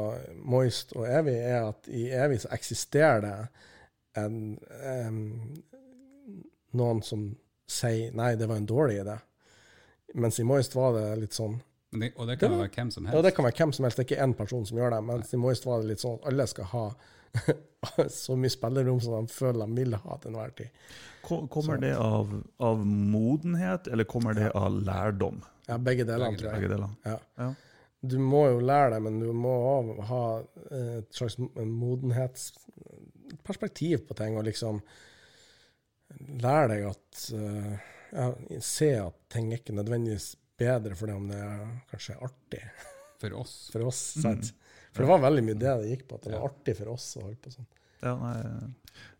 [0.50, 3.36] Moist og Evig er at i Evig så eksisterer det
[4.18, 4.58] en,
[5.06, 5.18] um,
[6.78, 7.28] noen som
[7.70, 9.18] sier nei, det var en dårlig idé.
[10.14, 11.60] Mens i Moist var det litt sånn
[11.92, 13.16] Men det, og det kan Det være hvem som helst?
[13.16, 15.00] Ja, det kan være hvem som helst, det er ikke én person som gjør det.
[15.06, 16.84] Mens i Moist var det litt sånn at alle skal ha
[18.10, 20.84] så mye spillerom som de føler de vil ha til enhver tid.
[21.22, 25.42] Kommer Så- det av, av modenhet, eller kommer det av lærdom?
[25.68, 26.60] Ja, begge delene, tror jeg.
[26.62, 26.94] Begge deler.
[27.06, 27.18] Ja.
[27.38, 27.52] Ja.
[28.02, 30.22] Du må jo lære det, men du må òg ha
[30.72, 31.36] eh, et slags
[33.30, 34.80] modenhetsperspektiv på ting, og liksom
[36.42, 37.74] lære deg at uh,
[38.10, 38.24] ja,
[38.66, 41.60] Se at ting er ikke nødvendigvis bedre fordi om det er
[41.92, 42.62] kanskje artig
[43.22, 43.52] For oss.
[43.72, 44.00] for oss.
[44.24, 44.40] Mm.
[44.90, 46.48] For det var veldig mye det det gikk på, at det var Ja.
[46.50, 47.68] artig for oss å holde på sånn.
[48.00, 48.36] Ja, nei,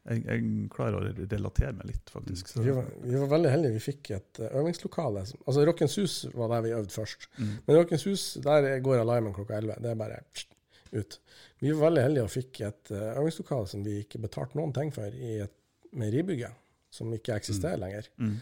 [0.09, 2.49] jeg, jeg klarer å relatere meg litt, faktisk.
[2.49, 3.75] Så, Vi var, vi var veldig heldige.
[3.77, 5.27] Vi fikk et eh, øvingslokale.
[5.45, 7.29] Altså Rockens Hus var der vi øvde først.
[7.37, 7.51] mm.
[7.67, 9.77] Men Rockens Hus, der går alarmen klokka 11.
[9.85, 10.49] Det er bare pst,
[10.97, 11.20] ut.
[11.61, 14.93] Vi var veldig heldige og fikk et eh, øvingslokale som vi ikke betalte noen ting
[14.95, 15.57] for, i et
[15.97, 16.51] meieribygge,
[16.95, 18.11] som ikke eksisterer lenger.
[18.18, 18.36] Mm.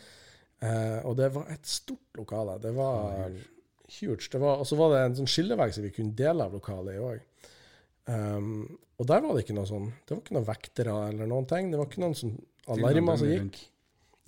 [0.64, 2.58] Eh, og det var et stort lokale.
[2.62, 3.30] Det var
[4.00, 4.28] huge.
[4.32, 6.98] Det var, og så var det en sånn skillevegg som vi kunne dele av lokalet
[6.98, 7.24] i òg.
[8.08, 11.48] Um, og der var det ikke noe sånn Det var ikke noen vektere eller noen
[11.48, 11.68] ting.
[11.70, 12.38] Det var ikke noen sånn
[12.72, 13.58] alarmer som gikk.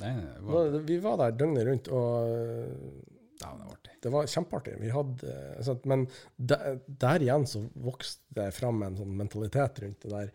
[0.01, 0.13] Nei,
[0.47, 3.97] var, Vi var der døgnet rundt, og eh, ja, det var artig.
[4.03, 4.77] det var kjempeartig.
[4.81, 9.83] Vi hadde, eh, sant, men der, der igjen så vokste det fram en sånn mentalitet
[9.85, 10.33] rundt det der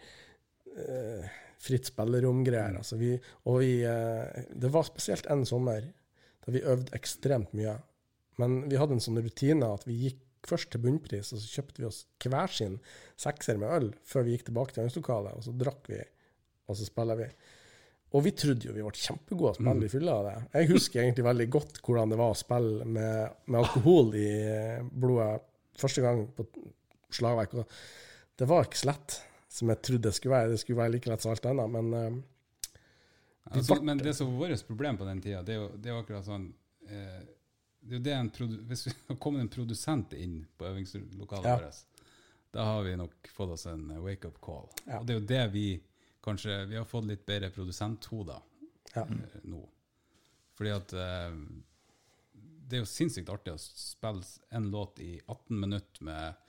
[0.75, 1.33] eh,
[1.65, 2.77] fritt spillerom-greier.
[2.81, 3.13] Altså vi,
[3.49, 5.87] og vi, eh, det var spesielt en sommer
[6.45, 7.77] da vi øvde ekstremt mye.
[8.41, 11.81] Men vi hadde en sånn rutine at vi gikk først til bunnpris, og så kjøpte
[11.81, 12.77] vi oss hver sin
[13.21, 16.01] sekser med øl før vi gikk tilbake til øvingslokalet, og så drakk vi,
[16.69, 17.29] og så spiller vi.
[18.15, 20.35] Og vi trodde jo vi ble kjempegode å spille i fylla av det.
[20.55, 24.29] Jeg husker egentlig veldig godt hvordan det var å spille med, med alkohol i
[24.91, 25.31] blodet
[25.75, 26.45] første gang på
[27.15, 27.57] slagverk.
[27.59, 27.75] Og
[28.39, 29.17] det var ikke så lett
[29.55, 30.53] som jeg trodde det skulle være.
[30.53, 32.23] Det skulle være like lett som alt annet, men uh,
[33.45, 35.97] Altså, men det som var vårt problem på den tida, det er jo, det er
[35.99, 36.47] akkurat sånn
[36.89, 37.19] eh,
[37.85, 38.29] det er jo det en
[38.71, 41.59] Hvis vi har kommet en produsent inn på øvingslokalet Ja.
[41.61, 42.07] vårt,
[42.55, 44.65] da har vi nok fått oss en eh, wake-up call.
[44.85, 44.99] Ja.
[44.99, 45.67] Og det er jo det vi
[46.25, 48.41] kanskje Vi har fått litt bedre produsenthoder
[48.95, 49.03] Ja.
[49.05, 49.61] eh, nå.
[50.55, 51.37] Fordi at eh,
[52.65, 54.23] det er jo sinnssykt artig å spille
[54.57, 56.41] en låt i 18 minutter med eh,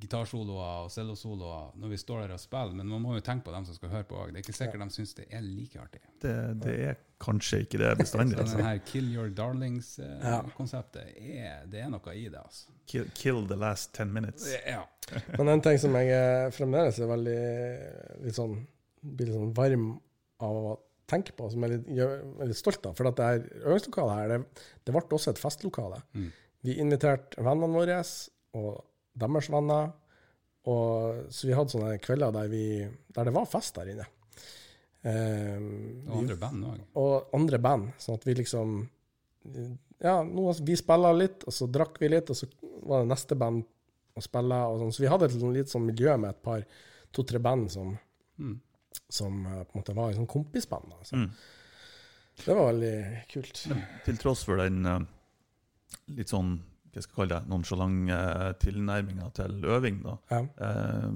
[0.00, 3.52] gitarsoloer og cellosoloer når vi står der og spiller, men man må jo tenke på
[3.54, 4.30] dem som skal høre på òg.
[4.32, 6.00] Det er ikke sikkert de syns det er like artig.
[6.22, 8.38] Det, det er kanskje ikke det bestandig.
[8.38, 12.40] Så den her Kill Your Darlings-konseptet, er, det er noe i det.
[12.40, 12.72] altså.
[12.90, 14.48] Kill, kill the last ten minutes.
[14.66, 14.82] Ja.
[15.38, 17.40] Men en ting som jeg eh, fremdeles er veldig
[18.26, 18.56] litt sånn,
[19.00, 19.90] blir litt sånn varm
[20.40, 20.76] av å
[21.10, 22.94] tenke på, som jeg er litt, jeg er litt stolt av.
[22.98, 26.00] For at det her øvingslokalet her, det, det ble også et festlokale.
[26.14, 26.30] Mm.
[26.66, 27.98] Vi inviterte vennene våre
[28.58, 28.70] og
[29.20, 29.90] deres venner.
[30.68, 32.64] Og, så vi hadde sånne kvelder der, vi,
[33.16, 34.06] der det var fest der inne.
[35.02, 35.56] Eh,
[36.10, 36.80] Og andre band òg.
[37.00, 37.92] og andre band.
[37.98, 38.88] Sånn at vi liksom
[40.02, 42.46] Ja, nå, vi spilla litt, og så drakk vi litt, og så
[42.88, 43.64] var det neste band
[44.16, 44.58] å spille.
[44.68, 44.92] Og sånn.
[44.92, 46.64] Så vi hadde et sånn, litt sånn miljø med et par,
[47.12, 47.98] to-tre band som,
[48.38, 48.58] Mm.
[49.08, 50.88] som eh, på en måte var sånn kompisband.
[50.90, 51.16] da, Så.
[51.16, 51.30] Mm.
[52.44, 53.66] Det var veldig kult.
[54.04, 55.00] Til tross for den eh,
[56.08, 56.60] litt sånn
[56.92, 61.10] hva skal jeg kalle det, nonsjalante tilnærminga til øving, da, Ja, eh,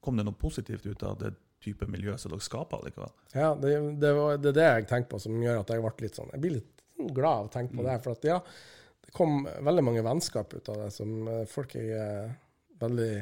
[0.00, 1.34] kom det noe positivt ut av det
[1.66, 3.12] type miljø som dere skaper likevel?
[3.34, 6.06] ja det, det, var, det er det jeg tenker på som gjør at jeg ble
[6.06, 7.98] litt sånn Jeg blir litt glad av å tenke på det.
[8.04, 8.38] For at ja,
[9.04, 12.32] det kom veldig mange vennskap ut av det, som eh, folk jeg er
[12.80, 13.12] veldig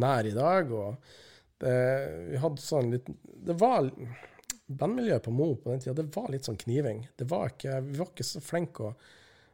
[0.00, 0.72] nær i dag.
[0.72, 1.14] Og
[1.60, 1.76] det,
[2.30, 3.88] vi hadde sånn litt Det var
[4.70, 7.02] Bandmiljøet på Mo på den tida, det var litt sånn kniving.
[7.18, 8.92] Det var ikke, vi var ikke så flinke å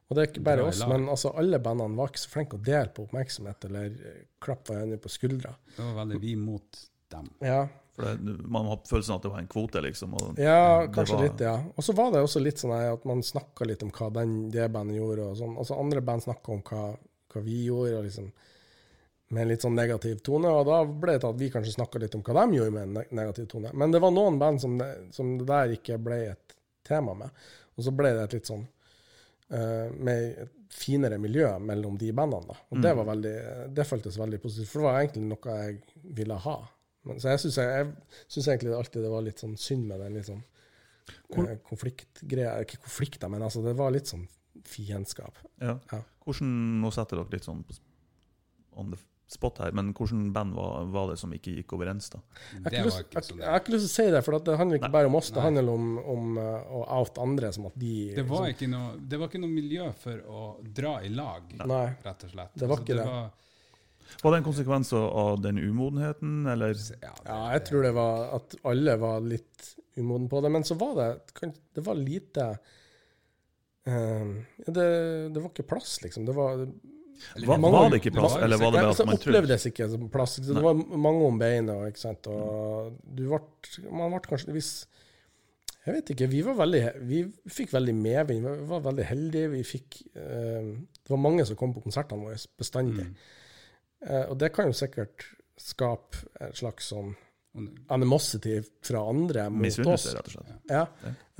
[0.06, 2.62] Og det er ikke bare oss, men altså alle bandene var ikke så flinke å
[2.62, 5.50] dele på oppmerksomhet eller eh, klappe hverandre på skuldra.
[5.72, 7.26] Det var veldig vi mot dem.
[7.42, 7.64] Ja,
[7.97, 10.14] For det, Man har følelsen av at det var en kvote, liksom.
[10.14, 11.55] Og, Ja, kanskje var- litt, ja.
[11.77, 14.70] Og så var det også litt sånn at man snakka litt om hva den, det
[14.73, 15.56] bandet gjorde, og sånn.
[15.56, 16.97] Altså andre band snakka om hva,
[17.32, 18.32] hva vi gjorde, og liksom
[19.31, 20.47] med en litt sånn negativ tone.
[20.47, 22.82] Og da ble det til at vi kanskje snakka litt om hva de gjorde med
[22.97, 23.73] en negativ tone.
[23.74, 26.55] Men det var noen band som det, som det der ikke ble et
[26.85, 27.31] tema med.
[27.78, 28.66] Og så ble det et litt sånn
[29.52, 32.47] uh, med et finere miljø mellom de bandene.
[32.48, 32.55] da.
[32.73, 32.97] Og det Mm.
[32.97, 35.82] var veldig, det føltes veldig positivt, for det var egentlig noe jeg
[36.14, 36.68] ville ha.
[37.06, 40.00] Men, så jeg syns jeg, jeg synes egentlig alltid det var litt sånn synd med
[40.02, 40.42] den litt sånn
[41.30, 42.56] Hvor- eh, konfliktgreia.
[42.66, 44.26] Ikke konflikter, men altså det var litt sånn
[44.66, 45.36] fiendskap.
[45.62, 45.76] Ja.
[45.92, 46.00] Ja.
[46.26, 47.76] Hvordan, Nå setter dere litt sånn på
[48.76, 52.20] on the spot her, men hvordan band var, var det som ikke gikk overens, da?
[52.52, 53.40] Jeg har ikke lyst, ikke sånn.
[53.42, 54.94] jeg har ikke lyst til å si det, for det handler ikke Nei.
[54.98, 55.30] bare om oss.
[55.30, 55.46] Det Nei.
[55.48, 58.92] handler om, om eh, å oute andre som at de Det var, liksom, ikke noe,
[59.10, 60.44] det var ikke noe miljø for å
[60.78, 61.86] dra i lag, Nei.
[62.06, 62.54] rett og slett.
[62.54, 63.06] Det var Altså, ikke det.
[63.10, 63.30] Var,
[64.22, 66.74] Var det en konsekvens av den umodenheten, eller?
[67.02, 70.50] ja, det, Ja, jeg tror det var at alle var litt umoden på det.
[70.52, 72.50] Men så var det Det var lite
[73.86, 74.86] um, det,
[75.32, 76.26] det var ikke plass, liksom.
[76.28, 76.52] Det var
[77.36, 79.16] Eller Var, Mange- var det ikke plass, var, eller var det bare altså, at man
[79.16, 80.34] trodde opplevdes ikke som plass.
[80.36, 80.64] Så det Nei.
[80.66, 80.74] var
[81.08, 82.26] mange om beinet, ikke sant.
[82.28, 83.40] Og du ble
[83.90, 84.72] Man ble kanskje hvis
[85.86, 86.28] Jeg vet ikke.
[86.28, 88.44] Vi var veldig Vi fikk veldig medvind.
[88.44, 89.50] Vi var veldig heldige.
[89.54, 93.06] Vi fikk uh, Det var mange som kom på konsertene våre bestandig.
[93.08, 93.16] Mm.
[94.05, 95.24] Eh, og det kan jo sikkert
[95.56, 97.14] skape en slags sånn
[97.89, 100.06] animosity fra andre mot oss.
[100.12, 100.51] Rett og slett.
[100.68, 100.82] Ja.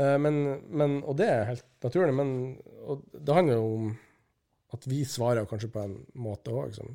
[0.01, 0.39] Eh, men,
[0.73, 2.15] men, og det er helt naturlig.
[2.17, 2.31] Men
[2.87, 3.91] og det handler jo om
[4.77, 6.95] at vi svarer kanskje på en måte òg som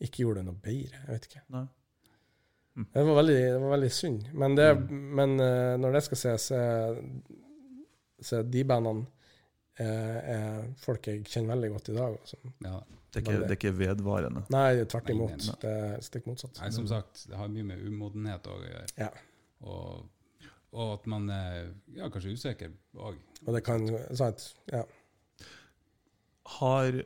[0.00, 1.00] ikke gjorde det noe bedre.
[1.06, 1.42] Jeg vet ikke.
[1.56, 1.64] Nei.
[2.76, 2.84] Mm.
[2.94, 4.28] Det var veldig, det var veldig synd.
[4.32, 5.00] Men, det, Mm.
[5.18, 7.00] men uh, når det skal ses, så er-
[8.38, 9.19] er de bandene eh,
[9.78, 12.16] er folk jeg kjenner veldig godt i dag.
[12.20, 12.36] Altså.
[12.66, 12.78] Ja.
[13.10, 14.44] Det er ikke, det er ikke vedvarende.
[14.54, 15.30] Nei, tvert imot.
[15.34, 15.54] nei, nei.
[15.62, 16.60] Det er stikk motsatt.
[16.62, 18.84] Nei, som sagt, det har mye med umodenhet å gjøre.
[19.00, 19.08] Ja.
[19.66, 20.04] Og,
[20.70, 23.18] og at man er ja, kanskje usikker òg.
[23.46, 24.84] Og det kan sant, ja.
[26.60, 27.00] Har,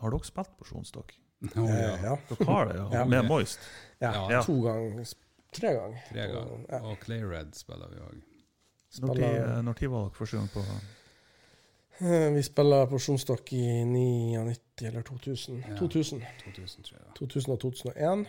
[0.00, 1.16] har dere spilt på Sjonstokk?
[1.56, 1.96] Oh, Eh, ja.
[2.04, 2.14] ja.
[2.28, 2.86] Dere har det, ja.
[2.98, 3.04] Ja.
[3.08, 3.60] Med Moist?
[4.04, 4.12] ja.
[4.30, 4.42] Ja.
[4.44, 5.08] To ganger.
[5.56, 6.02] Tre ganger.
[6.12, 6.64] Tre ganger.
[6.68, 6.80] Ja.
[6.84, 8.18] Og Clay Red spiller vi òg.
[9.00, 10.62] Når, tid, var dere første gang på
[12.00, 15.58] Vi spiller på Sjonstokk i 99 eller 2000.
[15.68, 15.76] Ja.
[15.78, 16.22] 2000.
[16.44, 17.10] 2000, tror jeg.
[17.18, 18.24] 2000 og 2001.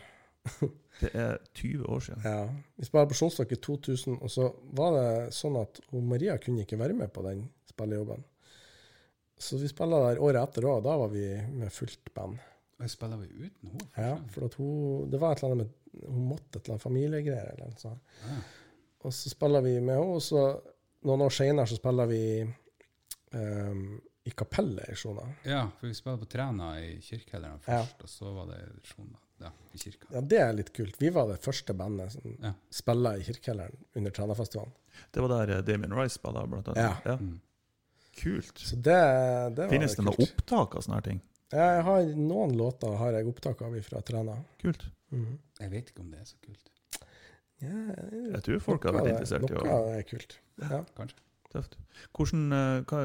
[1.02, 2.22] Det er 20 år siden.
[2.26, 2.49] Ja.
[2.76, 6.80] Vi spiller på Sjonstokk i 2000, og så var det sånn at Maria kunne ikke
[6.81, 8.26] være med på den spillejobben.
[9.41, 11.26] Så vi spilla der året etter òg, da var vi
[11.56, 12.38] med fullt band.
[12.81, 13.88] Og spiller vi uten henne?
[13.95, 15.77] Ja, for at hun, det var et eller annet med
[16.07, 17.49] Hun måtte et eller annet familiegreier.
[17.53, 18.14] eller noe sånt.
[18.26, 18.38] Ja.
[19.06, 20.43] Og så spiller vi med henne, og så
[21.07, 22.22] noen år seinere så spiller vi
[23.34, 25.24] ehm, i kapellet i Sjona.
[25.45, 27.82] ja, for vi spilte på Træna i kirkehelleren Ja.
[27.82, 30.08] først, og så var det Sjona ja, i kirka.
[30.14, 30.99] Ja, det er litt kult.
[31.02, 32.52] Vi var det første bandet som Ja.
[32.70, 34.74] spilte i Kirkehelleren under Trænafestivalen.
[35.12, 36.78] Det var der eh, Damien Rice spilte, blant annet.
[36.78, 37.12] Ja.
[37.12, 37.16] Ja.
[37.18, 37.40] Mm.
[38.22, 38.60] Kult.
[38.60, 40.30] Så det, det var Finnes det noe kult.
[40.30, 41.22] opptak av sånne her ting?
[41.52, 44.38] Jeg har Noen låter har jeg opptak av fra Træna.
[44.62, 44.86] Kult.
[45.12, 45.40] Mm.
[45.60, 46.70] Jeg vet ikke om det er så kult.
[47.62, 47.95] Ja,
[48.34, 50.38] Jeg tror folk har vært interessert i å Noe er kult.
[50.62, 50.84] Ja.
[50.98, 51.18] Kanskje.
[51.52, 51.78] Tøft.
[52.15, 53.02] Hvordan, eh, hva,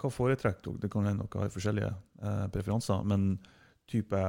[0.00, 0.82] hva foretrekker dere?
[0.86, 1.90] Det kan hende dere har forskjellige
[2.22, 3.26] eh, preferanser, men
[3.90, 4.20] type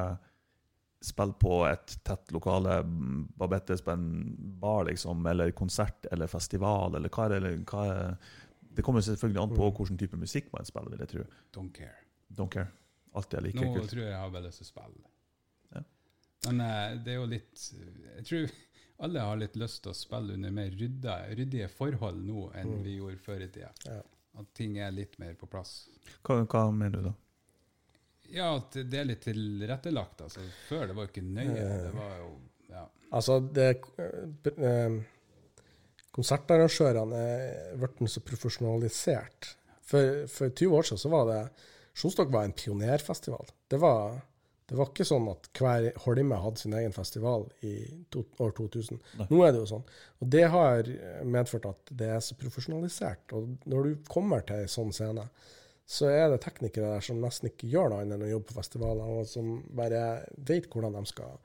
[1.07, 4.07] spill på et tett lokale, mm, Babettes på en
[4.59, 7.37] bar, liksom, eller konsert eller festival, eller hva er det?
[7.41, 8.17] Eller, hva er,
[8.77, 9.75] det kommer selvfølgelig an på Mm.
[9.77, 11.23] hvilken type musikk man spiller, vil jeg tro.
[11.55, 11.95] Don't care.
[12.33, 12.67] Don't care.
[13.15, 13.89] Alt er like Nå kult.
[13.89, 15.05] tror jeg jeg har bare lyst til å spille.
[15.75, 15.81] Ja.
[16.47, 17.63] Men uh, det er jo litt
[18.17, 18.51] Jeg tror
[18.99, 22.83] alle har litt lyst til å spille under mer rydda, ryddige forhold nå enn Mm.
[22.83, 23.71] vi gjorde før i tida.
[23.85, 24.01] Ja.
[24.39, 25.87] At ting er litt mer på plass.
[26.23, 27.13] Hva, hva mener du da?
[28.29, 30.21] Ja, at det er litt tilrettelagt.
[30.21, 30.41] Altså.
[30.67, 31.57] Før det var jo ikke nøye.
[31.57, 31.83] Eh.
[31.87, 32.31] Det var jo
[32.69, 32.83] ja.
[33.11, 33.67] Altså, det
[34.57, 34.97] eh,
[36.17, 39.51] Konsertarrangørene er blitt så profesjonalisert.
[39.87, 41.41] For, for 20 år siden så var det
[41.97, 43.47] Sjonstok var en pionerfestival.
[43.71, 44.19] Det var,
[44.67, 47.75] det var ikke sånn at hver Holme hadde sin egen festival i
[48.11, 48.97] to, år 2000.
[49.19, 49.27] Nei.
[49.31, 49.85] Nå er det jo sånn.
[50.19, 50.89] Og det har
[51.23, 53.31] medført at det er så profesjonalisert.
[53.37, 55.23] Og når du kommer til en sånn scene,
[55.87, 58.57] så er det teknikere der som nesten ikke gjør noe annet enn å jobbe på
[58.57, 60.03] festivaler, og som bare
[60.35, 61.39] vet hvordan de skal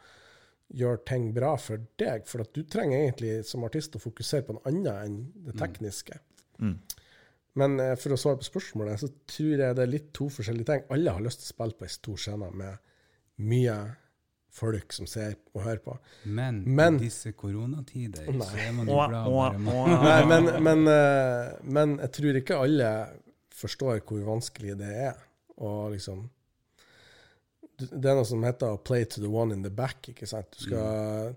[0.82, 2.26] gjøre ting bra for deg.
[2.26, 6.18] For du trenger egentlig som artist å fokusere på noe annet enn det tekniske.
[6.58, 6.74] Mm.
[7.62, 10.72] Men eh, for å svare på spørsmålet, så tror jeg det er litt to forskjellige
[10.72, 10.88] ting.
[10.94, 12.91] Alle har lyst til å spille på ei stor scene med
[13.42, 13.76] mye
[14.52, 15.94] folk som ser og hører på.
[16.24, 18.46] Men, Men- i disse koronatider Nei.
[18.46, 19.94] så er man jo glad bare man.
[20.04, 22.92] Nei, men, men, eh, men jeg tror ikke alle
[23.62, 25.18] forstår hvor vanskelig det er
[25.62, 26.28] å liksom
[27.82, 30.08] Det er noe som heter 'play to the one in the back'.
[30.12, 30.46] ikke sant?
[30.52, 31.34] Du skal,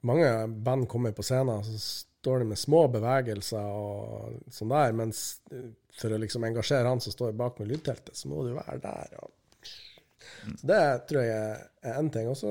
[0.00, 1.78] Mange band kommer på scenen, så
[2.24, 5.40] står de med små bevegelser og sånn der, mens
[5.92, 9.16] for å liksom engasjere han som står bak med lydteltet, så må du være der.
[9.22, 9.30] Og...
[10.60, 10.80] Så Det
[11.10, 12.28] tror jeg er én ting.
[12.30, 12.50] Og så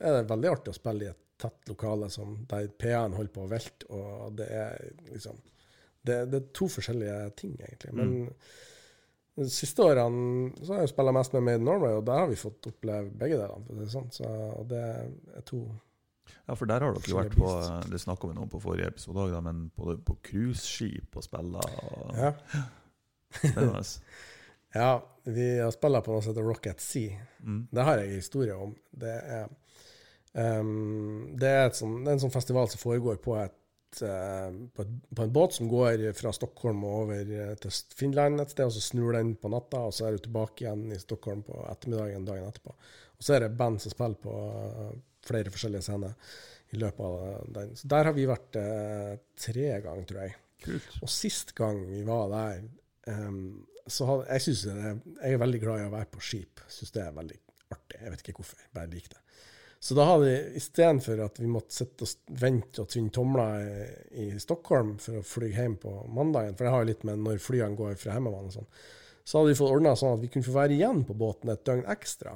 [0.00, 3.44] er det veldig artig å spille i et tett lokale som, der PA-en holder på
[3.44, 5.36] å velte, og det er liksom
[6.08, 7.92] det, det er to forskjellige ting, egentlig.
[7.94, 8.14] Men
[9.38, 12.30] de siste årene så har jeg spilt mest med Made in Norway, og der har
[12.30, 13.86] vi fått oppleve begge delene.
[13.92, 14.08] Sånn.
[14.14, 15.62] Så og det er to
[16.48, 17.50] Ja, for der har dere jo vært på
[17.92, 22.18] Det snakka vi om på forrige episode òg, men på, på cruiseskip og spiller og
[22.18, 22.32] Ja.
[23.38, 23.84] Spennende.
[24.74, 24.90] ja
[25.28, 27.16] vi har spiller på noe som heter Rock at Sea.
[27.44, 27.60] Mm.
[27.70, 28.74] Det har jeg en historie om.
[29.02, 29.48] Det er,
[30.32, 34.48] um, det er, et sånn, det er en sånn festival som foregår på, et, uh,
[34.72, 38.56] på, et, på en båt som går fra Stockholm og over eh, til Finland et
[38.56, 41.44] sted, og så snur den på natta, og så er du tilbake igjen i Stockholm
[41.44, 42.76] på ettermiddagen dagen etterpå.
[43.18, 44.92] Og så er det band som spiller på eh,
[45.28, 46.36] flere forskjellige scener
[46.72, 47.76] i løpet av den.
[47.76, 50.34] Så der har vi vært uh, tre ganger, tror jeg.
[50.64, 50.94] Kult.
[51.04, 52.58] Og sist gang vi var der,
[53.08, 53.40] em,
[53.92, 56.62] så har, jeg, synes jeg er veldig glad i å være på skip.
[56.72, 57.38] Syns det er veldig
[57.74, 58.00] artig.
[58.02, 59.22] Jeg vet ikke hvorfor, jeg bare liker det.
[59.80, 64.24] Så da hadde vi, istedenfor at vi måtte sitte og vente og tvinne tomler i,
[64.24, 67.42] i Stockholm for å fly hjem på mandagen, for det har jo litt med når
[67.42, 68.70] flyene går fra hjemmebane og sånn,
[69.22, 71.62] så hadde vi fått ordna sånn at vi kunne få være igjen på båten et
[71.68, 72.34] døgn ekstra.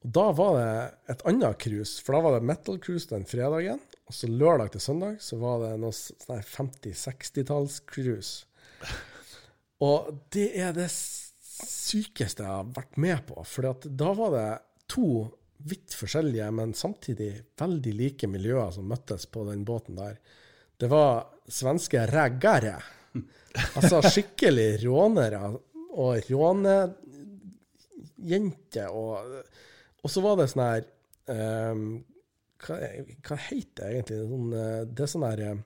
[0.00, 0.70] Og da var det
[1.12, 3.82] et annet cruise, for da var det metal cruise den fredagen.
[4.08, 8.46] Og så lørdag til søndag så var det noe sånn 50-60-talls-cruise.
[9.86, 13.44] Og det er det sykeste jeg har vært med på.
[13.48, 14.50] For da var det
[14.90, 15.28] to
[15.68, 20.14] vidt forskjellige, men samtidig veldig like miljøer som møttes på den båten der.
[20.80, 22.76] Det var svenske raggere.
[23.76, 26.96] Altså skikkelig rånere og rånejenter.
[28.94, 29.14] Og,
[30.00, 30.82] og så var det sånn her
[31.74, 32.04] um,
[32.64, 32.76] hva,
[33.26, 34.18] hva heter det egentlig?
[34.30, 35.58] Sånn, eh, det er sånn her eh,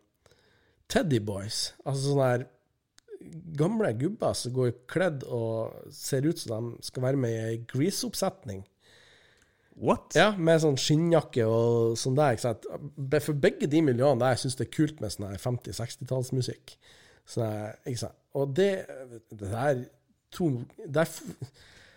[0.91, 1.59] Teddy Boys.
[1.85, 2.41] Altså sånn her
[3.59, 7.59] gamle gubber som går kledd og ser ut som de skal være med i ei
[7.71, 8.65] Grease-oppsetning.
[9.75, 10.15] What?
[10.15, 12.37] Ja, med sånn skinnjakke og sånn der.
[12.37, 12.69] Ikke sant?
[13.27, 16.77] For begge de miljøene der syns det er kult med sånn her 50-60-tallsmusikk.
[17.35, 18.19] Sånn ikke sant?
[18.39, 18.71] Og det,
[19.35, 19.85] det der
[20.35, 20.51] to
[20.87, 21.11] der,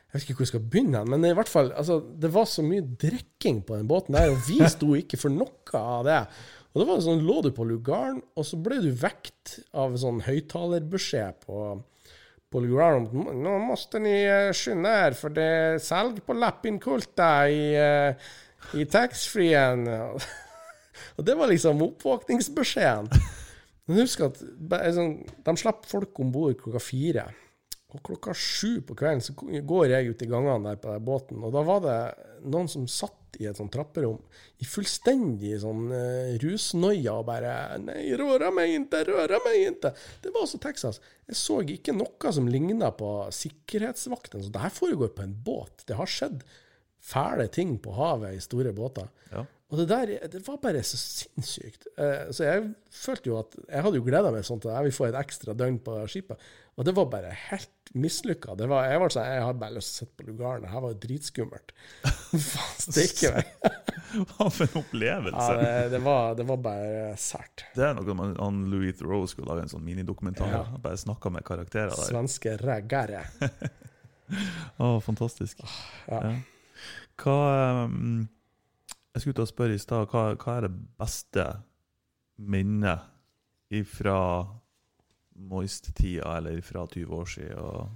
[0.08, 2.64] Jeg vet ikke hvor jeg skal begynne, men i hvert fall, altså, det var så
[2.64, 6.22] mye drikking på den båten der, og vi sto ikke for noe av det.
[6.78, 10.20] Og det var sånn, lå du på lugaren, og så ble du vekt av sånn
[10.28, 11.62] høyttalerbeskjed på
[12.48, 13.08] på lugaren
[13.42, 18.30] nå måste ni eh, skynde her, for det er salg på Lappinkulta i, eh,
[18.80, 19.84] i taxfree-en.
[21.20, 23.10] Og det var liksom oppvåkningsbeskjeden.
[23.88, 27.28] Men husk at sånn, de slapp folk om bord klokka fire.
[27.92, 31.52] Og klokka sju på kvelden så går jeg ut i gangene der på båten, og
[31.56, 32.00] da var det
[32.48, 34.20] noen som satt i et sånt trapperom
[34.62, 37.54] i fullstendig sånn uh, rusnoia og bare
[37.84, 39.94] Nei, røra meg ikke, røra meg ikke.
[40.24, 41.02] Det var også Texas.
[41.28, 44.46] Jeg så ikke noe som ligna på sikkerhetsvakten.
[44.46, 45.86] Så det her foregår på en båt.
[45.90, 46.42] Det har skjedd
[47.08, 49.08] fæle ting på havet i store båter.
[49.32, 49.46] Ja.
[49.68, 51.90] Og det der det var bare så sinnssykt.
[52.00, 54.90] Uh, så jeg følte jo at Jeg hadde jo gleda meg sånn til at jeg
[54.90, 56.48] vil få et ekstra døgn på skipet.
[56.78, 58.54] Og det var bare helt mislykka.
[58.60, 58.70] Jeg
[59.02, 60.62] var sånn, jeg hadde bare lyst til å sitte på lugaren.
[60.62, 61.72] Det her var jo dritskummelt.
[62.84, 63.50] Steike meg.
[64.30, 65.48] Hva for en opplevelse!
[65.48, 67.66] Ja, det, det, var, det var bare sært.
[67.74, 70.54] Det er noe man, han Louis Theroux skulle lage en sånn minidokumentar.
[70.54, 70.62] Ja.
[70.84, 72.12] Bare snakka med karakterer der.
[72.12, 73.24] Svenske raggere.
[74.84, 75.66] Å, fantastisk.
[76.12, 76.22] Ja.
[76.22, 76.36] Ja.
[77.18, 77.38] Hva
[77.88, 78.28] um,
[79.16, 81.50] Jeg skulle til å spørre i stad, hva, hva er det beste
[82.38, 83.10] minnet
[83.90, 84.20] fra
[85.38, 87.90] Moist-tida, eller fra 20 år siden og,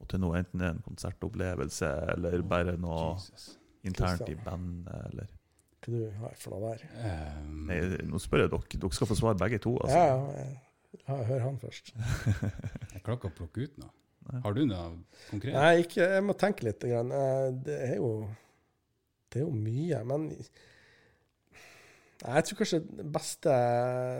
[0.00, 0.32] og til nå?
[0.38, 3.50] Enten det er en konsertopplevelse, eller bare noe Jesus.
[3.88, 5.26] internt i bandet, eller
[5.88, 6.82] Hva du har for noe der?
[7.40, 7.78] Um, Nei,
[8.10, 8.80] nå spør jeg dere.
[8.82, 9.76] Dere skal få svar begge to.
[9.80, 9.96] Altså.
[9.96, 10.64] Ja, ja.
[11.08, 11.90] Ja, hør han først.
[12.92, 13.90] jeg klarer ikke å plukke ut noe.
[14.44, 14.86] Har du noe
[15.30, 15.54] konkret?
[15.56, 16.84] Nei, ikke, jeg må tenke litt.
[16.84, 17.12] Grann.
[17.16, 18.10] Eh, Det er jo
[19.32, 20.26] Det er jo mye, men
[22.24, 23.54] Jeg tror kanskje den beste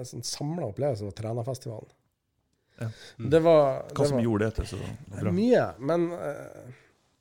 [0.09, 1.93] sånn, samla opplevelsen var Trænafestivalen.
[2.79, 2.91] Ja.
[3.19, 3.31] Mm.
[3.31, 4.81] Det var, Hva det som var gjorde det til så
[5.15, 5.33] bra?
[5.35, 6.75] mye, men uh,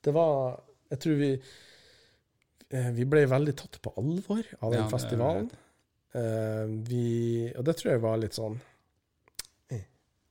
[0.06, 0.60] det var
[0.92, 5.50] Jeg tror vi uh, Vi ble veldig tatt på alvor av den Ja, festivalen.
[6.18, 8.56] Eh, vi, og det tror jeg var litt sånn
[9.76, 9.84] eh.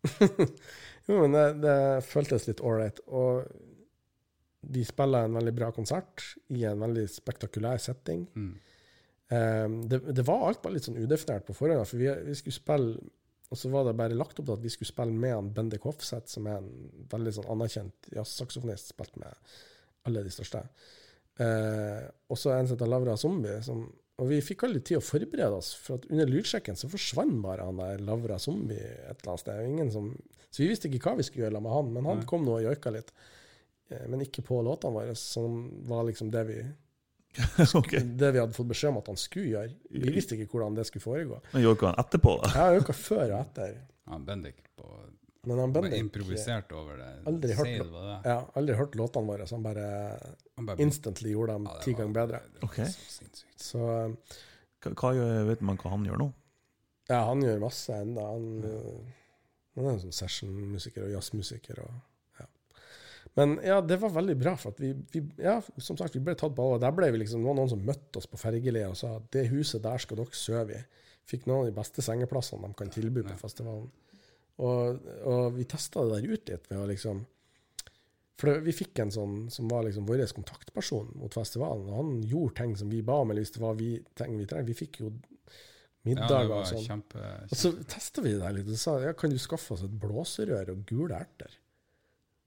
[1.07, 1.79] Jo, men det, det
[2.09, 3.03] føltes litt ålreit.
[3.15, 3.45] Og
[4.75, 8.25] vi spiller en veldig bra konsert i en veldig spektakulær setting.
[8.35, 8.49] Mm.
[9.31, 12.57] Eh, det, det var alt bare litt sånn udefinert på forhånd, for vi, vi skulle
[12.57, 13.13] spille
[13.51, 15.85] og så var det bare lagt opp til at vi skulle spille med han Bendik
[15.87, 16.71] Hofseth, som er en
[17.13, 19.53] veldig sånn anerkjent jazzsaksofonist, spilt med
[20.07, 20.65] alle de største.
[21.43, 22.03] Eh,
[22.33, 23.61] og så en som heter Lavra Zombie.
[23.67, 23.85] Som,
[24.19, 27.69] og vi fikk aldri tid å forberede oss, for at under lydsjekken så forsvant bare
[27.69, 29.63] han der Lavra Zombie et eller annet sted.
[29.69, 30.11] Ingen som,
[30.51, 32.31] så vi visste ikke hva vi skulle gjøre med han, men han Nei.
[32.31, 33.15] kom nå og joika litt.
[33.93, 36.59] Eh, men ikke på låtene våre, som var liksom det vi,
[37.81, 37.93] ok.
[38.21, 39.75] det vi hadde fått beskjed om at han skulle gjøre.
[39.91, 41.41] Vi visste ikke hvordan det skulle foregå.
[41.53, 42.51] Men gjorde han etterpå, da?
[42.57, 43.77] Ja, joika før og etter.
[44.13, 44.89] Han Bendik på
[45.47, 47.11] Men han Bendik improvisert over det.
[47.31, 48.17] Aldri hørt det?
[48.31, 49.87] Ja, aldri hørt låtene våre, så han bare
[50.57, 52.41] Han bare- instantly gjorde dem Ja, ti ganger bedre.
[52.55, 52.81] det var Ok.
[52.87, 53.31] Så.
[53.57, 54.37] Så eh,
[54.87, 56.33] Hva, hva vet man hva han gjør nå?
[57.09, 58.23] ja, han gjør masse ennå.
[58.27, 58.81] Han, ja.
[59.77, 61.79] han er en sånn sessionmusiker og jazzmusiker.
[61.85, 62.01] Og.
[63.37, 66.33] Men ja, det var veldig bra, for at vi, vi ja, som sagt, vi ble
[66.39, 66.81] tatt på alvor.
[66.81, 69.27] Der ble vi liksom, det var noen som møtte oss på fergeleiet og sa at
[69.37, 70.83] det huset der skal dere sove i.
[71.29, 73.91] Fikk noen av de beste sengeplassene de kan tilby på festivalen.
[74.65, 77.19] Og, og vi testa det der ut litt ved å liksom
[78.41, 81.91] For vi fikk en sånn som var liksom vår kontaktperson mot festivalen.
[81.91, 84.49] og Han gjorde ting som vi ba om, eller hvis det var vi, ting vi
[84.49, 84.71] trengte.
[84.71, 86.85] Vi fikk jo Ja, middager var og sånn.
[86.87, 89.85] kjempe, Og så testa vi det der litt, og sa ja, kan du skaffe oss
[89.85, 91.53] et blåserør og gule erter.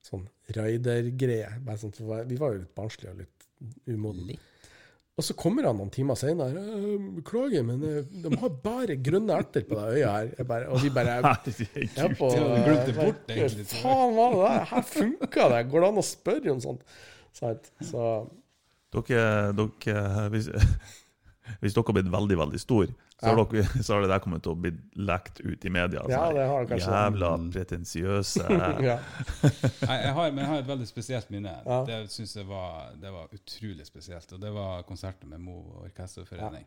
[0.06, 1.50] Sånn raidergreie.
[1.80, 1.96] Sånn,
[2.30, 3.50] Vi var jo litt barnslige og litt
[3.90, 4.38] umodne.
[5.20, 6.62] Og så kommer han noen timer senere.
[7.18, 10.30] Beklager, men eh, de har bare grønne erter på det øyet her.
[10.38, 12.30] Jeg bare, og vi bare jeg på,
[12.96, 14.64] bort, Hva faen var det der?
[14.72, 15.60] Her funka det!
[15.74, 16.88] Går det an å spørre om sånt?
[17.36, 17.52] Så,
[17.84, 18.06] Så
[18.96, 20.48] Dere, dere hvis,
[21.62, 24.44] hvis dere har blitt veldig, veldig stor, så har, dere, så har det der kommet
[24.46, 26.06] til å bli lekt ut i media.
[26.08, 26.94] Ja, sånn det har det kanskje.
[26.96, 28.46] Jævla pretensiøse
[28.90, 28.96] ja.
[29.44, 31.58] Jeg har, men jeg har et veldig spesielt minne.
[31.66, 31.82] Ja.
[31.88, 34.32] Det synes jeg var, det var utrolig spesielt.
[34.36, 36.64] Og det var konserten med Mo Orkesterforening.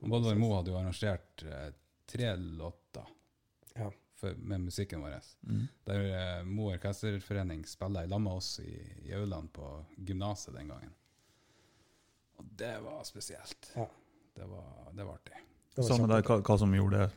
[0.00, 1.70] Og Bolvar Mo hadde jo arrangert eh,
[2.08, 3.08] tre låter
[3.76, 3.90] Ja.
[4.16, 5.18] for, med musikken vår.
[5.44, 5.66] Mm.
[5.90, 8.72] Der eh, Mo Orkesterforening spiller i lag med oss i,
[9.04, 10.94] i Auland på gymnaset den gangen.
[12.38, 13.72] Og det var spesielt.
[13.74, 13.84] Ja.
[14.38, 15.44] Det, var, det var artig.
[15.78, 17.08] Det var Samme der, hva, hva som gjorde det.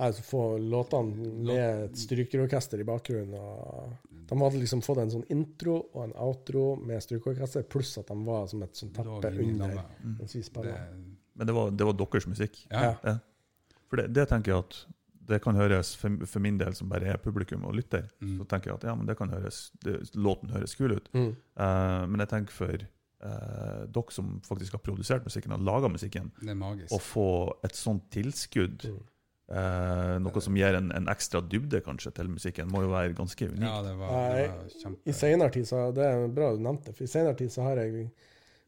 [0.00, 3.34] Altså få låtene med et strykerorkester i bakgrunnen.
[3.36, 3.92] Og
[4.30, 8.16] de hadde liksom fått en sånn intro og en outro med strykeorkester, pluss at de
[8.26, 10.78] var som et sånt teppe under mens vi Det.
[11.34, 12.64] Men det var, det var deres musikk.
[12.70, 12.94] ja.
[13.04, 13.18] Ja.
[13.90, 14.76] For det, det tenker jeg at
[15.30, 18.38] det kan høres, for, for min del som bare er publikum og lytter, Mm.
[18.38, 21.08] så tenker jeg at ja, men det kan høres, det, låten høres kul ut.
[21.12, 21.32] Mm.
[21.58, 22.86] Uh, men jeg tenker for
[23.22, 26.30] eh, dere som faktisk har produsert musikken, har laga musikken,
[26.90, 27.26] å få
[27.64, 29.00] et sånt tilskudd, Mm.
[29.50, 33.48] eh, noe som gir en, en ekstra dybde kanskje til musikken, må jo være ganske
[33.48, 33.66] unikt.
[33.66, 35.00] Ja, det var, det var kjempe...
[35.10, 37.82] I senere tid, så det er bra du nevnte, for i senere tid så har
[37.82, 38.10] jeg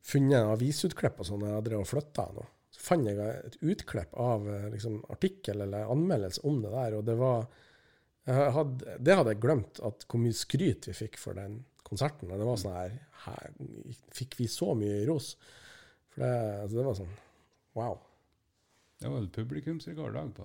[0.02, 2.24] funnet avisutklipp og sånn jeg har drevet og flytta.
[2.72, 7.04] Så fant jeg et utklipp av eh, liksom, artikkel eller anmeldelse om det der, og
[7.06, 7.46] det var
[8.26, 12.30] jeg hadde, Det hadde jeg glemt, at hvor mye skryt vi fikk for den konserten.
[12.32, 12.94] Og det var sånn her,
[13.26, 13.52] her
[14.14, 15.32] Fikk vi så mye ros?
[16.12, 16.32] For det,
[16.62, 17.14] altså, det var sånn
[17.74, 17.98] Wow.
[19.00, 20.44] Det var vel publikumsrekord dag på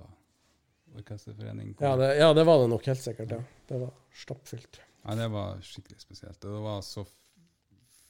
[0.98, 1.74] Orkesterforening.
[1.84, 3.32] Ja det, ja, det var det nok helt sikkert.
[3.36, 3.42] ja.
[3.68, 4.80] Det var stappfylt.
[5.04, 6.40] Ja, det var skikkelig spesielt.
[6.48, 7.04] Og det var så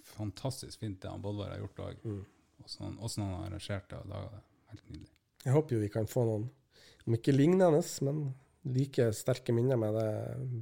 [0.08, 2.06] fantastisk fint det han Bolvar har gjort òg.
[2.06, 2.22] Mm.
[2.68, 4.42] Åssen han har arrangert det og laga det.
[4.72, 5.12] Helt nydelig.
[5.46, 6.48] Jeg håper jo vi kan få noen,
[7.08, 8.22] om ikke lignende, men
[8.78, 10.08] like sterke minner med det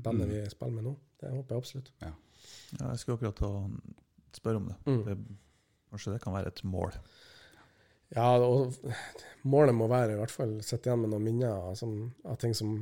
[0.06, 0.34] bandet Mm.
[0.36, 0.96] vi spiller med nå.
[1.20, 1.92] Det håper jeg absolutt.
[2.02, 2.12] Ja,
[2.80, 3.42] jeg skulle akkurat
[4.36, 4.76] spørre om det.
[4.86, 5.04] Mm.
[5.06, 5.18] det.
[5.92, 6.92] Kanskje det kan være et mål.
[8.16, 8.76] Ja, og
[9.44, 11.96] målet må være i hvert fall sitte igjen med noen minner av, som,
[12.26, 12.76] av ting som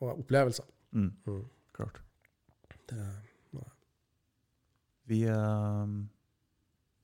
[0.00, 0.64] og opplevelser.
[0.96, 1.42] Mm, Mm.
[1.76, 2.00] klart.
[2.88, 3.04] Det,
[5.10, 5.86] Vi, eh,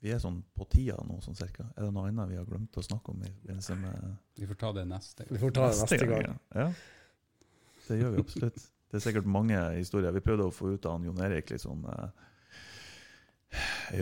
[0.00, 1.66] vi er sånn på tida nå, sånn cirka.
[1.76, 3.22] Er det noe annet vi har glemt å snakke om?
[3.24, 5.40] i med Vi får ta det neste vi gang.
[5.40, 6.22] får ta det neste gang.
[6.54, 6.60] Ja.
[6.60, 6.68] ja.
[7.88, 8.62] Det gjør vi absolutt.
[8.90, 10.12] Det er sikkert mange historier.
[10.14, 12.08] Vi prøvde å få ut av han Jon Erik litt sånn eh,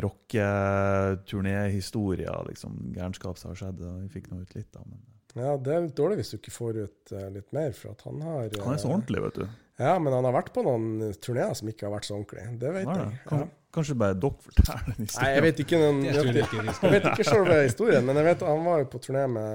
[0.04, 3.78] rocketurnéhistorier, liksom gærenskap som har skjedd.
[3.84, 4.80] og Vi fikk nå ut litt, da.
[4.86, 4.98] Men
[5.34, 8.00] Ja, det er litt dårlig hvis du ikke får ut eh, litt mer, for at
[8.06, 9.44] han har han er så eh, ordentlig, vet du.
[9.82, 10.84] Ja, men han har vært på noen
[11.18, 12.44] turneer som ikke har vært så ordentlig.
[12.62, 13.10] Det vet Nei, jeg.
[13.28, 13.48] Kan, Ja.
[13.74, 15.18] Kanskje bare dere forteller den historien?
[15.24, 16.90] Nei, jeg vet ikke den jeg vi Jeg skal.
[16.94, 19.50] vet ikke selve historien, men jeg vet han var jo på turné med,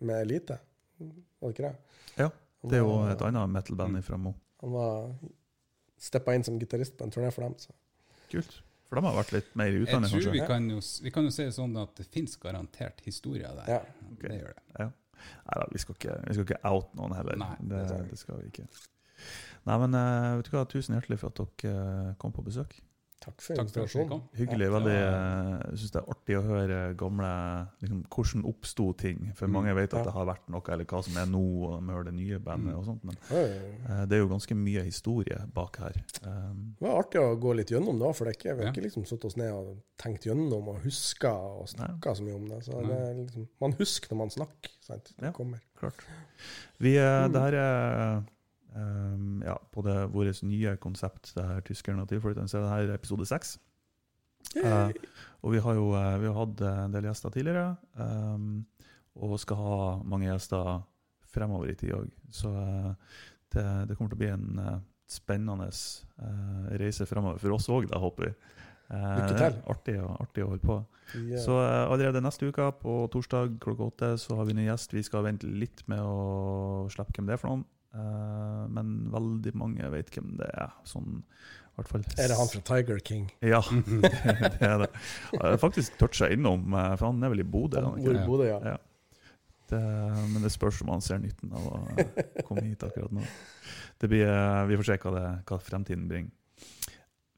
[0.00, 0.56] med Elite.
[0.96, 1.76] Var det ikke det?
[2.22, 2.28] Ja,
[2.64, 4.32] Det er jo et annet metal-band fra Mo.
[4.64, 5.12] Han var
[6.00, 7.52] steppa inn som gitarist på en turné for dem.
[7.60, 7.68] Så.
[8.32, 8.62] Kult.
[8.88, 11.32] For de har vært litt mer i utlandet, tror vi kan, jo, vi kan jo
[11.34, 13.68] si det sånn at det fins garantert historier der.
[13.76, 13.82] Ja.
[14.14, 14.30] Okay.
[14.30, 14.88] Det gjør det.
[15.48, 17.38] Nei da, vi skal ikke, vi skal ikke out noen heller.
[17.40, 18.10] Nei, det, det skal vi.
[18.10, 18.66] det skal vi ikke.
[19.68, 22.78] Nei, men eh, vet du hva, tusen hjertelig for at dere eh, kom på besøk.
[23.20, 24.20] Takk for invitasjonen.
[24.38, 24.68] Hyggelig.
[24.70, 27.30] Veldig, eh, Jeg syns det er artig å høre gamle
[27.82, 29.32] liksom, Hvordan oppsto ting?
[29.34, 29.52] For Mm.
[29.52, 30.04] mange vet at Ja.
[30.04, 32.78] det har vært noe, eller hva som er nå, og med det nye bandet Mm.
[32.78, 35.92] og sånt, men eh, det er jo ganske mye historie bak her.
[36.24, 38.72] Um, Det var artig å gå litt gjennom det, for det er ikke, vi har
[38.72, 38.72] Ja.
[38.72, 42.48] ikke liksom satt oss ned og tenkt gjennom og huska og snakka så mye om
[42.48, 42.62] det.
[42.64, 44.70] Så det er liksom, man husker når man snakker.
[44.80, 45.12] Sant?
[45.18, 45.32] Det Ja.
[45.32, 45.60] kommer.
[45.76, 46.04] klart.
[46.78, 47.32] Vi, uh, Mm.
[47.32, 48.24] Det her er
[48.78, 52.74] um, ja, på det vårt nye konsept, det her tyskerne og tilflytterne, så er det
[52.74, 53.56] her episode seks.
[54.56, 54.92] Uh,
[55.42, 58.62] og vi har jo eh, vi har hatt en del gjester tidligere, um,
[59.18, 60.78] og skal ha mange gjester
[61.28, 62.14] fremover i tid òg.
[62.32, 62.94] Så uh,
[63.52, 64.78] det, det kommer til å bli en uh,
[65.08, 68.32] spennende eh, reise fremover for oss òg, håper vi.
[68.92, 69.56] Eh, Lykke til.
[69.72, 70.76] Artig, artig å holde på.
[71.16, 74.92] Eh, Så eh, allerede neste uke, på torsdag klokka åtte, så har vi en gjest.
[74.92, 77.64] Vi skal vente litt med å slippe hvem det er for noen.
[77.94, 80.74] Eh, men veldig mange vet hvem det er.
[80.88, 81.22] Sånn,
[81.78, 83.28] er det han fra Tiger King?
[83.44, 84.10] Ja, det,
[84.58, 84.90] det er det.
[85.32, 87.84] Jeg har faktisk toucha innom, eh, for han er vel i Bodø.
[88.42, 88.50] det?
[88.50, 88.74] Ja.
[88.74, 88.76] Ja.
[89.68, 89.78] Det,
[90.32, 93.24] men det spørs om han ser nytten av å eh, komme hit akkurat nå.
[94.00, 94.28] Det blir,
[94.70, 96.34] vi får se hva, det, hva fremtiden bringer.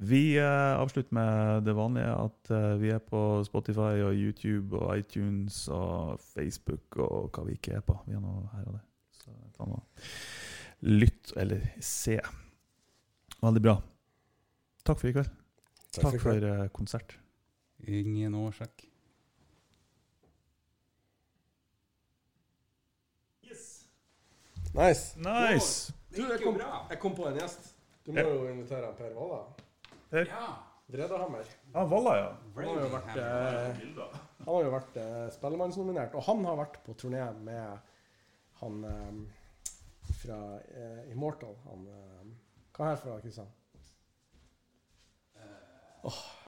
[0.00, 6.22] Vi avslutter med det vanlige, at vi er på Spotify og YouTube og iTunes og
[6.24, 7.98] Facebook og hva vi ikke er på.
[8.06, 8.86] Vi er nå her og der.
[9.20, 9.34] Så
[10.80, 12.20] lytt eller se.
[13.40, 13.76] Veldig bra.
[14.84, 15.30] Takk for i kveld.
[15.90, 16.44] Takk Takk for kveld.
[16.48, 17.16] eh, konsert.
[17.86, 18.86] Ingen årsak.
[24.74, 25.18] Nice.
[25.18, 25.92] Nice!
[26.14, 26.58] Du, jeg kom,
[26.90, 27.72] jeg kom på en gjest.
[28.06, 29.40] Du må jo invitere Per Valla.
[30.14, 30.50] Ja.
[30.90, 31.46] Vredahammer.
[31.74, 32.28] Ja, Valla, ja.
[32.56, 33.82] Han har jo vært, eh,
[34.40, 37.76] han har jo vært eh, Spellemannsnominert, og han har vært på turné med
[38.62, 39.20] han eh,
[40.12, 41.56] fra uh, Immortal.
[41.68, 42.26] Han, uh,
[42.76, 43.56] hva er her fra, Kristian?